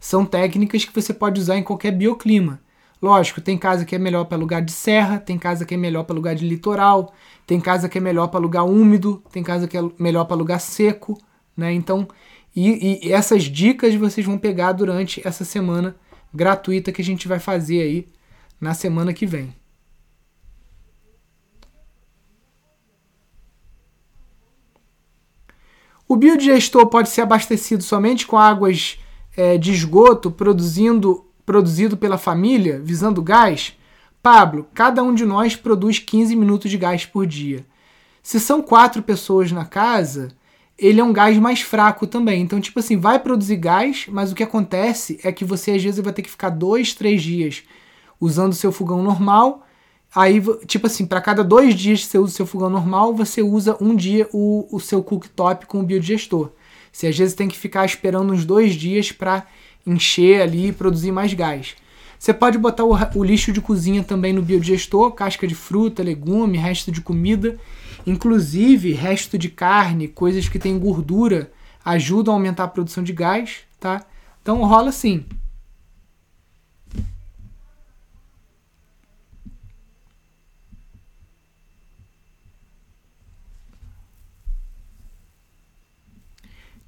são 0.00 0.24
técnicas 0.24 0.86
que 0.86 0.94
você 0.94 1.12
pode 1.12 1.38
usar 1.38 1.58
em 1.58 1.62
qualquer 1.62 1.92
bioclima. 1.92 2.58
Lógico, 3.02 3.42
tem 3.42 3.58
casa 3.58 3.84
que 3.84 3.94
é 3.94 3.98
melhor 3.98 4.24
para 4.24 4.38
lugar 4.38 4.62
de 4.62 4.72
serra, 4.72 5.18
tem 5.18 5.38
casa 5.38 5.66
que 5.66 5.74
é 5.74 5.76
melhor 5.76 6.04
para 6.04 6.16
lugar 6.16 6.34
de 6.34 6.48
litoral, 6.48 7.12
tem 7.46 7.60
casa 7.60 7.86
que 7.86 7.98
é 7.98 8.00
melhor 8.00 8.28
para 8.28 8.40
lugar 8.40 8.64
úmido, 8.64 9.22
tem 9.30 9.42
casa 9.42 9.68
que 9.68 9.76
é 9.76 9.82
melhor 9.98 10.24
para 10.24 10.36
lugar 10.36 10.58
seco, 10.58 11.20
né? 11.54 11.70
Então, 11.70 12.08
e, 12.54 13.06
e 13.06 13.12
essas 13.12 13.42
dicas 13.44 13.94
vocês 13.94 14.26
vão 14.26 14.38
pegar 14.38 14.72
durante 14.72 15.20
essa 15.22 15.44
semana 15.44 15.94
gratuita 16.32 16.92
que 16.92 17.02
a 17.02 17.04
gente 17.04 17.26
vai 17.28 17.38
fazer 17.38 17.82
aí 17.82 18.08
na 18.60 18.74
semana 18.74 19.12
que 19.12 19.26
vem. 19.26 19.54
O 26.08 26.14
biodigestor 26.14 26.86
pode 26.86 27.08
ser 27.08 27.22
abastecido 27.22 27.82
somente 27.82 28.26
com 28.26 28.38
águas 28.38 28.98
é, 29.36 29.58
de 29.58 29.72
esgoto 29.72 30.30
produzindo, 30.30 31.26
produzido 31.44 31.96
pela 31.96 32.16
família, 32.16 32.80
visando 32.80 33.20
gás? 33.20 33.76
Pablo, 34.22 34.68
cada 34.72 35.02
um 35.02 35.12
de 35.12 35.24
nós 35.24 35.56
produz 35.56 35.98
15 35.98 36.36
minutos 36.36 36.70
de 36.70 36.78
gás 36.78 37.04
por 37.04 37.26
dia. 37.26 37.64
Se 38.22 38.38
são 38.38 38.62
quatro 38.62 39.02
pessoas 39.02 39.50
na 39.50 39.64
casa, 39.64 40.28
ele 40.78 41.00
é 41.00 41.04
um 41.04 41.12
gás 41.12 41.36
mais 41.38 41.60
fraco 41.60 42.06
também. 42.06 42.42
Então, 42.42 42.60
tipo 42.60 42.78
assim, 42.78 42.96
vai 42.96 43.18
produzir 43.18 43.56
gás, 43.56 44.06
mas 44.08 44.30
o 44.30 44.34
que 44.34 44.42
acontece 44.42 45.18
é 45.22 45.32
que 45.32 45.44
você 45.44 45.72
às 45.72 45.82
vezes 45.82 46.00
vai 46.00 46.12
ter 46.12 46.22
que 46.22 46.30
ficar 46.30 46.50
dois, 46.50 46.92
três 46.92 47.22
dias 47.22 47.62
usando 48.20 48.52
o 48.52 48.56
seu 48.56 48.70
fogão 48.70 49.02
normal. 49.02 49.66
Aí, 50.14 50.42
tipo 50.66 50.86
assim, 50.86 51.06
para 51.06 51.20
cada 51.20 51.42
dois 51.42 51.74
dias 51.74 52.00
que 52.00 52.06
você 52.06 52.18
usa 52.18 52.32
o 52.32 52.36
seu 52.36 52.46
fogão 52.46 52.70
normal, 52.70 53.14
você 53.14 53.42
usa 53.42 53.76
um 53.80 53.94
dia 53.94 54.28
o, 54.32 54.66
o 54.70 54.78
seu 54.78 55.02
cooktop 55.02 55.66
com 55.66 55.80
o 55.80 55.82
biodigestor. 55.82 56.50
Você 56.92 57.06
às 57.08 57.16
vezes 57.16 57.34
tem 57.34 57.48
que 57.48 57.56
ficar 57.56 57.84
esperando 57.84 58.32
uns 58.32 58.44
dois 58.44 58.74
dias 58.74 59.12
para 59.12 59.46
encher 59.86 60.42
ali 60.42 60.68
e 60.68 60.72
produzir 60.72 61.12
mais 61.12 61.32
gás. 61.32 61.74
Você 62.18 62.32
pode 62.32 62.56
botar 62.58 62.84
o, 62.84 62.96
o 63.14 63.24
lixo 63.24 63.52
de 63.52 63.60
cozinha 63.60 64.02
também 64.02 64.32
no 64.32 64.42
biodigestor, 64.42 65.12
casca 65.12 65.46
de 65.46 65.54
fruta, 65.54 66.02
legume, 66.02 66.56
resto 66.56 66.90
de 66.90 67.00
comida 67.00 67.58
Inclusive, 68.06 68.92
resto 68.92 69.36
de 69.36 69.48
carne, 69.48 70.06
coisas 70.06 70.48
que 70.48 70.58
têm 70.58 70.78
gordura, 70.78 71.52
ajudam 71.84 72.34
a 72.34 72.36
aumentar 72.36 72.64
a 72.64 72.68
produção 72.68 73.02
de 73.02 73.12
gás, 73.12 73.60
tá? 73.80 74.06
Então 74.40 74.62
rola 74.64 74.90
assim. 74.90 75.26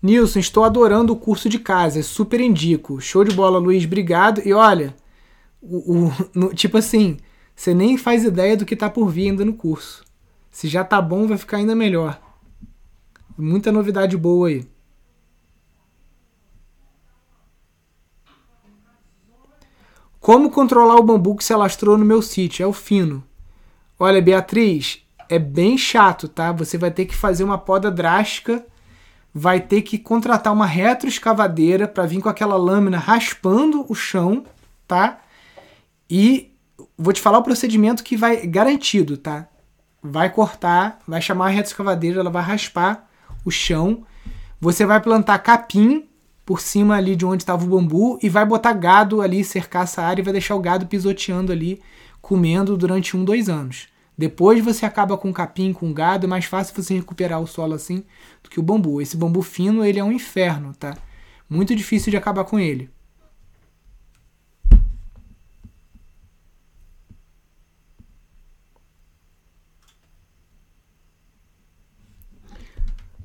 Nilson, 0.01 0.39
estou 0.39 0.63
adorando 0.63 1.13
o 1.13 1.17
curso 1.17 1.49
de 1.49 1.59
casa, 1.59 2.03
super 2.03 2.41
indico. 2.41 3.01
Show 3.01 3.25
de 3.25 3.35
bola, 3.35 3.59
Luiz, 3.59 3.85
obrigado. 3.85 4.41
E 4.47 4.53
olha, 4.53 4.95
o, 5.61 6.07
o 6.07 6.13
no, 6.33 6.55
tipo 6.55 6.79
assim, 6.79 7.17
você 7.55 7.75
nem 7.75 7.99
faz 7.99 8.25
ideia 8.25 8.57
do 8.57 8.65
que 8.65 8.75
está 8.75 8.89
por 8.89 9.09
vir 9.09 9.31
ainda 9.31 9.45
no 9.45 9.55
curso. 9.55 10.08
Se 10.59 10.67
já 10.67 10.83
tá 10.83 11.01
bom, 11.01 11.25
vai 11.25 11.39
ficar 11.39 11.59
ainda 11.59 11.73
melhor. 11.73 12.21
Muita 13.39 13.71
novidade 13.71 14.17
boa 14.17 14.49
aí. 14.49 14.67
Como 20.19 20.51
controlar 20.51 20.97
o 20.97 21.03
bambu 21.05 21.37
que 21.37 21.45
se 21.45 21.53
alastrou 21.53 21.97
no 21.97 22.05
meu 22.05 22.21
sítio? 22.21 22.65
É 22.65 22.67
o 22.67 22.73
fino. 22.73 23.23
Olha, 24.01 24.21
Beatriz, 24.21 25.01
é 25.29 25.39
bem 25.39 25.79
chato, 25.79 26.27
tá? 26.27 26.51
Você 26.51 26.77
vai 26.77 26.91
ter 26.91 27.07
que 27.07 27.15
fazer 27.15 27.45
uma 27.45 27.57
poda 27.57 27.89
drástica, 27.89 28.67
vai 29.33 29.61
ter 29.61 29.83
que 29.83 29.97
contratar 29.97 30.53
uma 30.53 30.67
retroescavadeira 30.67 31.87
para 31.87 32.05
vir 32.05 32.21
com 32.21 32.29
aquela 32.29 32.57
lâmina 32.57 32.99
raspando 32.99 33.87
o 33.89 33.95
chão, 33.95 34.45
tá? 34.89 35.21
E 36.11 36.53
vou 36.99 37.13
te 37.13 37.21
falar 37.21 37.39
o 37.39 37.45
procedimento 37.45 38.03
que 38.03 38.17
vai 38.17 38.45
garantido, 38.45 39.17
tá? 39.17 39.49
Vai 40.03 40.31
cortar, 40.31 40.99
vai 41.07 41.21
chamar 41.21 41.47
a 41.47 41.51
reta 41.51 41.69
escavadeira, 41.69 42.21
ela 42.21 42.31
vai 42.31 42.43
raspar 42.43 43.09
o 43.45 43.51
chão. 43.51 44.05
Você 44.61 44.87
vai 44.87 45.01
plantar 45.01 45.39
capim 45.39 46.09
por 46.45 46.61
cima 46.61 46.97
ali 46.97 47.15
de 47.15 47.27
onde 47.27 47.43
estava 47.43 47.65
o 47.65 47.69
bambu 47.69 48.19
e 48.23 48.29
vai 48.29 48.45
botar 48.45 48.73
gado 48.73 49.21
ali, 49.21 49.45
cercar 49.45 49.85
essa 49.85 50.03
área 50.03 50.23
e 50.23 50.25
vai 50.25 50.33
deixar 50.33 50.55
o 50.55 50.61
gado 50.61 50.87
pisoteando 50.87 51.53
ali, 51.53 51.81
comendo 52.21 52.77
durante 52.77 53.17
um, 53.17 53.25
dois 53.25 53.49
anos. 53.49 53.89
Depois 54.17 54.65
você 54.65 54.85
acaba 54.85 55.17
com 55.17 55.33
capim, 55.33 55.73
com 55.73 55.93
gado, 55.93 56.27
é 56.27 56.29
mais 56.29 56.45
fácil 56.45 56.75
você 56.75 56.95
recuperar 56.95 57.41
o 57.41 57.47
solo 57.47 57.75
assim 57.75 58.03
do 58.43 58.51
que 58.51 58.59
o 58.59 58.63
bambu. 58.63 59.01
Esse 59.01 59.17
bambu 59.17 59.43
fino, 59.43 59.85
ele 59.85 60.01
é 60.01 60.05
um 60.05 60.11
inferno, 60.11 60.73
tá? 60.75 60.97
Muito 61.49 61.75
difícil 61.77 62.11
de 62.11 62.17
acabar 62.17 62.45
com 62.45 62.59
ele. 62.59 62.91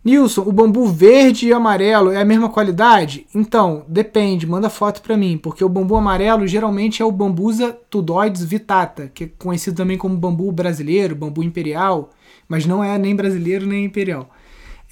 Nilson, 0.03 0.41
o 0.41 0.51
bambu 0.51 0.85
verde 0.87 1.47
e 1.47 1.53
amarelo 1.53 2.11
é 2.11 2.19
a 2.19 2.25
mesma 2.25 2.49
qualidade? 2.49 3.25
Então, 3.33 3.85
depende, 3.87 4.45
manda 4.45 4.69
foto 4.69 5.01
para 5.01 5.15
mim, 5.15 5.37
porque 5.37 5.63
o 5.63 5.69
bambu 5.69 5.95
amarelo 5.95 6.45
geralmente 6.45 7.01
é 7.01 7.05
o 7.05 7.11
Bambusa 7.11 7.71
tudoides 7.89 8.43
vitata, 8.43 9.09
que 9.13 9.23
é 9.23 9.29
conhecido 9.39 9.77
também 9.77 9.97
como 9.97 10.17
bambu 10.17 10.51
brasileiro, 10.51 11.15
bambu 11.15 11.41
imperial, 11.41 12.09
mas 12.49 12.65
não 12.65 12.83
é 12.83 12.97
nem 12.97 13.15
brasileiro 13.15 13.65
nem 13.65 13.85
imperial. 13.85 14.29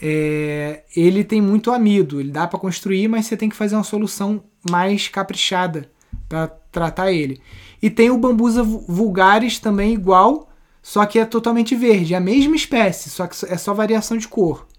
É, 0.01 0.83
ele 0.95 1.25
tem 1.25 1.41
muito 1.41 1.71
amido, 1.71 2.21
ele 2.21 2.31
dá 2.31 2.47
para 2.47 2.57
construir, 2.57 3.09
mas 3.09 3.25
você 3.25 3.35
tem 3.35 3.49
que 3.49 3.55
fazer 3.55 3.75
uma 3.75 3.83
solução 3.83 4.41
mais 4.69 5.09
caprichada 5.09 5.91
para 6.29 6.47
tratar 6.71 7.11
ele. 7.11 7.41
E 7.81 7.89
tem 7.89 8.09
o 8.09 8.17
Bambusa 8.17 8.63
vulgaris 8.63 9.59
também 9.59 9.93
igual, 9.93 10.49
só 10.81 11.05
que 11.05 11.19
é 11.19 11.25
totalmente 11.25 11.75
verde, 11.75 12.13
é 12.13 12.17
a 12.17 12.21
mesma 12.21 12.55
espécie, 12.55 13.09
só 13.09 13.27
que 13.27 13.45
é 13.45 13.57
só 13.57 13.73
variação 13.73 14.17
de 14.17 14.27
cor. 14.27 14.70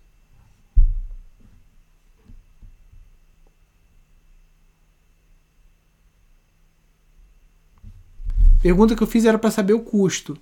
Pergunta 8.62 8.94
que 8.94 9.02
eu 9.02 9.06
fiz 9.06 9.24
era 9.24 9.36
para 9.36 9.50
saber 9.50 9.72
o 9.72 9.80
custo. 9.80 10.38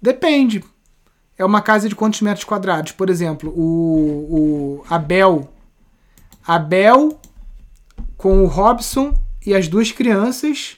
Depende. 0.00 0.62
É 1.36 1.44
uma 1.44 1.60
casa 1.60 1.88
de 1.88 1.96
quantos 1.96 2.20
metros 2.20 2.44
quadrados? 2.44 2.92
Por 2.92 3.10
exemplo, 3.10 3.50
o, 3.50 4.80
o 4.80 4.84
Abel. 4.88 5.52
Abel 6.46 7.18
com 8.16 8.44
o 8.44 8.46
Robson 8.46 9.12
e 9.44 9.54
as 9.54 9.66
duas 9.66 9.90
crianças 9.90 10.76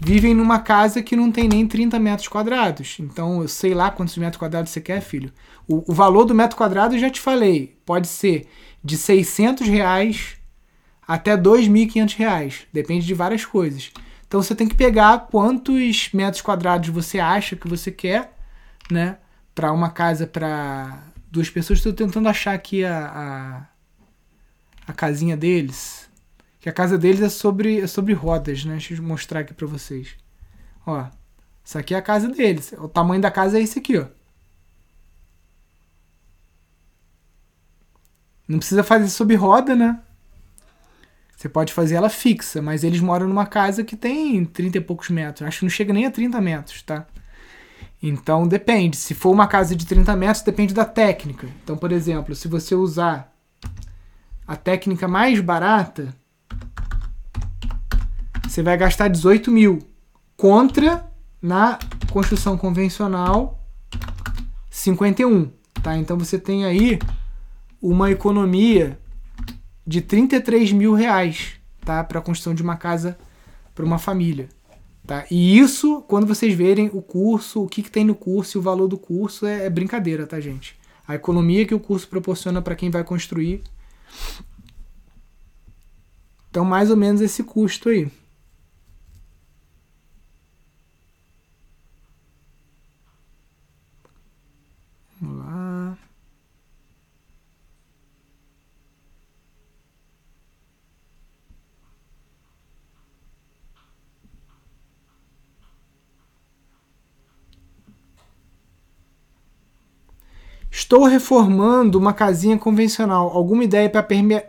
vivem 0.00 0.34
numa 0.34 0.58
casa 0.58 1.02
que 1.02 1.16
não 1.16 1.30
tem 1.30 1.48
nem 1.48 1.66
30 1.66 1.98
metros 2.00 2.28
quadrados. 2.28 2.96
Então, 2.98 3.40
eu 3.40 3.48
sei 3.48 3.72
lá 3.72 3.90
quantos 3.90 4.16
metros 4.18 4.38
quadrados 4.38 4.70
você 4.70 4.80
quer, 4.80 5.00
filho. 5.00 5.32
O, 5.68 5.92
o 5.92 5.94
valor 5.94 6.24
do 6.24 6.34
metro 6.34 6.56
quadrado 6.56 6.94
eu 6.94 6.98
já 6.98 7.08
te 7.08 7.20
falei. 7.20 7.78
Pode 7.86 8.08
ser 8.08 8.48
de 8.82 8.98
600 8.98 9.66
reais 9.68 10.36
até 11.06 11.32
R$ 11.34 11.42
2.500. 11.42 12.66
Depende 12.72 13.06
de 13.06 13.14
várias 13.14 13.44
coisas. 13.44 13.92
Então 14.26 14.42
você 14.42 14.54
tem 14.54 14.66
que 14.66 14.74
pegar 14.74 15.28
quantos 15.30 16.10
metros 16.12 16.42
quadrados 16.42 16.88
você 16.88 17.18
acha 17.20 17.54
que 17.54 17.68
você 17.68 17.90
quer, 17.90 18.36
né? 18.90 19.18
Para 19.54 19.70
uma 19.72 19.90
casa 19.90 20.26
para 20.26 21.04
duas 21.30 21.48
pessoas. 21.48 21.78
Estou 21.78 21.92
tentando 21.92 22.28
achar 22.28 22.54
aqui 22.54 22.84
a, 22.84 23.66
a, 24.88 24.90
a, 24.90 24.92
casinha 24.92 25.36
deles. 25.36 26.08
Que 26.60 26.68
a 26.68 26.72
casa 26.72 26.98
deles 26.98 27.20
é 27.20 27.28
sobre, 27.28 27.80
é 27.80 27.86
sobre 27.86 28.12
rodas, 28.14 28.64
né? 28.64 28.72
Deixa 28.72 28.94
eu 28.94 29.02
mostrar 29.02 29.40
aqui 29.40 29.54
para 29.54 29.66
vocês. 29.66 30.16
Ó, 30.86 31.06
essa 31.64 31.78
aqui 31.78 31.94
é 31.94 31.98
a 31.98 32.02
casa 32.02 32.28
deles. 32.28 32.72
O 32.78 32.88
tamanho 32.88 33.22
da 33.22 33.30
casa 33.30 33.58
é 33.58 33.62
esse 33.62 33.78
aqui, 33.78 33.98
ó. 33.98 34.06
Não 38.48 38.58
precisa 38.58 38.82
fazer 38.82 39.08
sobre 39.08 39.36
roda, 39.36 39.74
né? 39.74 40.00
Você 41.36 41.48
pode 41.48 41.72
fazer 41.72 41.96
ela 41.96 42.08
fixa, 42.08 42.62
mas 42.62 42.84
eles 42.84 43.00
moram 43.00 43.28
numa 43.28 43.46
casa 43.46 43.84
que 43.84 43.96
tem 43.96 44.44
30 44.44 44.78
e 44.78 44.80
poucos 44.80 45.10
metros. 45.10 45.46
Acho 45.46 45.60
que 45.60 45.64
não 45.64 45.70
chega 45.70 45.92
nem 45.92 46.06
a 46.06 46.10
30 46.10 46.40
metros, 46.40 46.82
tá? 46.82 47.06
Então 48.02 48.46
depende. 48.46 48.96
Se 48.96 49.14
for 49.14 49.30
uma 49.30 49.46
casa 49.46 49.74
de 49.74 49.86
30 49.86 50.14
metros, 50.16 50.42
depende 50.42 50.74
da 50.74 50.84
técnica. 50.84 51.48
Então, 51.62 51.76
por 51.76 51.90
exemplo, 51.90 52.34
se 52.34 52.48
você 52.48 52.74
usar 52.74 53.32
a 54.46 54.56
técnica 54.56 55.08
mais 55.08 55.40
barata, 55.40 56.14
você 58.46 58.62
vai 58.62 58.76
gastar 58.76 59.08
18 59.08 59.50
mil. 59.50 59.78
Contra 60.36 61.10
na 61.40 61.78
construção 62.10 62.56
convencional 62.56 63.60
51. 64.70 65.50
Tá? 65.82 65.96
Então 65.96 66.18
você 66.18 66.38
tem 66.38 66.64
aí 66.64 66.98
uma 67.80 68.10
economia 68.10 68.98
de 69.86 70.00
33 70.00 70.72
mil 70.72 70.94
reais, 70.94 71.54
tá? 71.84 72.02
Para 72.02 72.18
a 72.18 72.22
construção 72.22 72.54
de 72.54 72.62
uma 72.62 72.76
casa 72.76 73.18
para 73.74 73.84
uma 73.84 73.98
família. 73.98 74.48
Tá? 75.06 75.26
E 75.30 75.58
isso, 75.58 76.02
quando 76.08 76.26
vocês 76.26 76.54
verem 76.54 76.88
o 76.92 77.02
curso, 77.02 77.62
o 77.62 77.68
que, 77.68 77.82
que 77.82 77.90
tem 77.90 78.04
no 78.04 78.14
curso 78.14 78.56
e 78.56 78.58
o 78.58 78.62
valor 78.62 78.88
do 78.88 78.96
curso, 78.96 79.44
é, 79.44 79.66
é 79.66 79.70
brincadeira, 79.70 80.26
tá, 80.26 80.40
gente? 80.40 80.78
A 81.06 81.14
economia 81.14 81.66
que 81.66 81.74
o 81.74 81.80
curso 81.80 82.08
proporciona 82.08 82.62
para 82.62 82.74
quem 82.74 82.90
vai 82.90 83.04
construir. 83.04 83.62
Então, 86.48 86.64
mais 86.64 86.90
ou 86.90 86.96
menos 86.96 87.20
esse 87.20 87.42
custo 87.42 87.90
aí. 87.90 88.10
Vamos 95.20 95.44
lá. 95.44 95.98
Estou 110.94 111.08
reformando 111.08 111.98
uma 111.98 112.12
casinha 112.12 112.56
convencional. 112.56 113.28
Alguma 113.30 113.64
ideia 113.64 113.90
para 113.90 114.06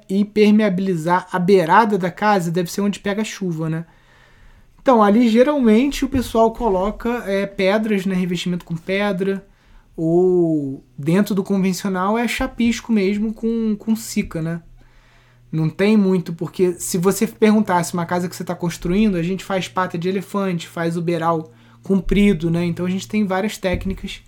impermeabilizar 0.08 1.28
a 1.32 1.40
beirada 1.40 1.98
da 1.98 2.12
casa? 2.12 2.52
Deve 2.52 2.72
ser 2.72 2.82
onde 2.82 3.00
pega 3.00 3.24
chuva, 3.24 3.68
né? 3.68 3.88
Então, 4.80 5.02
ali 5.02 5.28
geralmente 5.28 6.06
o 6.06 6.08
pessoal 6.08 6.54
coloca 6.54 7.24
é, 7.26 7.48
pedras, 7.48 8.06
né? 8.06 8.14
Revestimento 8.14 8.64
com 8.64 8.76
pedra. 8.76 9.44
Ou 9.98 10.86
dentro 10.96 11.34
do 11.34 11.44
convencional 11.44 12.16
é 12.16 12.28
chapisco 12.28 12.92
mesmo 12.94 13.34
com, 13.34 13.76
com 13.76 13.96
cica, 13.96 14.40
né? 14.40 14.62
Não 15.52 15.68
tem 15.68 15.98
muito, 15.98 16.32
porque 16.32 16.74
se 16.74 17.00
você 17.00 17.26
perguntasse 17.26 17.96
uma 17.96 18.06
casa 18.06 18.30
que 18.30 18.36
você 18.36 18.44
está 18.44 18.54
construindo, 18.54 19.16
a 19.16 19.24
gente 19.24 19.44
faz 19.44 19.68
pata 19.68 19.98
de 19.98 20.10
elefante, 20.10 20.68
faz 20.68 20.96
o 20.96 21.02
beiral 21.02 21.52
comprido, 21.82 22.52
né? 22.52 22.64
Então 22.64 22.86
a 22.86 22.90
gente 22.90 23.08
tem 23.08 23.26
várias 23.26 23.58
técnicas 23.58 24.22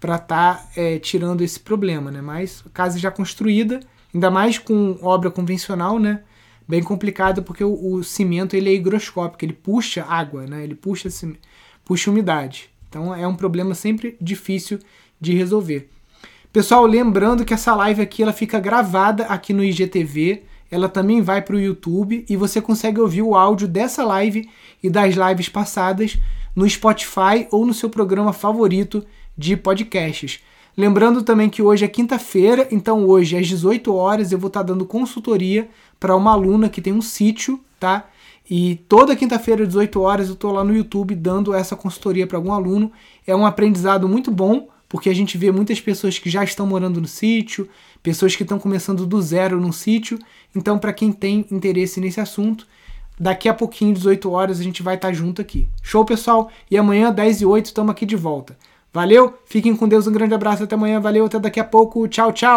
para 0.00 0.16
estar 0.16 0.56
tá, 0.56 0.68
é, 0.76 0.98
tirando 0.98 1.42
esse 1.42 1.58
problema, 1.58 2.10
né? 2.10 2.20
Mas 2.20 2.62
casa 2.72 2.98
já 2.98 3.10
construída, 3.10 3.80
ainda 4.14 4.30
mais 4.30 4.58
com 4.58 4.98
obra 5.02 5.30
convencional, 5.30 5.98
né? 5.98 6.22
Bem 6.68 6.82
complicado 6.82 7.42
porque 7.42 7.64
o, 7.64 7.94
o 7.94 8.04
cimento 8.04 8.54
ele 8.54 8.70
é 8.70 8.74
higroscópico, 8.74 9.44
ele 9.44 9.52
puxa 9.52 10.04
água, 10.04 10.46
né? 10.46 10.64
Ele 10.64 10.74
puxa, 10.74 11.08
puxa 11.84 12.10
umidade. 12.10 12.68
Então 12.88 13.14
é 13.14 13.26
um 13.26 13.34
problema 13.34 13.74
sempre 13.74 14.16
difícil 14.20 14.78
de 15.20 15.34
resolver. 15.34 15.88
Pessoal, 16.52 16.86
lembrando 16.86 17.44
que 17.44 17.52
essa 17.52 17.74
live 17.74 18.00
aqui 18.00 18.22
ela 18.22 18.32
fica 18.32 18.58
gravada 18.58 19.26
aqui 19.26 19.52
no 19.52 19.62
IGTV, 19.62 20.42
ela 20.70 20.88
também 20.88 21.20
vai 21.20 21.42
para 21.42 21.54
o 21.54 21.60
YouTube 21.60 22.24
e 22.28 22.36
você 22.36 22.60
consegue 22.60 23.00
ouvir 23.00 23.22
o 23.22 23.34
áudio 23.34 23.68
dessa 23.68 24.04
live 24.04 24.48
e 24.82 24.90
das 24.90 25.14
lives 25.14 25.48
passadas 25.48 26.18
no 26.54 26.68
Spotify 26.68 27.46
ou 27.50 27.66
no 27.66 27.74
seu 27.74 27.90
programa 27.90 28.32
favorito 28.32 29.04
de 29.36 29.56
podcasts. 29.56 30.40
Lembrando 30.76 31.22
também 31.22 31.48
que 31.48 31.62
hoje 31.62 31.84
é 31.84 31.88
quinta-feira, 31.88 32.68
então 32.70 33.06
hoje 33.06 33.36
às 33.36 33.46
18 33.46 33.94
horas 33.94 34.30
eu 34.30 34.38
vou 34.38 34.48
estar 34.48 34.62
dando 34.62 34.84
consultoria 34.84 35.68
para 35.98 36.14
uma 36.14 36.32
aluna 36.32 36.68
que 36.68 36.82
tem 36.82 36.92
um 36.92 37.00
sítio, 37.00 37.58
tá? 37.80 38.08
E 38.48 38.76
toda 38.88 39.16
quinta-feira 39.16 39.62
às 39.62 39.68
18 39.68 40.00
horas 40.00 40.28
eu 40.28 40.34
estou 40.34 40.52
lá 40.52 40.62
no 40.62 40.76
YouTube 40.76 41.14
dando 41.14 41.54
essa 41.54 41.74
consultoria 41.74 42.26
para 42.26 42.36
algum 42.36 42.52
aluno. 42.52 42.92
É 43.26 43.34
um 43.34 43.46
aprendizado 43.46 44.08
muito 44.08 44.30
bom, 44.30 44.68
porque 44.88 45.08
a 45.08 45.14
gente 45.14 45.36
vê 45.36 45.50
muitas 45.50 45.80
pessoas 45.80 46.18
que 46.18 46.30
já 46.30 46.44
estão 46.44 46.66
morando 46.66 47.00
no 47.00 47.08
sítio, 47.08 47.68
pessoas 48.02 48.36
que 48.36 48.42
estão 48.42 48.58
começando 48.58 49.04
do 49.06 49.20
zero 49.20 49.60
no 49.60 49.72
sítio. 49.72 50.18
Então, 50.54 50.78
para 50.78 50.92
quem 50.92 51.10
tem 51.10 51.44
interesse 51.50 52.00
nesse 52.00 52.20
assunto, 52.20 52.66
daqui 53.18 53.48
a 53.48 53.54
pouquinho, 53.54 53.94
18 53.94 54.30
horas, 54.30 54.60
a 54.60 54.62
gente 54.62 54.82
vai 54.82 54.94
estar 54.94 55.12
junto 55.12 55.42
aqui. 55.42 55.66
Show, 55.82 56.04
pessoal? 56.04 56.50
E 56.70 56.76
amanhã, 56.76 57.10
10 57.10 57.40
e 57.40 57.46
8, 57.46 57.66
estamos 57.66 57.90
aqui 57.90 58.06
de 58.06 58.14
volta. 58.14 58.56
Valeu, 58.96 59.34
fiquem 59.44 59.76
com 59.76 59.86
Deus, 59.86 60.06
um 60.06 60.12
grande 60.12 60.32
abraço, 60.32 60.64
até 60.64 60.74
amanhã, 60.74 60.98
valeu, 60.98 61.26
até 61.26 61.38
daqui 61.38 61.60
a 61.60 61.64
pouco, 61.64 62.08
tchau, 62.08 62.32
tchau! 62.32 62.56